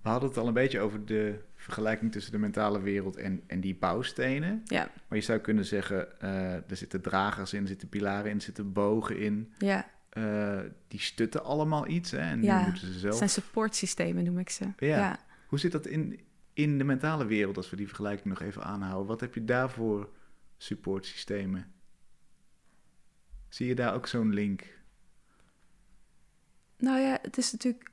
We 0.08 0.14
hadden 0.14 0.30
het 0.30 0.38
al 0.38 0.48
een 0.48 0.54
beetje 0.54 0.80
over 0.80 1.06
de 1.06 1.40
vergelijking 1.56 2.12
tussen 2.12 2.32
de 2.32 2.38
mentale 2.38 2.82
wereld 2.82 3.16
en, 3.16 3.44
en 3.48 3.60
die 3.60 3.76
bouwstenen. 3.76 4.62
Ja, 4.66 4.92
Maar 5.08 5.18
je 5.18 5.24
zou 5.24 5.40
kunnen 5.40 5.66
zeggen, 5.66 6.22
eh, 6.22 6.54
er 6.54 6.76
zitten 6.76 7.02
dragers 7.02 7.54
in, 7.54 7.62
er 7.62 7.68
zitten 7.68 7.90
pilaren 7.90 8.30
in, 8.30 8.36
er 8.36 8.42
zitten 8.42 8.74
bogen 8.74 9.20
in. 9.20 9.54
ja. 9.58 9.96
Eh, 10.10 10.60
die 10.88 11.00
stutten 11.00 11.44
allemaal 11.44 11.88
iets 11.88 12.12
hè? 12.12 12.18
en 12.18 12.44
Ja, 12.44 12.60
nu 12.60 12.66
moeten 12.66 12.86
ze 12.86 12.92
het 12.92 13.02
zelf... 13.02 13.16
zijn 13.16 13.30
supportsystemen, 13.30 14.24
noem 14.24 14.40
ik 14.40 14.50
ze. 14.50 14.66
Ja. 14.78 14.88
ja. 14.88 15.20
Hoe 15.48 15.60
zit 15.60 15.72
dat 15.72 15.86
in, 15.86 16.20
in 16.54 16.78
de 16.78 16.84
mentale 16.84 17.26
wereld, 17.26 17.58
als 17.58 17.70
we 17.70 17.76
die 17.76 17.88
vergelijking 17.88 18.28
nog 18.28 18.42
even 18.42 18.64
aanhouden? 18.64 19.08
Wat 19.08 19.20
heb 19.20 19.34
je 19.34 19.46
daarvoor 19.46 20.10
supportsystemen? 20.58 21.72
Zie 23.58 23.68
je 23.68 23.76
daar 23.76 23.94
ook 23.94 24.08
zo'n 24.08 24.34
link? 24.34 24.64
Nou 26.78 27.00
ja, 27.00 27.20
het 27.22 27.38
is 27.38 27.52
natuurlijk. 27.52 27.92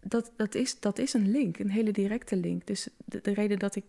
Dat, 0.00 0.32
dat, 0.36 0.54
is, 0.54 0.80
dat 0.80 0.98
is 0.98 1.12
een 1.12 1.30
link, 1.30 1.58
een 1.58 1.70
hele 1.70 1.92
directe 1.92 2.36
link. 2.36 2.66
Dus 2.66 2.88
de, 3.04 3.20
de 3.22 3.34
reden 3.34 3.58
dat 3.58 3.76
ik 3.76 3.84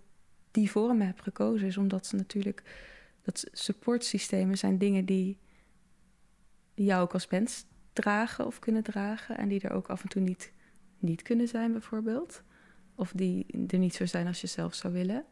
die 0.51 0.71
vorm 0.71 1.01
heb 1.01 1.19
gekozen 1.19 1.67
is 1.67 1.77
omdat 1.77 2.05
ze 2.05 2.15
natuurlijk. 2.15 2.63
Dat 3.21 3.45
supportsystemen 3.51 4.57
zijn 4.57 4.77
dingen 4.77 5.05
die, 5.05 5.37
die 6.73 6.85
jou 6.85 7.01
ook 7.01 7.13
als 7.13 7.27
mens 7.27 7.65
dragen 7.93 8.45
of 8.45 8.59
kunnen 8.59 8.83
dragen. 8.83 9.37
En 9.37 9.47
die 9.47 9.61
er 9.61 9.71
ook 9.71 9.87
af 9.87 10.03
en 10.03 10.09
toe 10.09 10.21
niet, 10.21 10.51
niet 10.99 11.21
kunnen 11.21 11.47
zijn, 11.47 11.71
bijvoorbeeld. 11.71 12.41
Of 12.95 13.11
die 13.11 13.45
er 13.67 13.77
niet 13.77 13.95
zo 13.95 14.05
zijn 14.05 14.27
als 14.27 14.41
je 14.41 14.47
zelf 14.47 14.73
zou 14.73 14.93
willen. 14.93 15.25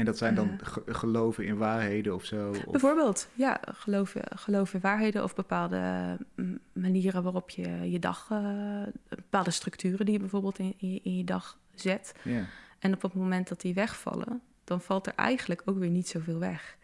En 0.00 0.06
dat 0.06 0.18
zijn 0.18 0.34
dan 0.34 0.58
ge- 0.62 0.82
geloven 0.86 1.44
in 1.44 1.56
waarheden 1.56 2.14
of 2.14 2.24
zo? 2.24 2.48
Of... 2.50 2.70
Bijvoorbeeld, 2.70 3.28
ja, 3.34 3.60
geloof, 3.74 4.14
geloof 4.34 4.74
in 4.74 4.80
waarheden 4.80 5.22
of 5.22 5.34
bepaalde 5.34 6.16
mm, 6.34 6.58
manieren 6.72 7.22
waarop 7.22 7.50
je 7.50 7.90
je 7.90 7.98
dag, 7.98 8.28
eh, 8.30 8.82
bepaalde 9.08 9.50
structuren 9.50 10.04
die 10.04 10.14
je 10.14 10.20
bijvoorbeeld 10.20 10.58
in, 10.58 10.74
in, 10.78 10.92
je, 10.92 11.00
in 11.02 11.16
je 11.16 11.24
dag 11.24 11.58
zet. 11.74 12.14
En 12.78 12.94
op 12.94 13.02
het 13.02 13.14
moment 13.14 13.48
dat 13.48 13.60
die 13.60 13.74
wegvallen, 13.74 14.40
dan 14.64 14.80
valt 14.80 15.06
er 15.06 15.12
eigenlijk 15.16 15.62
ook 15.64 15.78
weer 15.78 15.90
niet 15.90 16.08
zoveel 16.08 16.38
weg. 16.38 16.76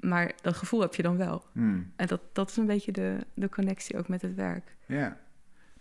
Maar 0.00 0.32
dat 0.42 0.56
gevoel 0.56 0.80
heb 0.80 0.94
je 0.94 1.02
dan 1.02 1.16
wel. 1.16 1.44
Hmm. 1.52 1.92
En 1.96 2.06
dat, 2.06 2.20
dat 2.32 2.50
is 2.50 2.56
een 2.56 2.66
beetje 2.66 2.92
de, 2.92 3.16
de 3.34 3.48
connectie 3.48 3.98
ook 3.98 4.08
met 4.08 4.22
het 4.22 4.34
werk. 4.34 4.76
ja. 4.86 5.20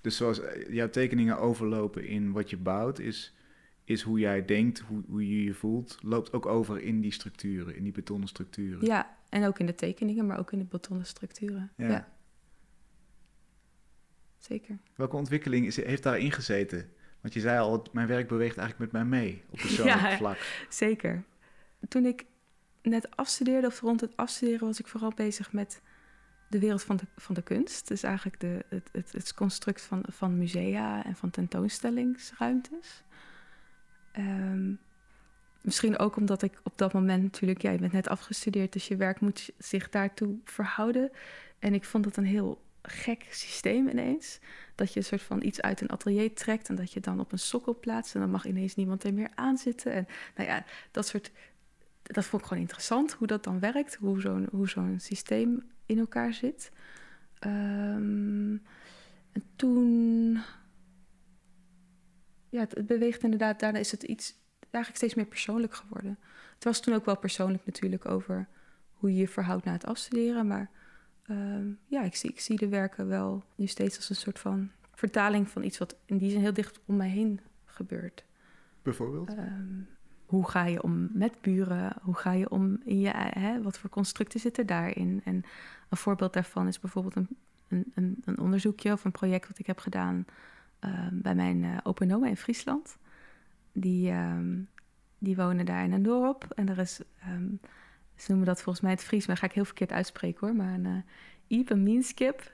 Dus 0.02 0.18
zoals 0.18 0.42
eh, 0.42 0.74
jouw 0.74 0.90
tekeningen 0.90 1.40
overlopen 1.40 2.06
in 2.08 2.32
wat 2.32 2.50
je 2.50 2.58
bouwt, 2.58 3.00
is, 3.00 3.34
is 3.92 4.02
hoe 4.02 4.20
jij 4.20 4.46
denkt, 4.46 4.80
hoe, 4.80 5.04
hoe 5.08 5.28
je 5.28 5.44
je 5.44 5.54
voelt, 5.54 5.98
loopt 6.02 6.34
ook 6.34 6.46
over 6.46 6.82
in 6.82 7.02
die 7.02 7.12
structuren, 7.12 7.76
in 7.76 7.84
die 7.84 7.92
betonnen 7.92 8.28
structuren. 8.28 8.86
Ja, 8.86 9.18
en 9.30 9.46
ook 9.46 9.60
in 9.60 9.66
de 9.66 9.76
tekeningen, 9.76 10.26
maar 10.26 10.40
ook 10.40 10.52
in 10.52 10.60
de 10.60 10.66
betonnen 10.66 11.06
structuren. 11.06 11.72
Ja. 11.78 11.88
ja. 11.88 12.08
Zeker. 14.38 14.78
Welke 14.96 15.16
ontwikkeling 15.16 15.66
is, 15.66 15.76
heeft 15.76 16.04
daarin 16.04 16.32
gezeten? 16.32 16.90
Want 17.22 17.34
je 17.34 17.40
zei 17.40 17.60
al, 17.60 17.86
mijn 17.92 18.08
werk 18.08 18.28
beweegt 18.28 18.58
eigenlijk 18.58 18.92
met 18.92 19.02
mij 19.02 19.20
mee 19.20 19.44
op 19.50 19.58
persoonlijk 19.68 20.00
Ja. 20.00 20.18
vlak. 20.18 20.66
Zeker. 20.70 21.24
Toen 21.88 22.06
ik 22.06 22.26
net 22.82 23.16
afstudeerde, 23.16 23.68
of 23.68 23.82
rond 23.82 24.02
het 24.02 24.18
afstuderen, 24.18 24.68
was 24.68 24.80
ik 24.80 24.88
vooral 24.88 25.12
bezig 25.16 25.54
met 25.54 25.82
de 26.50 26.60
wereld 26.60 26.84
van 26.84 26.96
de, 26.96 27.04
van 27.16 27.36
de 27.36 27.42
kunst. 27.42 27.88
Dus 27.88 28.04
eigenlijk 28.04 28.40
de, 28.40 28.66
het, 28.70 28.90
het, 28.92 29.12
het 29.12 29.34
construct 29.34 29.82
van, 29.82 30.04
van 30.08 30.38
musea 30.38 31.06
en 31.06 31.16
van 31.16 31.30
tentoonstellingsruimtes. 31.30 33.04
Ehm, 34.12 34.74
misschien 35.62 35.98
ook 36.00 36.16
omdat 36.16 36.42
ik 36.42 36.60
op 36.64 36.78
dat 36.78 36.94
moment 36.94 37.24
natuurlijk, 37.24 37.62
ja, 37.62 37.72
je 37.72 37.78
bent 37.78 37.92
net 37.92 38.08
afgestudeerd, 38.08 38.74
dus 38.74 38.88
je 38.88 38.96
werk 38.96 39.20
moet 39.20 39.50
zich 39.58 39.90
daartoe 39.90 40.36
verhouden. 40.44 41.12
En 41.60 41.74
ik 41.74 41.84
vond 41.84 42.04
dat 42.04 42.18
een 42.18 42.26
heel 42.26 42.62
gek 42.82 43.28
systeem 43.30 43.88
ineens. 43.88 44.40
Dat 44.76 44.94
je 44.94 45.00
een 45.00 45.06
soort 45.06 45.22
van 45.22 45.44
iets 45.44 45.62
uit 45.62 45.82
een 45.82 45.90
atelier 45.90 46.34
trekt 46.34 46.70
en 46.70 46.76
dat 46.76 46.92
je 46.92 47.00
dan 47.00 47.20
op 47.20 47.32
een 47.32 47.40
sokkel 47.40 47.80
plaatst. 47.80 48.16
En 48.16 48.22
dan 48.22 48.30
mag 48.30 48.46
ineens 48.46 48.76
niemand 48.76 49.04
er 49.04 49.14
meer 49.14 49.32
aan 49.36 49.58
zitten. 49.58 49.94
En 49.94 50.08
nou 50.36 50.50
ja, 50.50 50.66
dat 50.92 51.08
soort. 51.08 51.32
Dat 52.04 52.26
vond 52.26 52.42
ik 52.42 52.48
gewoon 52.48 52.64
interessant 52.64 53.12
hoe 53.12 53.28
dat 53.28 53.44
dan 53.44 53.60
werkt, 53.60 53.96
hoe 53.96 54.22
zo'n, 54.22 54.48
hoe 54.52 54.70
zo'n 54.70 54.96
systeem 55.00 55.64
in 55.86 56.00
elkaar 56.00 56.34
zit. 56.34 56.72
Ehm, 57.40 58.52
en 59.32 59.44
toen. 59.56 60.40
Ja, 62.52 62.60
het, 62.60 62.76
het 62.76 62.86
beweegt 62.86 63.24
inderdaad. 63.24 63.60
Daarna 63.60 63.80
is 63.80 63.92
het 63.92 64.04
iets 64.04 64.36
eigenlijk 64.60 64.96
steeds 64.96 65.14
meer 65.14 65.26
persoonlijk 65.26 65.74
geworden. 65.74 66.20
Het 66.54 66.64
was 66.64 66.80
toen 66.82 66.94
ook 66.94 67.06
wel 67.06 67.18
persoonlijk 67.18 67.66
natuurlijk 67.66 68.06
over 68.06 68.48
hoe 68.94 69.12
je 69.12 69.18
je 69.18 69.28
verhoudt 69.28 69.66
na 69.66 69.72
het 69.72 69.86
afstuderen. 69.86 70.48
Maar 70.48 70.70
ehm, 71.26 71.66
ja, 71.86 72.02
ik 72.04 72.16
zie, 72.16 72.30
ik 72.30 72.40
zie 72.40 72.58
de 72.58 72.68
werken 72.68 73.08
wel 73.08 73.44
nu 73.56 73.68
steeds 73.68 73.98
als 73.98 74.10
een 74.10 74.16
soort 74.16 74.40
van 74.40 74.72
vertaling 74.94 75.50
van 75.50 75.64
iets 75.64 75.78
wat 75.78 75.96
in 76.06 76.18
die 76.18 76.32
zin 76.32 76.40
heel 76.40 76.54
dicht 76.54 76.80
om 76.86 76.96
mij 76.96 77.10
heen 77.10 77.40
gebeurt. 77.66 78.24
Bijvoorbeeld? 78.82 79.30
Ehm, 79.30 79.82
hoe 80.26 80.50
ga 80.50 80.66
je 80.66 80.84
om 80.84 81.10
met 81.14 81.42
buren? 81.42 81.96
Hoe 82.02 82.16
ga 82.16 82.32
je 82.32 82.50
om 82.50 82.82
in 82.84 83.00
je 83.00 83.10
hè? 83.14 83.62
Wat 83.62 83.78
voor 83.78 83.90
constructen 83.90 84.40
zitten 84.40 84.66
daarin? 84.66 85.22
En 85.24 85.44
een 85.90 85.98
voorbeeld 85.98 86.34
daarvan 86.34 86.68
is 86.68 86.80
bijvoorbeeld 86.80 87.16
een, 87.16 87.28
een, 87.68 88.22
een, 88.26 88.40
onderzoekje 88.40 88.92
of 88.92 89.06
een 89.06 89.12
project 89.12 89.48
wat 89.48 89.60
ik 89.60 89.68
heb 89.68 89.80
gedaan 89.80 90.26
bij 91.12 91.36
mijn 91.36 91.64
eh 91.64 91.78
open 91.84 92.12
oma 92.12 92.28
in 92.28 92.38
Friesland. 92.38 92.98
Die, 93.74 94.10
ehm, 94.12 94.60
die 95.18 95.36
wonen 95.36 95.66
daar 95.66 95.84
in 95.84 95.92
een 95.92 96.04
dorp 96.04 96.44
en 96.56 96.70
er 96.70 96.78
is, 96.78 97.00
ehm, 97.20 97.48
ze 98.16 98.26
noemen 98.30 98.48
dat 98.48 98.62
volgens 98.62 98.84
mij 98.84 98.92
het 98.94 99.04
Fries, 99.04 99.28
maar 99.28 99.38
ga 99.38 99.46
ik 99.46 99.52
heel 99.52 99.66
verkeerd 99.66 99.92
uitspreken 99.92 100.48
hoor. 100.48 100.56
Maar 100.56 100.74
een 100.74 101.04
uh, 101.48 101.72
Minskip, 101.78 102.54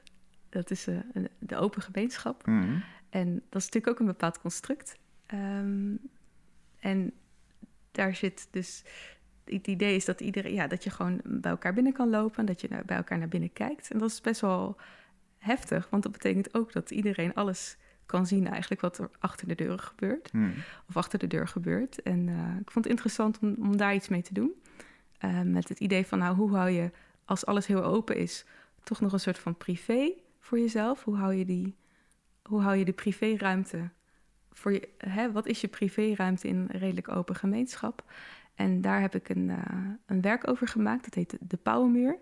dat 0.50 0.72
is 0.72 0.88
eh, 0.88 0.96
een- 1.14 1.30
de 1.40 1.56
open 1.58 1.82
gemeenschap. 1.82 2.46
Mhm. 2.48 2.80
En 3.10 3.34
dat 3.34 3.62
is 3.62 3.66
natuurlijk 3.66 3.88
ook 3.88 4.00
een 4.00 4.06
bepaald 4.06 4.40
construct. 4.42 4.98
Ehm, 5.26 5.96
en 6.80 7.12
daar 7.92 8.16
zit 8.16 8.48
dus. 8.52 8.84
Het 9.46 9.68
idee 9.68 9.96
is 9.96 10.06
dat 10.06 10.22
iedereen, 10.22 10.54
ja, 10.54 10.68
dat 10.68 10.84
je 10.84 10.90
gewoon 10.90 11.22
bij 11.24 11.52
elkaar 11.52 11.74
binnen 11.74 11.94
kan 11.94 12.10
lopen, 12.10 12.46
dat 12.46 12.62
je 12.62 12.68
bij 12.86 12.98
elkaar 12.98 13.18
naar 13.18 13.28
binnen 13.28 13.54
kijkt. 13.54 13.92
En 13.92 13.98
dat 14.00 14.10
is 14.10 14.22
best 14.22 14.42
wel 14.42 14.78
heftig, 15.38 15.90
want 15.90 16.04
dat 16.04 16.12
betekent 16.12 16.54
ook 16.54 16.72
dat 16.74 16.92
iedereen 16.92 17.34
alles 17.34 17.78
kan 18.08 18.26
zien 18.26 18.48
eigenlijk 18.48 18.82
wat 18.82 18.98
er 18.98 19.10
achter 19.20 19.48
de 19.48 19.56
deuren 19.56 19.80
gebeurt. 19.80 20.30
Hmm. 20.32 20.54
Of 20.90 20.98
achter 20.98 21.20
de 21.20 21.28
deur 21.28 21.48
gebeurt. 21.48 22.02
En 22.02 22.30
eh, 22.30 22.60
ik 22.60 22.72
vond 22.72 22.86
het 22.86 22.94
interessant 22.94 23.40
om, 23.40 23.56
om 23.60 23.78
daar 23.78 23.96
iets 23.96 24.08
mee 24.08 24.22
te 24.22 24.34
doen. 24.34 24.52
Uh, 25.26 25.42
met 25.42 25.70
het 25.70 25.80
idee 25.80 26.06
van, 26.06 26.20
nou, 26.20 26.36
hoe 26.36 26.56
hou 26.56 26.70
je, 26.70 26.92
als 27.26 27.46
alles 27.46 27.68
heel 27.68 27.84
open 27.84 28.16
is, 28.16 28.46
toch 28.84 29.00
nog 29.02 29.14
een 29.14 29.20
soort 29.20 29.40
van 29.40 29.58
privé 29.58 30.12
voor 30.40 30.60
jezelf? 30.60 31.04
Hoe 31.04 31.16
hou 31.16 31.34
je 31.34 31.46
die, 31.46 31.76
hoe 32.44 32.62
hou 32.62 32.76
je 32.76 32.86
de 32.86 32.94
privéruimte 32.94 33.90
voor 34.52 34.72
je, 34.72 34.90
hè, 34.98 35.32
wat 35.32 35.46
is 35.46 35.62
je 35.62 35.68
privéruimte 35.68 36.48
in 36.48 36.56
een 36.56 36.80
redelijk 36.80 37.10
open 37.10 37.36
gemeenschap? 37.36 38.04
En 38.56 38.82
daar 38.82 39.02
heb 39.02 39.16
ik 39.16 39.30
een, 39.30 39.50
uh, 39.50 39.58
een 40.06 40.22
werk 40.22 40.48
over 40.48 40.68
gemaakt. 40.68 41.04
Dat 41.04 41.14
heet 41.14 41.38
De 41.40 41.58
Pauwenmuur. 41.58 42.18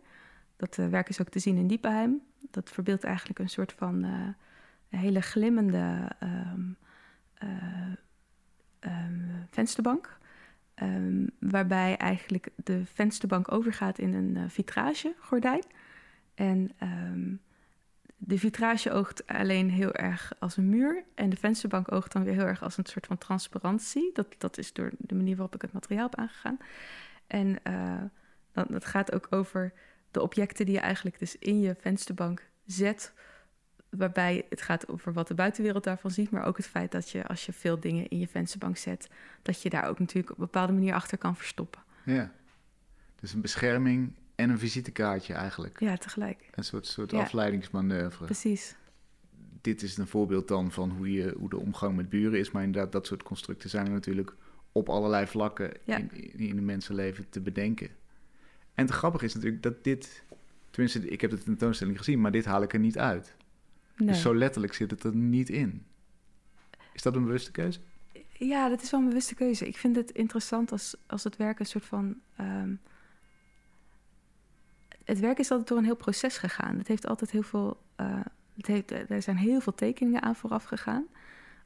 Dat 0.56 0.76
werk 0.76 1.10
is 1.10 1.22
ook 1.22 1.30
te 1.30 1.40
zien 1.40 1.58
in 1.58 1.68
Diepenheim. 1.68 2.22
Dat 2.52 2.70
verbeeldt 2.70 3.04
eigenlijk 3.04 3.40
een 3.40 3.50
soort 3.50 3.74
van 3.74 4.06
hele 4.90 5.22
glimmende 5.22 6.12
um, 6.24 6.78
um, 8.80 9.48
vensterbank. 9.50 10.18
Um, 10.84 11.30
waarbij 11.40 11.98
eigenlijk 11.98 12.50
de 12.56 12.86
vensterbank 12.86 13.52
overgaat 13.52 14.00
in 14.00 14.14
een 14.14 14.50
vitragegordijn. 14.50 15.64
En 16.36 16.72
de 18.18 18.38
vitrage 18.38 18.92
oogt 18.92 19.28
alleen 19.28 19.70
heel 19.70 19.94
erg 19.94 20.34
als 20.40 20.58
een 20.58 20.70
muur. 20.70 21.04
En 21.16 21.30
de 21.30 21.36
vensterbank 21.36 21.92
oogt 21.92 22.12
dan 22.12 22.24
weer 22.24 22.34
heel 22.34 22.46
erg 22.46 22.64
als 22.64 22.78
een 22.78 22.86
soort 22.86 23.06
van 23.06 23.18
transparantie. 23.18 24.12
Dat, 24.14 24.36
dat 24.38 24.58
is 24.58 24.74
door 24.74 24.92
de 24.98 25.16
manier 25.16 25.36
waarop 25.36 25.56
ik 25.56 25.62
het 25.62 25.74
materiaal 25.74 26.04
heb 26.10 26.16
aangegaan. 26.16 26.58
En 27.28 27.58
uh, 27.68 28.02
dat, 28.52 28.68
dat 28.70 28.86
gaat 28.86 29.14
ook 29.14 29.28
over 29.30 29.74
de 30.12 30.22
objecten 30.22 30.66
die 30.66 30.76
je 30.76 30.82
eigenlijk 30.82 31.20
dus 31.20 31.38
in 31.38 31.60
je 31.60 31.76
vensterbank 31.76 32.50
zet. 32.66 33.14
Waarbij 33.98 34.46
het 34.50 34.62
gaat 34.62 34.88
over 34.88 35.14
wat 35.14 35.28
de 35.28 35.34
buitenwereld 35.34 35.84
daarvan 35.84 36.12
ziet. 36.12 36.30
Maar 36.30 36.46
ook 36.46 36.58
het 36.58 36.68
feit 36.68 36.92
dat 36.92 37.10
je 37.10 37.28
als 37.28 37.46
je 37.46 37.54
veel 37.54 37.80
dingen 37.80 38.08
in 38.08 38.20
je 38.20 38.28
vensterbank 38.28 38.78
zet. 38.78 39.10
Dat 39.42 39.62
je 39.62 39.70
daar 39.70 39.88
ook 39.88 40.00
natuurlijk 40.00 40.32
op 40.32 40.38
een 40.38 40.46
bepaalde 40.46 40.74
manier 40.74 40.94
achter 40.94 41.18
kan 41.18 41.36
verstoppen. 41.36 41.82
Ja, 42.04 42.32
dus 43.20 43.34
een 43.34 43.42
bescherming 43.42 44.14
en 44.36 44.50
een 44.50 44.60
visitekaartje 44.60 45.34
eigenlijk. 45.34 45.80
Ja, 45.80 45.98
tegelijk. 45.98 46.50
Een 46.52 46.64
soort, 46.64 46.88
soort 46.88 47.12
ja. 47.12 47.20
afleidingsmanoeuvre. 47.20 48.26
Precies. 48.26 48.76
Dit 49.62 49.82
is 49.82 49.98
een 49.98 50.08
voorbeeld 50.08 50.48
dan 50.48 50.72
van 50.72 50.90
hoe, 50.92 51.12
je, 51.12 51.34
hoe 51.38 51.50
de 51.50 51.58
omgang 51.58 51.96
met 51.96 52.10
buren 52.10 52.40
is. 52.40 52.52
Maar 52.52 52.64
inderdaad, 52.64 52.92
dat 52.92 53.08
soort 53.08 53.24
constructen 53.24 53.70
zijn 53.70 53.86
er 53.86 53.92
natuurlijk 53.92 54.36
op 54.72 54.90
allerlei 54.90 55.28
vlakken 55.28 55.72
ja. 55.84 55.98
in, 55.98 56.38
in 56.38 56.58
een 56.58 56.66
mensenleven 56.66 57.30
te 57.30 57.42
bedenken. 57.42 57.90
En 58.74 58.86
het 58.86 58.94
grappige 58.94 59.26
is 59.26 59.34
natuurlijk 59.34 59.64
dat 59.64 59.84
dit... 59.84 60.24
Tenminste, 60.70 61.10
ik 61.10 61.22
heb 61.22 61.32
de 61.32 61.44
tentoonstelling 61.44 61.98
gezien, 61.98 62.22
maar 62.22 62.32
dit 62.32 62.46
haal 62.46 62.62
ik 62.62 62.74
er 62.74 62.80
niet 62.80 62.98
uit. 62.98 63.36
Nee. 63.96 64.08
Dus 64.08 64.22
zo 64.22 64.36
letterlijk 64.36 64.74
zit 64.74 64.92
het 64.92 65.04
er 65.04 65.16
niet 65.16 65.50
in. 65.50 65.86
Is 66.94 67.02
dat 67.02 67.16
een 67.16 67.24
bewuste 67.24 67.52
keuze? 67.52 67.80
Ja, 68.38 68.70
dat 68.70 68.82
is 68.82 68.92
wel 68.92 69.00
een 69.00 69.08
bewuste 69.08 69.36
keuze. 69.36 69.68
Ik 69.68 69.78
vind 69.78 69.96
het 69.96 70.12
interessant 70.12 70.72
als, 70.72 70.96
als 71.08 71.24
het 71.24 71.36
werk 71.36 71.60
een 71.60 71.66
soort 71.66 71.86
van... 71.86 72.16
Um, 72.40 72.80
het 75.04 75.20
werk 75.20 75.40
is 75.40 75.52
altijd 75.52 75.68
door 75.68 75.78
een 75.78 75.84
heel 75.84 75.96
proces 75.96 76.38
gegaan. 76.38 76.78
Het 76.78 76.88
heeft 76.88 77.08
altijd 77.08 77.32
heel 77.32 77.44
veel. 77.44 77.82
Uh, 78.00 78.20
het 78.56 78.68
heeft, 78.68 78.92
er 78.92 79.22
zijn 79.22 79.38
heel 79.38 79.60
veel 79.60 79.76
tekeningen 79.76 80.22
aan 80.22 80.36
vooraf 80.36 80.64
gegaan. 80.64 81.06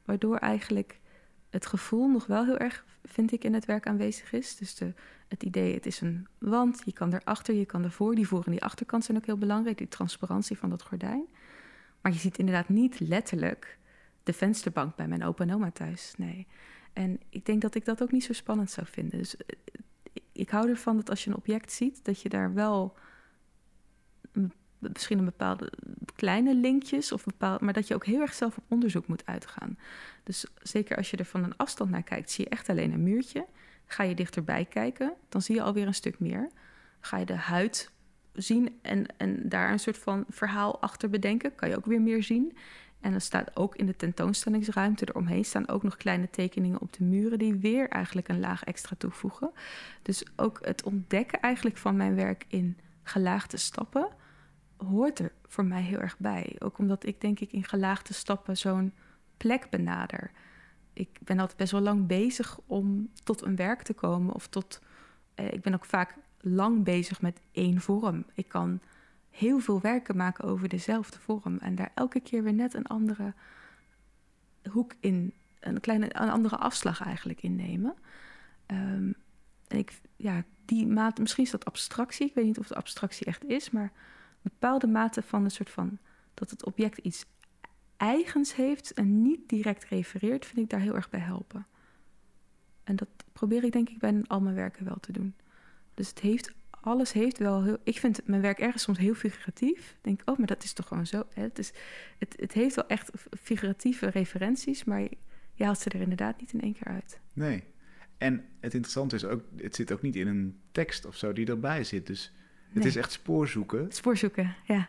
Waardoor 0.04 0.36
eigenlijk 0.36 1.00
het 1.50 1.66
gevoel 1.66 2.08
nog 2.08 2.26
wel 2.26 2.44
heel 2.44 2.58
erg, 2.58 2.84
vind 3.04 3.32
ik, 3.32 3.44
in 3.44 3.54
het 3.54 3.64
werk 3.64 3.86
aanwezig 3.86 4.32
is. 4.32 4.56
Dus 4.56 4.74
de, 4.74 4.94
het 5.28 5.42
idee, 5.42 5.74
het 5.74 5.86
is 5.86 6.00
een 6.00 6.26
wand, 6.38 6.82
je 6.84 6.92
kan 6.92 7.14
erachter, 7.14 7.54
je 7.54 7.66
kan 7.66 7.84
ervoor. 7.84 8.14
Die 8.14 8.28
voor 8.28 8.44
en 8.44 8.50
die 8.50 8.62
achterkant 8.62 9.04
zijn 9.04 9.16
ook 9.16 9.26
heel 9.26 9.38
belangrijk, 9.38 9.78
die 9.78 9.88
transparantie 9.88 10.58
van 10.58 10.70
dat 10.70 10.82
gordijn. 10.82 11.24
Maar 12.00 12.12
je 12.12 12.18
ziet 12.18 12.38
inderdaad 12.38 12.68
niet 12.68 13.00
letterlijk 13.00 13.78
de 14.22 14.32
vensterbank 14.32 14.96
bij 14.96 15.08
mijn 15.08 15.24
opa 15.24 15.44
en 15.44 15.54
oma 15.54 15.70
thuis. 15.70 16.14
Nee. 16.16 16.46
En 16.92 17.20
ik 17.28 17.46
denk 17.46 17.62
dat 17.62 17.74
ik 17.74 17.84
dat 17.84 18.02
ook 18.02 18.12
niet 18.12 18.24
zo 18.24 18.32
spannend 18.32 18.70
zou 18.70 18.86
vinden. 18.86 19.18
Dus 19.18 19.36
ik 20.32 20.50
hou 20.50 20.68
ervan 20.68 20.96
dat 20.96 21.10
als 21.10 21.24
je 21.24 21.30
een 21.30 21.36
object 21.36 21.72
ziet, 21.72 22.04
dat 22.04 22.20
je 22.20 22.28
daar 22.28 22.54
wel 22.54 22.96
misschien 24.78 25.18
een 25.18 25.24
bepaalde 25.24 25.72
kleine 26.14 26.54
linkjes, 26.54 27.12
of 27.12 27.24
bepaald, 27.24 27.60
maar 27.60 27.72
dat 27.72 27.88
je 27.88 27.94
ook 27.94 28.06
heel 28.06 28.20
erg 28.20 28.34
zelf 28.34 28.56
op 28.56 28.64
onderzoek 28.68 29.06
moet 29.06 29.26
uitgaan. 29.26 29.78
Dus 30.24 30.46
zeker 30.62 30.96
als 30.96 31.10
je 31.10 31.16
er 31.16 31.24
van 31.24 31.44
een 31.44 31.56
afstand 31.56 31.90
naar 31.90 32.02
kijkt, 32.02 32.30
zie 32.30 32.44
je 32.44 32.50
echt 32.50 32.68
alleen 32.68 32.92
een 32.92 33.02
muurtje. 33.02 33.46
Ga 33.86 34.02
je 34.02 34.14
dichterbij 34.14 34.64
kijken, 34.64 35.12
dan 35.28 35.42
zie 35.42 35.54
je 35.54 35.62
alweer 35.62 35.86
een 35.86 35.94
stuk 35.94 36.18
meer. 36.18 36.50
Ga 37.00 37.16
je 37.18 37.26
de 37.26 37.34
huid 37.34 37.90
zien 38.32 38.78
en, 38.82 39.06
en 39.16 39.48
daar 39.48 39.72
een 39.72 39.78
soort 39.78 39.98
van 39.98 40.24
verhaal 40.28 40.80
achter 40.80 41.10
bedenken, 41.10 41.54
kan 41.54 41.68
je 41.68 41.76
ook 41.76 41.86
weer 41.86 42.00
meer 42.00 42.22
zien. 42.22 42.56
En 43.00 43.10
dan 43.10 43.20
staat 43.20 43.56
ook 43.56 43.76
in 43.76 43.86
de 43.86 43.96
tentoonstellingsruimte 43.96 45.08
eromheen 45.08 45.44
staan 45.44 45.68
ook 45.68 45.82
nog 45.82 45.96
kleine 45.96 46.30
tekeningen 46.30 46.80
op 46.80 46.92
de 46.92 47.04
muren 47.04 47.38
die 47.38 47.54
weer 47.54 47.88
eigenlijk 47.88 48.28
een 48.28 48.40
laag 48.40 48.64
extra 48.64 48.96
toevoegen. 48.98 49.50
Dus 50.02 50.24
ook 50.36 50.58
het 50.62 50.82
ontdekken 50.82 51.40
eigenlijk 51.40 51.76
van 51.76 51.96
mijn 51.96 52.14
werk 52.14 52.44
in 52.48 52.78
gelaagde 53.02 53.56
stappen 53.56 54.08
hoort 54.86 55.18
er 55.18 55.32
voor 55.46 55.64
mij 55.64 55.82
heel 55.82 55.98
erg 55.98 56.18
bij. 56.18 56.56
Ook 56.58 56.78
omdat 56.78 57.06
ik 57.06 57.20
denk 57.20 57.40
ik 57.40 57.52
in 57.52 57.64
gelaagde 57.64 58.14
stappen 58.14 58.56
zo'n 58.56 58.92
plek 59.36 59.70
benader. 59.70 60.30
Ik 60.92 61.18
ben 61.24 61.38
altijd 61.38 61.58
best 61.58 61.72
wel 61.72 61.80
lang 61.80 62.06
bezig 62.06 62.58
om 62.66 63.10
tot 63.24 63.42
een 63.42 63.56
werk 63.56 63.82
te 63.82 63.94
komen. 63.94 64.34
Of 64.34 64.46
tot. 64.46 64.80
Eh, 65.34 65.52
ik 65.52 65.60
ben 65.60 65.74
ook 65.74 65.84
vaak 65.84 66.16
lang 66.40 66.84
bezig 66.84 67.20
met 67.20 67.40
één 67.52 67.80
vorm. 67.80 68.24
Ik 68.34 68.48
kan 68.48 68.80
heel 69.30 69.58
veel 69.58 69.80
werken 69.80 70.16
maken 70.16 70.44
over 70.44 70.68
dezelfde 70.68 71.18
vorm. 71.18 71.58
En 71.58 71.74
daar 71.74 71.92
elke 71.94 72.20
keer 72.20 72.42
weer 72.42 72.54
net 72.54 72.74
een 72.74 72.86
andere 72.86 73.34
hoek 74.70 74.94
in. 75.00 75.34
Een 75.60 75.80
kleine, 75.80 76.04
een 76.04 76.30
andere 76.30 76.56
afslag 76.56 77.02
eigenlijk 77.02 77.42
innemen. 77.42 77.94
Um, 78.66 79.14
en 79.68 79.78
ik, 79.78 80.00
ja, 80.16 80.44
die 80.64 80.86
mate, 80.86 81.20
misschien 81.20 81.44
is 81.44 81.50
dat 81.50 81.64
abstractie. 81.64 82.26
Ik 82.26 82.34
weet 82.34 82.44
niet 82.44 82.58
of 82.58 82.68
het 82.68 82.76
abstractie 82.76 83.26
echt 83.26 83.44
is, 83.44 83.70
maar 83.70 83.92
bepaalde 84.42 84.86
mate 84.86 85.22
van 85.22 85.44
een 85.44 85.50
soort 85.50 85.70
van 85.70 85.98
dat 86.34 86.50
het 86.50 86.64
object 86.64 86.98
iets 86.98 87.26
eigens 87.96 88.54
heeft 88.54 88.92
en 88.92 89.22
niet 89.22 89.48
direct 89.48 89.84
refereert, 89.84 90.46
vind 90.46 90.58
ik 90.58 90.70
daar 90.70 90.80
heel 90.80 90.94
erg 90.94 91.10
bij 91.10 91.20
helpen. 91.20 91.66
En 92.84 92.96
dat 92.96 93.08
probeer 93.32 93.64
ik 93.64 93.72
denk 93.72 93.88
ik 93.88 93.98
bij 93.98 94.22
al 94.26 94.40
mijn 94.40 94.54
werken 94.54 94.84
wel 94.84 95.00
te 95.00 95.12
doen. 95.12 95.34
Dus 95.94 96.08
het 96.08 96.18
heeft, 96.18 96.52
alles 96.70 97.12
heeft 97.12 97.38
wel 97.38 97.62
heel. 97.64 97.78
Ik 97.84 97.98
vind 97.98 98.20
mijn 98.24 98.40
werk 98.40 98.58
ergens 98.58 98.82
soms 98.82 98.98
heel 98.98 99.14
figuratief. 99.14 99.90
Ik 99.90 99.98
denk, 100.00 100.22
oh, 100.24 100.38
maar 100.38 100.46
dat 100.46 100.64
is 100.64 100.72
toch 100.72 100.86
gewoon 100.86 101.06
zo. 101.06 101.22
Hè? 101.34 101.42
Het, 101.42 101.58
is, 101.58 101.72
het, 102.18 102.36
het 102.40 102.52
heeft 102.52 102.74
wel 102.74 102.86
echt 102.86 103.10
figuratieve 103.40 104.10
referenties, 104.10 104.84
maar 104.84 105.00
je 105.54 105.64
haalt 105.64 105.78
ze 105.78 105.90
er 105.90 106.00
inderdaad 106.00 106.40
niet 106.40 106.52
in 106.52 106.60
één 106.60 106.72
keer 106.72 106.86
uit. 106.86 107.20
Nee. 107.32 107.64
En 108.18 108.44
het 108.60 108.74
interessante 108.74 109.14
is 109.14 109.24
ook, 109.24 109.42
het 109.56 109.74
zit 109.74 109.92
ook 109.92 110.02
niet 110.02 110.16
in 110.16 110.26
een 110.26 110.60
tekst 110.72 111.04
of 111.04 111.16
zo 111.16 111.32
die 111.32 111.46
erbij 111.46 111.84
zit. 111.84 112.06
Dus 112.06 112.32
het 112.72 112.84
is 112.84 112.96
echt 112.96 113.12
spoorzoeken. 113.12 113.92
Spoorzoeken, 113.92 114.54
ja. 114.66 114.88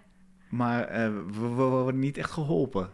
Maar 0.49 0.89
uh, 0.89 1.15
we, 1.15 1.47
we, 1.55 1.63
worden 1.63 1.99
niet 1.99 2.17
echt 2.17 2.31
geholpen. 2.31 2.89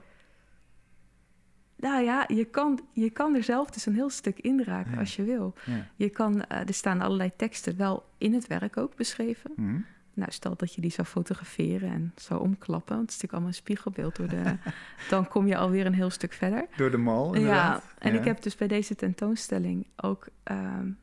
Nou 1.77 2.03
ja, 2.03 2.25
je 2.27 2.45
kan, 2.45 2.79
je 2.91 3.09
kan 3.09 3.35
er 3.35 3.43
zelf 3.43 3.69
dus 3.69 3.85
een 3.85 3.93
heel 3.93 4.09
stuk 4.09 4.39
inraken 4.39 4.91
ja. 4.91 4.99
als 4.99 5.15
je 5.15 5.23
wil. 5.23 5.53
Ja. 5.65 5.87
Je 5.95 6.09
kan, 6.09 6.35
uh, 6.35 6.67
er 6.67 6.73
staan 6.73 7.01
allerlei 7.01 7.31
teksten 7.35 7.77
wel 7.77 8.05
in 8.17 8.33
het 8.33 8.47
werk 8.47 8.77
ook 8.77 8.95
beschreven. 8.95 9.51
Mm. 9.55 9.85
Nou, 10.13 10.31
stel 10.31 10.55
dat 10.55 10.73
je 10.73 10.81
die 10.81 10.91
zou 10.91 11.07
fotograferen 11.07 11.91
en 11.91 12.13
zou 12.15 12.41
omklappen. 12.41 12.95
Want 12.95 13.11
het 13.11 13.15
is 13.15 13.21
natuurlijk 13.21 13.33
allemaal 13.33 13.49
een 13.49 13.53
spiegelbeeld. 13.53 14.15
Door 14.15 14.27
de, 14.27 14.57
dan 15.09 15.27
kom 15.27 15.47
je 15.47 15.57
alweer 15.57 15.85
een 15.85 15.93
heel 15.93 16.09
stuk 16.09 16.33
verder. 16.33 16.67
Door 16.77 16.91
de 16.91 16.97
mal, 16.97 17.33
inderdaad. 17.33 17.83
Ja, 17.83 18.07
en 18.07 18.15
ik 18.15 18.23
heb 18.23 18.41
dus 18.41 18.55
bij 18.55 18.67
deze 18.67 18.95
tentoonstelling 18.95 19.87
ook... 19.95 20.27
Um, 20.51 20.97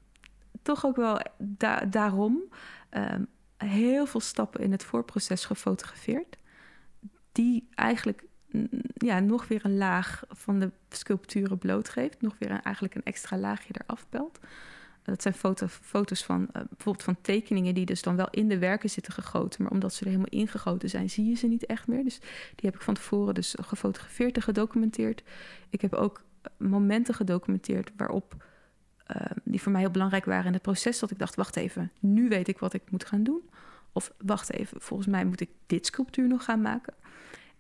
toch 0.63 0.87
ook 0.87 0.97
wel 0.97 1.21
da 1.39 1.81
daarom... 1.81 2.43
Um, 2.91 3.27
heel 3.57 4.07
veel 4.07 4.21
stappen 4.21 4.61
in 4.61 4.73
het 4.73 4.85
voorproces 4.85 5.45
gefotografeerd. 5.45 6.39
Die 7.33 7.69
eigenlijk 7.75 8.25
ja, 8.95 9.21
nog 9.21 9.49
weer 9.49 9.65
een 9.65 9.77
laag 9.77 10.25
van 10.31 10.59
de 10.59 10.71
sculpturen 10.89 11.59
blootgeeft. 11.59 12.23
Nog 12.23 12.35
weer 12.39 12.51
eigenlijk 12.51 12.95
een 12.95 13.05
extra 13.05 13.39
laagje 13.39 13.75
eraf 13.85 14.07
pelt. 14.09 14.39
Dat 15.03 15.23
zijn 15.23 15.35
foto, 15.35 15.67
foto's 15.67 16.25
van 16.25 16.41
uh, 16.41 16.47
bijvoorbeeld 16.53 17.05
van 17.05 17.17
tekeningen 17.21 17.75
die 17.75 17.85
dus 17.85 18.03
dan 18.03 18.17
wel 18.17 18.29
in 18.31 18.49
de 18.49 18.59
werken 18.59 18.91
zitten 18.91 19.13
gegoten. 19.13 19.63
Maar 19.63 19.73
omdat 19.73 19.95
ze 19.95 20.01
er 20.01 20.07
helemaal 20.07 20.31
ingegoten 20.31 20.89
zijn, 20.89 21.11
zie 21.11 21.29
je 21.29 21.35
ze 21.35 21.47
niet 21.47 21.67
echt 21.67 21.87
meer. 21.87 22.05
Dus 22.05 22.19
die 22.55 22.71
heb 22.71 22.75
ik 22.75 22.81
van 22.81 22.95
tevoren 22.95 23.35
dus 23.35 23.57
gefotografeerd 23.61 24.37
en 24.37 24.43
gedocumenteerd. 24.43 25.23
Ik 25.71 25.81
heb 25.81 25.95
ook 25.95 26.25
momenten 26.57 27.15
gedocumenteerd 27.15 27.91
waarop 27.97 28.45
uh, 29.17 29.27
die 29.45 29.63
voor 29.63 29.73
mij 29.73 29.81
heel 29.81 29.91
belangrijk 29.91 30.25
waren 30.25 30.47
in 30.47 30.53
het 30.53 30.63
proces. 30.63 30.99
Dat 30.99 31.11
ik 31.11 31.19
dacht, 31.19 31.35
wacht 31.35 31.57
even, 31.57 31.91
nu 32.01 32.29
weet 32.29 32.49
ik 32.49 32.59
wat 32.59 32.73
ik 32.73 32.91
moet 32.91 33.05
gaan 33.05 33.23
doen. 33.23 33.43
Of 33.93 34.13
wacht 34.19 34.53
even, 34.53 34.81
volgens 34.81 35.09
mij 35.09 35.25
moet 35.25 35.41
ik 35.41 35.51
dit 35.67 35.87
sculptuur 35.87 36.29
nog 36.29 36.45
gaan 36.45 36.61
maken. 36.61 36.95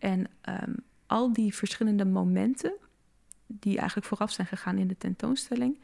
En 0.05 0.27
um, 0.49 0.75
al 1.07 1.33
die 1.33 1.55
verschillende 1.55 2.05
momenten 2.05 2.75
die 3.47 3.79
eigenlijk 3.79 4.07
vooraf 4.07 4.31
zijn 4.31 4.47
gegaan 4.47 4.79
in 4.79 4.89
de 4.89 4.99
tentoonstelling, 4.99 5.81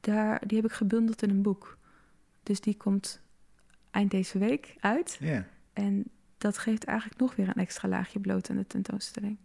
daar, 0.00 0.46
die 0.46 0.56
heb 0.56 0.66
ik 0.66 0.76
gebundeld 0.76 1.22
in 1.22 1.30
een 1.30 1.42
boek. 1.42 1.78
Dus 2.42 2.60
die 2.60 2.76
komt 2.76 3.20
eind 3.90 4.10
deze 4.10 4.38
week 4.38 4.76
uit. 4.80 5.16
Yeah. 5.20 5.44
En 5.72 6.04
dat 6.38 6.58
geeft 6.58 6.84
eigenlijk 6.84 7.20
nog 7.20 7.36
weer 7.36 7.48
een 7.48 7.54
extra 7.54 7.88
laagje 7.88 8.20
bloot 8.20 8.50
aan 8.50 8.56
de 8.56 8.66
tentoonstelling. 8.66 9.36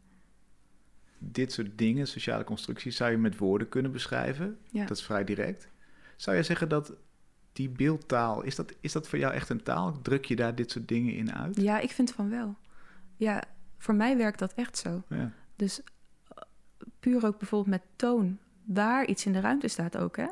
Dit 1.18 1.52
soort 1.52 1.78
dingen, 1.78 2.08
sociale 2.08 2.44
constructies, 2.44 2.96
zou 2.96 3.12
je 3.12 3.18
met 3.18 3.38
woorden 3.38 3.70
kunnen 3.70 3.92
beschrijven. 3.92 4.58
Ja. 4.72 4.86
Dat 4.86 4.98
is 4.98 5.04
vrij 5.04 5.24
direct. 5.24 5.70
Zou 6.16 6.36
je 6.36 6.44
zeggen 6.44 6.70
dat 6.70 6.94
die 7.52 7.70
beeldtaal, 7.70 8.42
is 8.42 8.56
dat, 8.56 8.74
is 8.80 8.92
dat 8.92 9.08
voor 9.08 9.20
jou 9.20 9.34
echt 9.34 9.50
een 9.50 9.64
taal? 9.64 10.02
Druk 10.02 10.26
je 10.26 10.36
daar 10.36 10.56
dit 10.56 10.72
soort 10.72 10.88
dingen 10.88 11.14
in 11.14 11.34
uit? 11.34 11.62
Ja, 11.62 11.80
ik 11.80 11.92
vind 11.92 12.12
van 12.12 12.30
wel. 12.30 12.56
Ja, 13.16 13.44
voor 13.84 13.96
mij 13.96 14.18
werkt 14.18 14.40
dat 14.40 14.54
echt 14.54 14.78
zo. 14.78 15.04
Ja. 15.10 15.32
Dus 15.56 15.82
eh, 15.82 16.44
puur 17.00 17.26
ook 17.26 17.38
bijvoorbeeld 17.38 17.82
met 17.82 17.84
toon, 17.96 18.38
waar 18.64 19.06
iets 19.06 19.26
in 19.26 19.34
de 19.34 19.40
ruimte 19.40 19.68
staat 19.68 19.98
ook, 19.98 20.18
hè, 20.18 20.28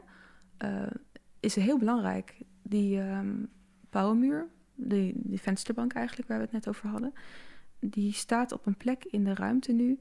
eh, 0.58 0.92
is 1.40 1.56
heel 1.56 1.78
belangrijk. 1.78 2.36
Die 2.62 3.02
bouwmuur, 3.90 4.48
die, 4.76 5.14
die 5.16 5.42
vensterbank 5.42 5.94
eigenlijk, 5.94 6.28
waar 6.28 6.38
we 6.38 6.44
het 6.44 6.54
net 6.54 6.68
over 6.68 6.90
hadden, 6.90 7.14
die 7.80 8.14
staat 8.14 8.52
op 8.52 8.66
een 8.66 8.78
plek 8.78 9.06
in 9.06 9.24
de 9.24 9.34
ruimte 9.34 9.72
nu 9.72 10.00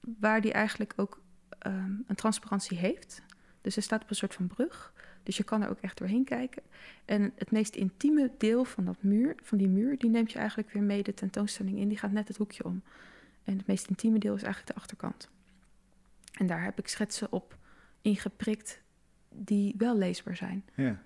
waar 0.00 0.40
die 0.40 0.52
eigenlijk 0.52 0.92
ook 0.96 1.22
ehm, 1.58 1.92
een 2.06 2.14
transparantie 2.14 2.78
heeft. 2.78 3.22
Dus 3.60 3.76
er 3.76 3.82
staat 3.82 4.02
op 4.02 4.10
een 4.10 4.16
soort 4.16 4.34
van 4.34 4.46
brug. 4.46 4.92
Dus 5.22 5.36
je 5.36 5.44
kan 5.44 5.62
er 5.62 5.68
ook 5.68 5.80
echt 5.80 5.98
doorheen 5.98 6.24
kijken. 6.24 6.62
En 7.04 7.32
het 7.36 7.50
meest 7.50 7.74
intieme 7.74 8.30
deel 8.38 8.64
van, 8.64 8.84
dat 8.84 9.02
muur, 9.02 9.34
van 9.42 9.58
die 9.58 9.68
muur, 9.68 9.98
die 9.98 10.10
neemt 10.10 10.32
je 10.32 10.38
eigenlijk 10.38 10.70
weer 10.70 10.82
mee 10.82 11.02
de 11.02 11.14
tentoonstelling 11.14 11.78
in. 11.78 11.88
Die 11.88 11.98
gaat 11.98 12.12
net 12.12 12.28
het 12.28 12.36
hoekje 12.36 12.64
om. 12.64 12.82
En 13.44 13.56
het 13.56 13.66
meest 13.66 13.88
intieme 13.88 14.18
deel 14.18 14.34
is 14.34 14.42
eigenlijk 14.42 14.74
de 14.74 14.80
achterkant. 14.80 15.30
En 16.32 16.46
daar 16.46 16.64
heb 16.64 16.78
ik 16.78 16.88
schetsen 16.88 17.32
op 17.32 17.58
ingeprikt 18.02 18.80
die 19.28 19.74
wel 19.78 19.96
leesbaar 19.96 20.36
zijn. 20.36 20.64
ja. 20.74 21.02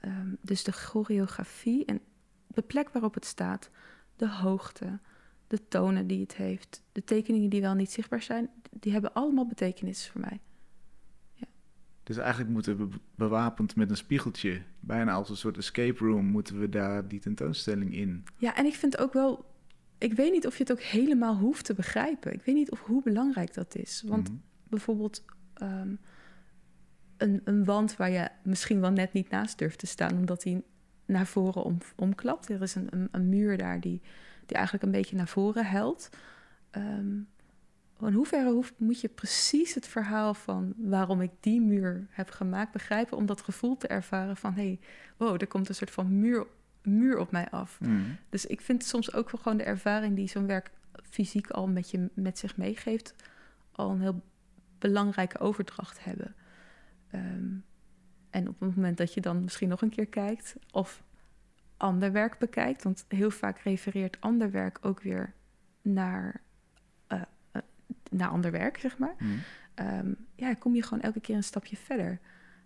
Ehm, 0.00 0.34
dus 0.40 0.64
de 0.64 0.72
choreografie 0.72 1.84
en 1.84 2.00
de 2.46 2.62
plek 2.62 2.88
waarop 2.88 3.14
het 3.14 3.24
staat, 3.24 3.70
de 4.16 4.28
hoogte, 4.28 4.98
de 5.46 5.68
tonen 5.68 6.06
die 6.06 6.20
het 6.20 6.36
heeft, 6.36 6.82
de 6.92 7.04
tekeningen 7.04 7.50
die 7.50 7.60
wel 7.60 7.74
niet 7.74 7.92
zichtbaar 7.92 8.22
zijn, 8.22 8.50
die 8.70 8.92
hebben 8.92 9.12
allemaal 9.12 9.46
betekenis 9.46 10.08
voor 10.08 10.20
mij. 10.20 10.40
Dus 12.08 12.16
eigenlijk 12.16 12.50
moeten 12.50 12.76
we 12.76 12.84
be- 12.86 12.96
bewapend 13.14 13.76
met 13.76 13.90
een 13.90 13.96
spiegeltje, 13.96 14.62
bijna 14.80 15.12
als 15.12 15.30
een 15.30 15.36
soort 15.36 15.56
escape 15.56 16.04
room, 16.04 16.24
moeten 16.26 16.60
we 16.60 16.68
daar 16.68 17.08
die 17.08 17.20
tentoonstelling 17.20 17.94
in. 17.94 18.24
Ja, 18.36 18.56
en 18.56 18.64
ik 18.64 18.74
vind 18.74 18.98
ook 18.98 19.12
wel, 19.12 19.44
ik 19.98 20.12
weet 20.12 20.32
niet 20.32 20.46
of 20.46 20.56
je 20.56 20.62
het 20.62 20.72
ook 20.72 20.80
helemaal 20.80 21.36
hoeft 21.36 21.64
te 21.64 21.74
begrijpen. 21.74 22.32
Ik 22.32 22.42
weet 22.42 22.54
niet 22.54 22.70
of, 22.70 22.80
hoe 22.80 23.02
belangrijk 23.02 23.54
dat 23.54 23.74
is. 23.76 24.02
Want 24.06 24.28
Mhm. 24.28 24.38
bijvoorbeeld 24.68 25.24
ehm, 25.54 25.94
een, 27.16 27.40
een 27.44 27.64
wand 27.64 27.96
waar 27.96 28.10
je 28.10 28.28
misschien 28.42 28.80
wel 28.80 28.90
net 28.90 29.12
niet 29.12 29.30
naast 29.30 29.58
durft 29.58 29.78
te 29.78 29.86
staan, 29.86 30.16
omdat 30.16 30.42
die 30.42 30.62
naar 31.06 31.26
voren 31.26 31.62
om, 31.62 31.78
omklapt. 31.96 32.48
Er 32.48 32.62
is 32.62 32.74
een, 32.74 32.86
een, 32.90 33.08
een 33.10 33.28
muur 33.28 33.56
daar 33.56 33.80
die, 33.80 34.00
die 34.46 34.56
eigenlijk 34.56 34.84
een 34.84 34.90
beetje 34.92 35.16
naar 35.16 35.28
voren 35.28 35.66
helt. 35.66 36.10
Ehm, 36.70 37.16
in 38.06 38.12
hoeverre 38.12 38.52
hoeft, 38.52 38.74
moet 38.78 39.00
je 39.00 39.08
precies 39.08 39.74
het 39.74 39.86
verhaal 39.86 40.34
van 40.34 40.74
waarom 40.76 41.20
ik 41.20 41.30
die 41.40 41.60
muur 41.60 42.06
heb 42.10 42.30
gemaakt 42.30 42.72
begrijpen 42.72 43.16
om 43.16 43.26
dat 43.26 43.40
gevoel 43.40 43.76
te 43.76 43.86
ervaren 43.86 44.36
van 44.36 44.54
hé, 44.54 44.62
hey, 44.62 44.80
wow, 45.16 45.40
er 45.40 45.46
komt 45.46 45.68
een 45.68 45.74
soort 45.74 45.90
van 45.90 46.18
muur, 46.18 46.46
muur 46.82 47.18
op 47.18 47.30
mij 47.30 47.50
af. 47.50 47.80
Mhm. 47.80 48.00
Dus 48.28 48.46
ik 48.46 48.60
vind 48.60 48.84
soms 48.84 49.12
ook 49.12 49.30
wel 49.30 49.40
gewoon 49.42 49.58
de 49.58 49.64
ervaring 49.64 50.16
die 50.16 50.28
zo'n 50.28 50.46
werk 50.46 50.70
fysiek 51.02 51.50
al 51.50 51.68
met 51.68 51.90
je 51.90 52.10
met 52.14 52.38
zich 52.38 52.56
meegeeft, 52.56 53.14
al 53.72 53.90
een 53.90 54.00
heel 54.00 54.22
belangrijke 54.78 55.38
overdracht 55.38 56.04
hebben. 56.04 56.34
Ehm, 57.10 57.54
en 58.30 58.48
op 58.48 58.60
het 58.60 58.76
moment 58.76 58.96
dat 58.96 59.14
je 59.14 59.20
dan 59.20 59.42
misschien 59.42 59.68
nog 59.68 59.82
een 59.82 59.90
keer 59.90 60.06
kijkt 60.06 60.56
of 60.70 61.02
ander 61.76 62.12
werk 62.12 62.38
bekijkt, 62.38 62.82
want 62.82 63.04
heel 63.08 63.30
vaak 63.30 63.58
refereert 63.58 64.20
ander 64.20 64.50
werk 64.50 64.78
ook 64.80 65.00
weer 65.00 65.34
naar, 65.82 66.42
naar 68.10 68.28
ander 68.28 68.50
werk, 68.50 68.78
zeg 68.78 68.98
maar 68.98 69.14
Mhm. 69.18 69.30
ehm, 69.74 70.12
ja, 70.34 70.54
kom 70.54 70.74
je 70.74 70.82
gewoon 70.82 71.02
elke 71.02 71.20
keer 71.20 71.36
een 71.36 71.42
stapje 71.44 71.76
verder. 71.76 72.20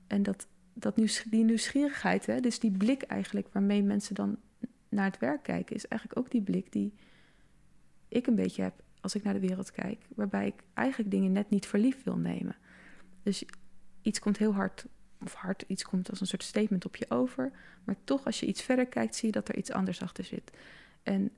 En 0.06 0.22
dat, 0.22 0.46
dat 0.74 0.96
nieuws, 0.96 1.24
die 1.30 1.44
nieuwsgierigheid, 1.44 2.26
hè, 2.26 2.40
dus 2.40 2.58
die 2.58 2.70
blik 2.70 3.02
eigenlijk 3.02 3.48
waarmee 3.52 3.82
mensen 3.82 4.14
dan 4.14 4.38
naar 4.88 5.04
het 5.04 5.18
werk 5.18 5.42
kijken, 5.42 5.76
is 5.76 5.88
eigenlijk 5.88 6.20
ook 6.20 6.30
die 6.30 6.42
blik 6.42 6.72
die 6.72 6.92
ik 8.08 8.26
een 8.26 8.34
beetje 8.34 8.62
heb 8.62 8.82
als 9.00 9.14
ik 9.14 9.22
naar 9.22 9.34
de 9.34 9.40
wereld 9.40 9.70
kijk, 9.70 10.06
waarbij 10.14 10.46
ik 10.46 10.62
eigenlijk 10.74 11.10
dingen 11.10 11.32
net 11.32 11.50
niet 11.50 11.66
voor 11.66 11.78
lief 11.78 12.02
wil 12.02 12.16
nemen. 12.16 12.56
Dus 13.22 13.44
iets 14.02 14.18
komt 14.18 14.38
heel 14.38 14.54
hard, 14.54 14.86
of 15.24 15.34
hard, 15.34 15.64
iets 15.66 15.82
komt 15.82 16.10
als 16.10 16.20
een 16.20 16.26
soort 16.26 16.42
statement 16.42 16.84
op 16.84 16.96
je 16.96 17.10
over, 17.10 17.52
maar 17.84 17.96
toch 18.04 18.24
als 18.24 18.40
je 18.40 18.46
iets 18.46 18.62
verder 18.62 18.86
kijkt, 18.86 19.14
zie 19.16 19.26
je 19.26 19.32
dat 19.32 19.48
er 19.48 19.56
iets 19.56 19.72
anders 19.72 20.02
achter 20.02 20.24
zit. 20.24 20.50
En 21.02 21.30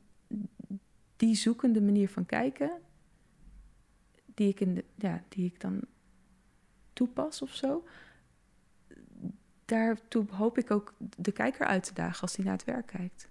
die 1.17 1.35
zoekende 1.35 1.83
manier 1.83 2.09
van 2.09 2.27
kijken, 2.27 2.71
die 4.35 4.49
ik, 4.49 4.61
in 4.61 4.75
de, 4.75 4.85
ja, 4.95 5.23
die 5.29 5.45
ik 5.47 5.61
dan 5.61 5.81
toepas 6.93 7.43
of 7.43 7.55
zo. 7.55 7.85
Daartoe 9.65 10.25
hoop 10.31 10.59
ik 10.59 10.71
ook 10.71 10.95
de 11.17 11.33
kijker 11.33 11.67
uit 11.67 11.83
te 11.85 11.95
dagen 11.95 12.21
als 12.21 12.37
hij 12.37 12.45
naar 12.45 12.55
het 12.55 12.65
werk 12.65 12.87
kijkt. 12.87 13.29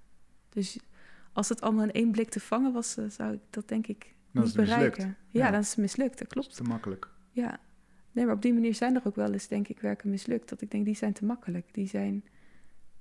Dus 0.49 0.79
als 1.33 1.49
het 1.49 1.61
allemaal 1.61 1.83
in 1.83 1.91
één 1.91 2.11
blik 2.11 2.29
te 2.29 2.39
vangen 2.39 2.73
was, 2.73 2.97
eh, 2.97 3.05
zou 3.09 3.33
ik 3.33 3.39
dat 3.49 3.67
denk 3.67 3.87
ik 3.87 4.13
Dan 4.31 4.43
niet 4.43 4.55
bereiken. 4.55 5.07
Ja, 5.29 5.45
Ja. 5.45 5.51
dan 5.51 5.59
is 5.59 5.69
het 5.69 5.77
mislukt, 5.77 6.09
dat 6.09 6.19
Dat 6.19 6.27
klopt. 6.27 6.47
is 6.47 6.55
te 6.55 6.63
makkelijk. 6.63 7.09
Ja. 7.31 7.59
Nee, 8.11 8.25
maar 8.25 8.33
op 8.35 8.41
die 8.41 8.53
manier 8.53 8.75
zijn 8.75 8.95
er 8.95 9.01
ook 9.05 9.15
wel 9.15 9.33
eens, 9.33 9.47
denk 9.47 9.67
ik, 9.67 9.79
werken 9.79 10.09
mislukt. 10.09 10.49
Dat 10.49 10.61
ik 10.61 10.71
denk, 10.71 10.85
die 10.85 10.95
zijn 10.95 11.13
te 11.13 11.25
makkelijk. 11.25 11.73
Die 11.73 11.87
zijn... 11.87 12.23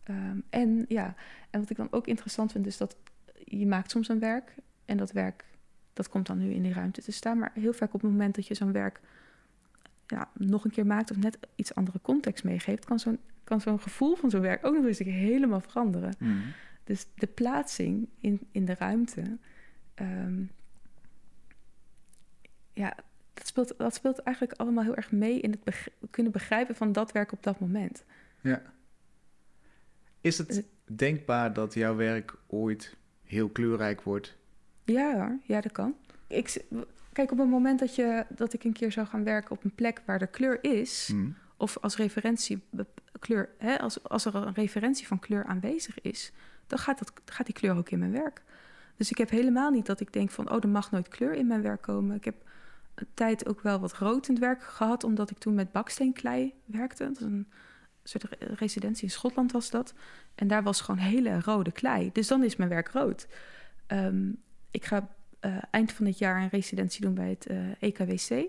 ehm, 0.02 0.40
en 0.50 0.84
ja, 0.88 1.14
en 1.50 1.60
wat 1.60 1.70
ik 1.70 1.76
dan 1.76 1.88
ook 1.92 2.06
interessant 2.06 2.52
vind, 2.52 2.66
is 2.66 2.76
dat 2.76 2.96
je 3.44 3.66
maakt 3.66 3.90
soms 3.90 4.08
een 4.08 4.18
werk... 4.18 4.54
en 4.84 4.96
dat 4.96 5.12
werk, 5.12 5.44
dat 5.92 6.08
komt 6.08 6.26
dan 6.26 6.38
nu 6.38 6.50
in 6.50 6.62
die 6.62 6.72
ruimte 6.72 7.02
te 7.02 7.12
staan. 7.12 7.38
Maar 7.38 7.50
heel 7.54 7.72
vaak 7.72 7.94
op 7.94 8.02
het 8.02 8.10
moment 8.10 8.34
dat 8.34 8.46
je 8.46 8.54
zo'n 8.54 8.72
werk 8.72 9.00
ja, 10.06 10.30
nog 10.34 10.64
een 10.64 10.70
keer 10.70 10.86
maakt... 10.86 11.10
of 11.10 11.16
net 11.16 11.38
iets 11.54 11.74
andere 11.74 12.00
context 12.02 12.44
meegeeft... 12.44 12.84
kan 12.84 12.98
zo'n, 12.98 13.18
kan 13.44 13.60
zo'n 13.60 13.80
gevoel 13.80 14.16
van 14.16 14.30
zo'n 14.30 14.40
werk 14.40 14.66
ook 14.66 14.74
nog 14.74 14.84
eens 14.84 14.98
helemaal 14.98 15.60
veranderen. 15.60 16.14
Mhm. 16.18 16.38
Dus 16.84 17.06
de 17.14 17.26
plaatsing 17.26 18.08
in, 18.20 18.40
in 18.50 18.64
de 18.64 18.74
ruimte. 18.74 19.38
ehm, 19.94 20.42
ja, 22.72 22.96
dat 23.34 23.46
speelt, 23.46 23.74
dat 23.78 23.94
speelt 23.94 24.18
eigenlijk 24.18 24.58
allemaal 24.58 24.84
heel 24.84 24.96
erg 24.96 25.12
mee 25.12 25.40
in 25.40 25.50
het 25.50 25.88
kunnen 26.10 26.32
begrijpen 26.32 26.74
van 26.74 26.92
dat 26.92 27.12
werk 27.12 27.32
op 27.32 27.42
dat 27.42 27.60
moment. 27.60 28.04
Ja. 28.40 28.62
Is 30.20 30.38
het 30.38 30.64
denkbaar 30.84 31.52
dat 31.52 31.74
jouw 31.74 31.96
werk 31.96 32.34
ooit 32.46 32.96
heel 33.24 33.48
kleurrijk 33.48 34.02
wordt? 34.02 34.36
Ja 34.84 35.14
hoor, 35.14 35.38
ja, 35.44 35.60
dat 35.60 35.72
kan. 35.72 35.94
Ik, 36.26 36.64
kijk, 37.12 37.32
op 37.32 37.38
het 37.38 37.48
moment 37.48 37.78
dat, 37.78 37.94
je, 37.94 38.26
dat 38.28 38.52
ik 38.52 38.64
een 38.64 38.72
keer 38.72 38.92
zou 38.92 39.06
gaan 39.06 39.24
werken 39.24 39.50
op 39.50 39.64
een 39.64 39.74
plek 39.74 40.02
waar 40.06 40.20
er 40.20 40.26
kleur 40.26 40.64
is, 40.64 41.10
Mhm. 41.12 41.30
of 41.56 41.78
als 41.80 41.96
referentie 41.96 42.62
kleur, 43.20 43.48
hè, 43.58 43.78
als, 43.78 44.02
als 44.08 44.24
er 44.24 44.34
een 44.34 44.54
referentie 44.54 45.06
van 45.06 45.18
kleur 45.18 45.44
aanwezig 45.44 46.00
is, 46.00 46.32
dan 46.66 46.78
gaat, 46.78 46.98
dat, 46.98 47.12
gaat 47.24 47.46
die 47.46 47.54
kleur 47.54 47.76
ook 47.76 47.90
in 47.90 47.98
mijn 47.98 48.12
werk. 48.12 48.42
Dus 48.96 49.10
ik 49.10 49.18
heb 49.18 49.30
helemaal 49.30 49.70
niet 49.70 49.86
dat 49.86 50.00
ik 50.00 50.12
denk 50.12 50.30
van, 50.30 50.50
oh, 50.50 50.56
er 50.62 50.68
mag 50.68 50.90
nooit 50.90 51.08
kleur 51.08 51.32
in 51.32 51.46
mijn 51.46 51.62
werk 51.62 51.82
komen. 51.82 52.16
Ik 52.16 52.24
heb 52.24 52.34
een 52.94 53.06
tijd 53.14 53.48
ook 53.48 53.60
wel 53.60 53.80
wat 53.80 53.92
rood 53.92 54.26
in 54.28 54.34
het 54.34 54.42
werk 54.42 54.62
gehad, 54.62 55.04
omdat 55.04 55.30
ik 55.30 55.38
toen 55.38 55.54
met 55.54 55.72
baksteenklei 55.72 56.54
werkte. 56.64 57.04
Dat 57.04 57.16
is 57.16 57.22
een 57.22 57.48
soort 58.02 58.22
re- 58.24 58.54
residentie 58.54 59.02
in 59.04 59.10
Schotland 59.10 59.52
was 59.52 59.70
dat. 59.70 59.94
En 60.34 60.46
daar 60.48 60.62
was 60.62 60.80
gewoon 60.80 61.00
hele 61.00 61.40
rode 61.40 61.72
klei. 61.72 62.10
Dus 62.12 62.26
dan 62.28 62.44
is 62.44 62.56
mijn 62.56 62.70
werk 62.70 62.88
rood. 62.88 63.26
Ehm, 63.86 64.30
ik 64.72 64.84
ga 64.84 65.08
eh, 65.40 65.56
eind 65.70 65.92
van 65.92 66.06
het 66.06 66.18
jaar 66.18 66.42
een 66.42 66.48
residentie 66.48 67.00
doen 67.00 67.14
bij 67.14 67.28
het 67.28 67.46
eh, 67.46 67.58
EKWC. 67.78 68.44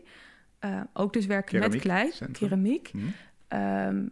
Eh, 0.59 0.81
ook 0.93 1.13
dus 1.13 1.25
werken 1.25 1.59
met 1.59 1.75
klei, 1.75 2.11
Centrum. 2.11 2.33
keramiek. 2.33 2.93
Mhm. 2.93 3.05
Ehm, 3.47 4.07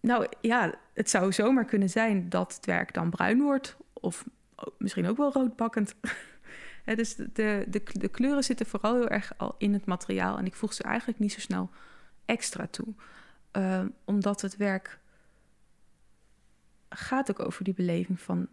nou 0.00 0.26
ja, 0.40 0.74
het 0.94 1.10
zou 1.10 1.32
zomaar 1.32 1.64
kunnen 1.64 1.90
zijn 1.90 2.28
dat 2.28 2.54
het 2.54 2.66
werk 2.66 2.94
dan 2.94 3.10
bruin 3.10 3.40
wordt. 3.40 3.76
Of 3.92 4.24
misschien 4.78 5.06
ook 5.06 5.16
wel 5.16 5.32
roodbakkend. 5.32 5.94
Hè, 6.84 6.94
dus 6.94 7.14
de, 7.14 7.64
de, 7.68 7.82
de 7.92 8.08
kleuren 8.08 8.44
zitten 8.44 8.66
vooral 8.66 8.94
heel 8.94 9.08
erg 9.08 9.32
al 9.36 9.54
in 9.58 9.72
het 9.72 9.86
materiaal. 9.86 10.38
En 10.38 10.46
ik 10.46 10.54
voeg 10.54 10.72
ze 10.72 10.82
eigenlijk 10.82 11.18
niet 11.18 11.32
zo 11.32 11.40
snel 11.40 11.70
extra 12.24 12.66
toe. 12.66 12.94
Ehm, 13.50 13.88
omdat 14.04 14.40
het 14.40 14.56
werk 14.56 14.98
gaat 16.88 17.30
ook 17.30 17.40
over 17.40 17.64
die 17.64 17.74
beleving 17.74 18.20
van 18.20 18.48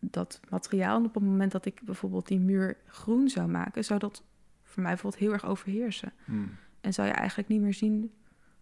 dat 0.00 0.40
materiaal. 0.48 0.98
En 0.98 1.04
op 1.04 1.14
het 1.14 1.22
moment 1.22 1.52
dat 1.52 1.64
ik 1.64 1.80
bijvoorbeeld 1.82 2.28
die 2.28 2.40
muur 2.40 2.76
groen 2.86 3.28
zou 3.28 3.48
maken... 3.48 3.84
zou 3.84 3.98
dat 3.98 4.22
voor 4.62 4.82
mij 4.82 4.92
bijvoorbeeld 4.92 5.22
heel 5.22 5.32
erg 5.32 5.46
overheersen. 5.46 6.12
Mhm. 6.24 6.46
En 6.80 6.92
zou 6.92 7.08
je 7.08 7.14
eigenlijk 7.14 7.48
niet 7.48 7.60
meer 7.60 7.74
zien 7.74 8.12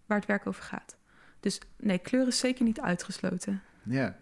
waar 0.06 0.18
het 0.18 0.26
werk 0.26 0.46
over 0.46 0.62
gaat. 0.62 0.96
Dus 1.40 1.60
nee, 1.76 1.98
kleur 1.98 2.26
is 2.26 2.38
zeker 2.38 2.64
niet 2.64 2.80
uitgesloten. 2.80 3.62
Ja. 3.82 4.18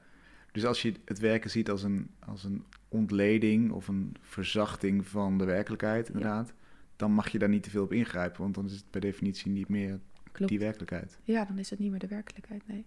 Dus 0.53 0.65
als 0.65 0.83
je 0.83 0.95
het 1.05 1.19
werken 1.19 1.51
ziet 1.51 1.71
als 1.71 1.83
een, 1.83 2.11
als 2.19 2.45
een 2.45 2.65
ontleding 2.89 3.73
of 3.73 3.89
een 3.89 4.17
verzachting 4.21 5.07
van 5.07 5.39
de 5.39 5.45
werkelijkheid, 5.45 6.07
inderdaad, 6.09 6.55
dan 6.97 7.12
mag 7.12 7.29
je 7.29 7.39
daar 7.39 7.49
niet 7.49 7.62
te 7.62 7.71
veel 7.71 7.83
op 7.83 7.93
ingrijpen, 7.93 8.43
want 8.43 8.55
dan 8.55 8.65
is 8.65 8.73
het 8.73 8.91
per 8.91 9.01
definitie 9.01 9.51
niet 9.51 9.69
meer 9.69 10.01
Klopt. 10.33 10.51
die 10.51 10.59
werkelijkheid. 10.59 11.19
Ja, 11.23 11.45
dan 11.45 11.59
is 11.59 11.71
het 11.71 11.79
niet 11.79 11.91
meer 11.91 11.99
de 11.99 12.09
werkelijkheid, 12.09 12.67
nee. 12.67 12.87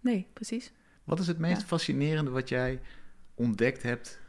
Nee, 0.00 0.26
precies. 0.32 0.72
Wat 1.10 1.18
is 1.18 1.26
het 1.26 1.38
meest 1.38 1.60
Ja. 1.60 1.66
fascinerende 1.66 2.30
wat 2.30 2.48
jij 2.48 2.80
ontdekt 3.34 3.82
hebt 3.82 4.20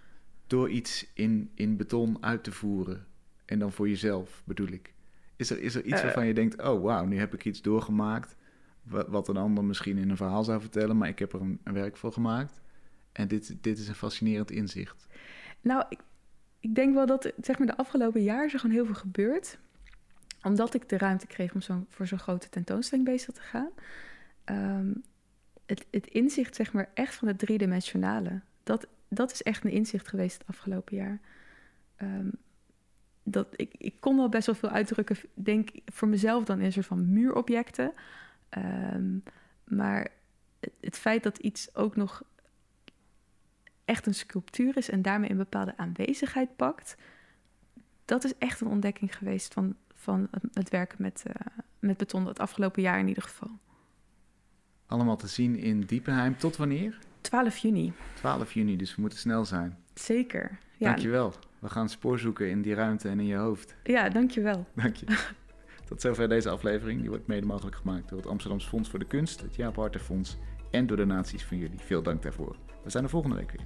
door 0.48 0.70
iets 0.70 1.08
in, 1.14 1.52
in 1.56 1.78
beton 1.78 2.18
uit 2.24 2.44
te 2.44 2.52
voeren. 2.52 3.06
En 3.46 3.60
dan 3.60 3.72
voor 3.72 3.90
jezelf, 3.90 4.42
bedoel 4.46 4.68
ik. 4.68 4.94
Is 5.36 5.50
er, 5.50 5.60
is 5.62 5.76
er 5.76 5.84
iets 5.84 5.98
Eh. 5.98 6.04
waarvan 6.04 6.28
je 6.28 6.34
denkt, 6.34 6.62
oh 6.62 6.84
wauw, 6.84 7.06
nu 7.06 7.18
heb 7.18 7.34
ik 7.34 7.46
iets 7.46 7.62
doorgemaakt. 7.62 8.36
Wat, 8.84 9.08
wat 9.08 9.28
een 9.28 9.38
ander 9.38 9.64
misschien 9.64 9.98
in 9.98 10.10
een 10.10 10.18
verhaal 10.18 10.44
zou 10.44 10.62
vertellen, 10.62 10.98
maar 10.98 11.08
ik 11.08 11.20
heb 11.20 11.34
er 11.34 11.42
een, 11.42 11.60
een 11.64 11.74
werk 11.74 11.98
voor 11.98 12.14
gemaakt. 12.14 12.62
En 13.12 13.28
dit, 13.28 13.56
dit 13.64 13.78
is 13.80 13.88
een 13.88 13.96
fascinerend 13.96 14.52
inzicht. 14.52 15.08
Nou, 15.62 15.84
ik, 15.90 16.00
ik 16.60 16.76
denk 16.76 16.94
wel 16.94 17.06
dat 17.06 17.32
zeg 17.42 17.58
maar, 17.58 17.68
de 17.68 17.78
afgelopen 17.78 18.24
jaar 18.24 18.46
is 18.46 18.54
er 18.54 18.60
gewoon 18.60 18.76
heel 18.76 18.86
veel 18.86 18.96
gebeurd. 18.96 19.58
Omdat 20.44 20.74
ik 20.74 20.90
de 20.90 20.98
ruimte 20.98 21.28
kreeg 21.28 21.54
om 21.54 21.62
zo, 21.62 21.86
voor 21.90 22.08
zo'n 22.08 22.20
grote 22.20 22.50
tentoonstelling 22.50 23.08
bezig 23.08 23.34
te 23.34 23.42
gaan. 23.42 23.70
Ehm, 24.44 24.92
het, 25.66 25.86
het 25.92 26.08
inzicht, 26.08 26.56
zeg 26.56 26.74
maar, 26.74 26.90
echt 26.94 27.16
van 27.16 27.28
het 27.28 27.40
driedimensionale. 27.40 28.42
Dat, 28.64 28.88
dat 29.08 29.32
is 29.32 29.44
echt 29.44 29.64
een 29.64 29.72
inzicht 29.72 30.08
geweest 30.08 30.38
het 30.38 30.48
afgelopen 30.48 30.96
jaar. 30.96 31.20
Ehm, 31.96 32.30
dat, 33.24 33.48
ik, 33.56 33.74
ik 33.78 33.96
kon 34.00 34.18
wel 34.18 34.30
best 34.30 34.46
wel 34.46 34.56
veel 34.56 34.70
uitdrukken, 34.70 35.18
denk 35.34 35.70
voor 35.86 36.08
mezelf 36.08 36.44
dan 36.44 36.60
in 36.60 36.66
een 36.66 36.72
soort 36.72 36.86
van 36.86 37.14
muurobjecten. 37.14 37.94
Ehm, 38.50 39.18
maar 39.64 40.08
het, 40.80 40.98
feit 40.98 41.24
dat 41.24 41.38
iets 41.38 41.76
ook 41.76 41.96
nog 41.96 42.24
echt 43.86 44.06
een 44.06 44.14
sculptuur 44.14 44.78
is 44.78 44.90
en 44.90 45.02
daarmee 45.02 45.30
een 45.30 45.38
bepaalde 45.38 45.78
aanwezigheid 45.78 46.56
pakt, 46.56 46.96
dat 48.06 48.24
is 48.24 48.38
echt 48.38 48.62
een 48.62 48.68
ontdekking 48.68 49.18
geweest 49.18 49.54
van, 49.54 49.76
van 49.96 50.28
het, 50.54 50.70
werken 50.70 51.02
met, 51.02 51.24
eh, 51.26 51.46
met 51.80 51.98
beton, 51.98 52.28
het 52.28 52.40
afgelopen 52.40 52.82
jaar 52.82 53.00
in 53.00 53.08
ieder 53.08 53.24
geval. 53.24 53.60
Allemaal 54.92 55.16
te 55.18 55.28
zien 55.28 55.56
in 55.56 55.82
Diepenheim. 55.82 56.38
Tot 56.38 56.56
wanneer? 56.58 56.98
12 57.22 57.58
juni, 57.58 57.94
12 58.14 58.54
juni, 58.54 58.76
dus 58.78 58.96
we 58.96 59.02
moeten 59.02 59.20
snel 59.20 59.46
zijn. 59.46 59.78
zeker. 59.94 60.58
Ja, 60.78 60.88
Dankjewel. 60.88 61.34
We 61.60 61.70
gaan 61.70 61.90
spoor 61.90 62.20
zoeken 62.20 62.50
in 62.50 62.62
die 62.62 62.74
ruimte 62.74 63.10
en 63.10 63.20
in 63.20 63.26
je 63.26 63.36
hoofd. 63.36 63.76
ja 63.84 64.10
dankjewel. 64.10 64.66
Dank 64.76 64.96
je. 64.96 65.06
Tot 65.88 66.02
zover 66.02 66.30
deze 66.30 66.50
aflevering. 66.50 67.00
Die 67.00 67.10
wordt 67.10 67.28
mede 67.28 67.46
mogelijk 67.46 67.76
gemaakt 67.76 68.10
door 68.10 68.18
het 68.18 68.28
Amsterdams 68.28 68.66
Fonds 68.68 68.90
voor 68.90 69.00
de 69.00 69.06
Kunst, 69.06 69.42
het 69.42 69.56
Jaap 69.56 69.76
Harten 69.76 70.00
Fonds 70.02 70.38
en 70.72 70.88
door 70.88 70.98
donaties 70.98 71.44
van 71.44 71.58
jullie. 71.58 71.80
Veel 71.80 72.02
dank 72.02 72.22
daarvoor. 72.22 72.56
We 72.84 72.90
zijn 72.90 73.04
er 73.04 73.10
volgende 73.10 73.36
week 73.36 73.52
weer. 73.52 73.66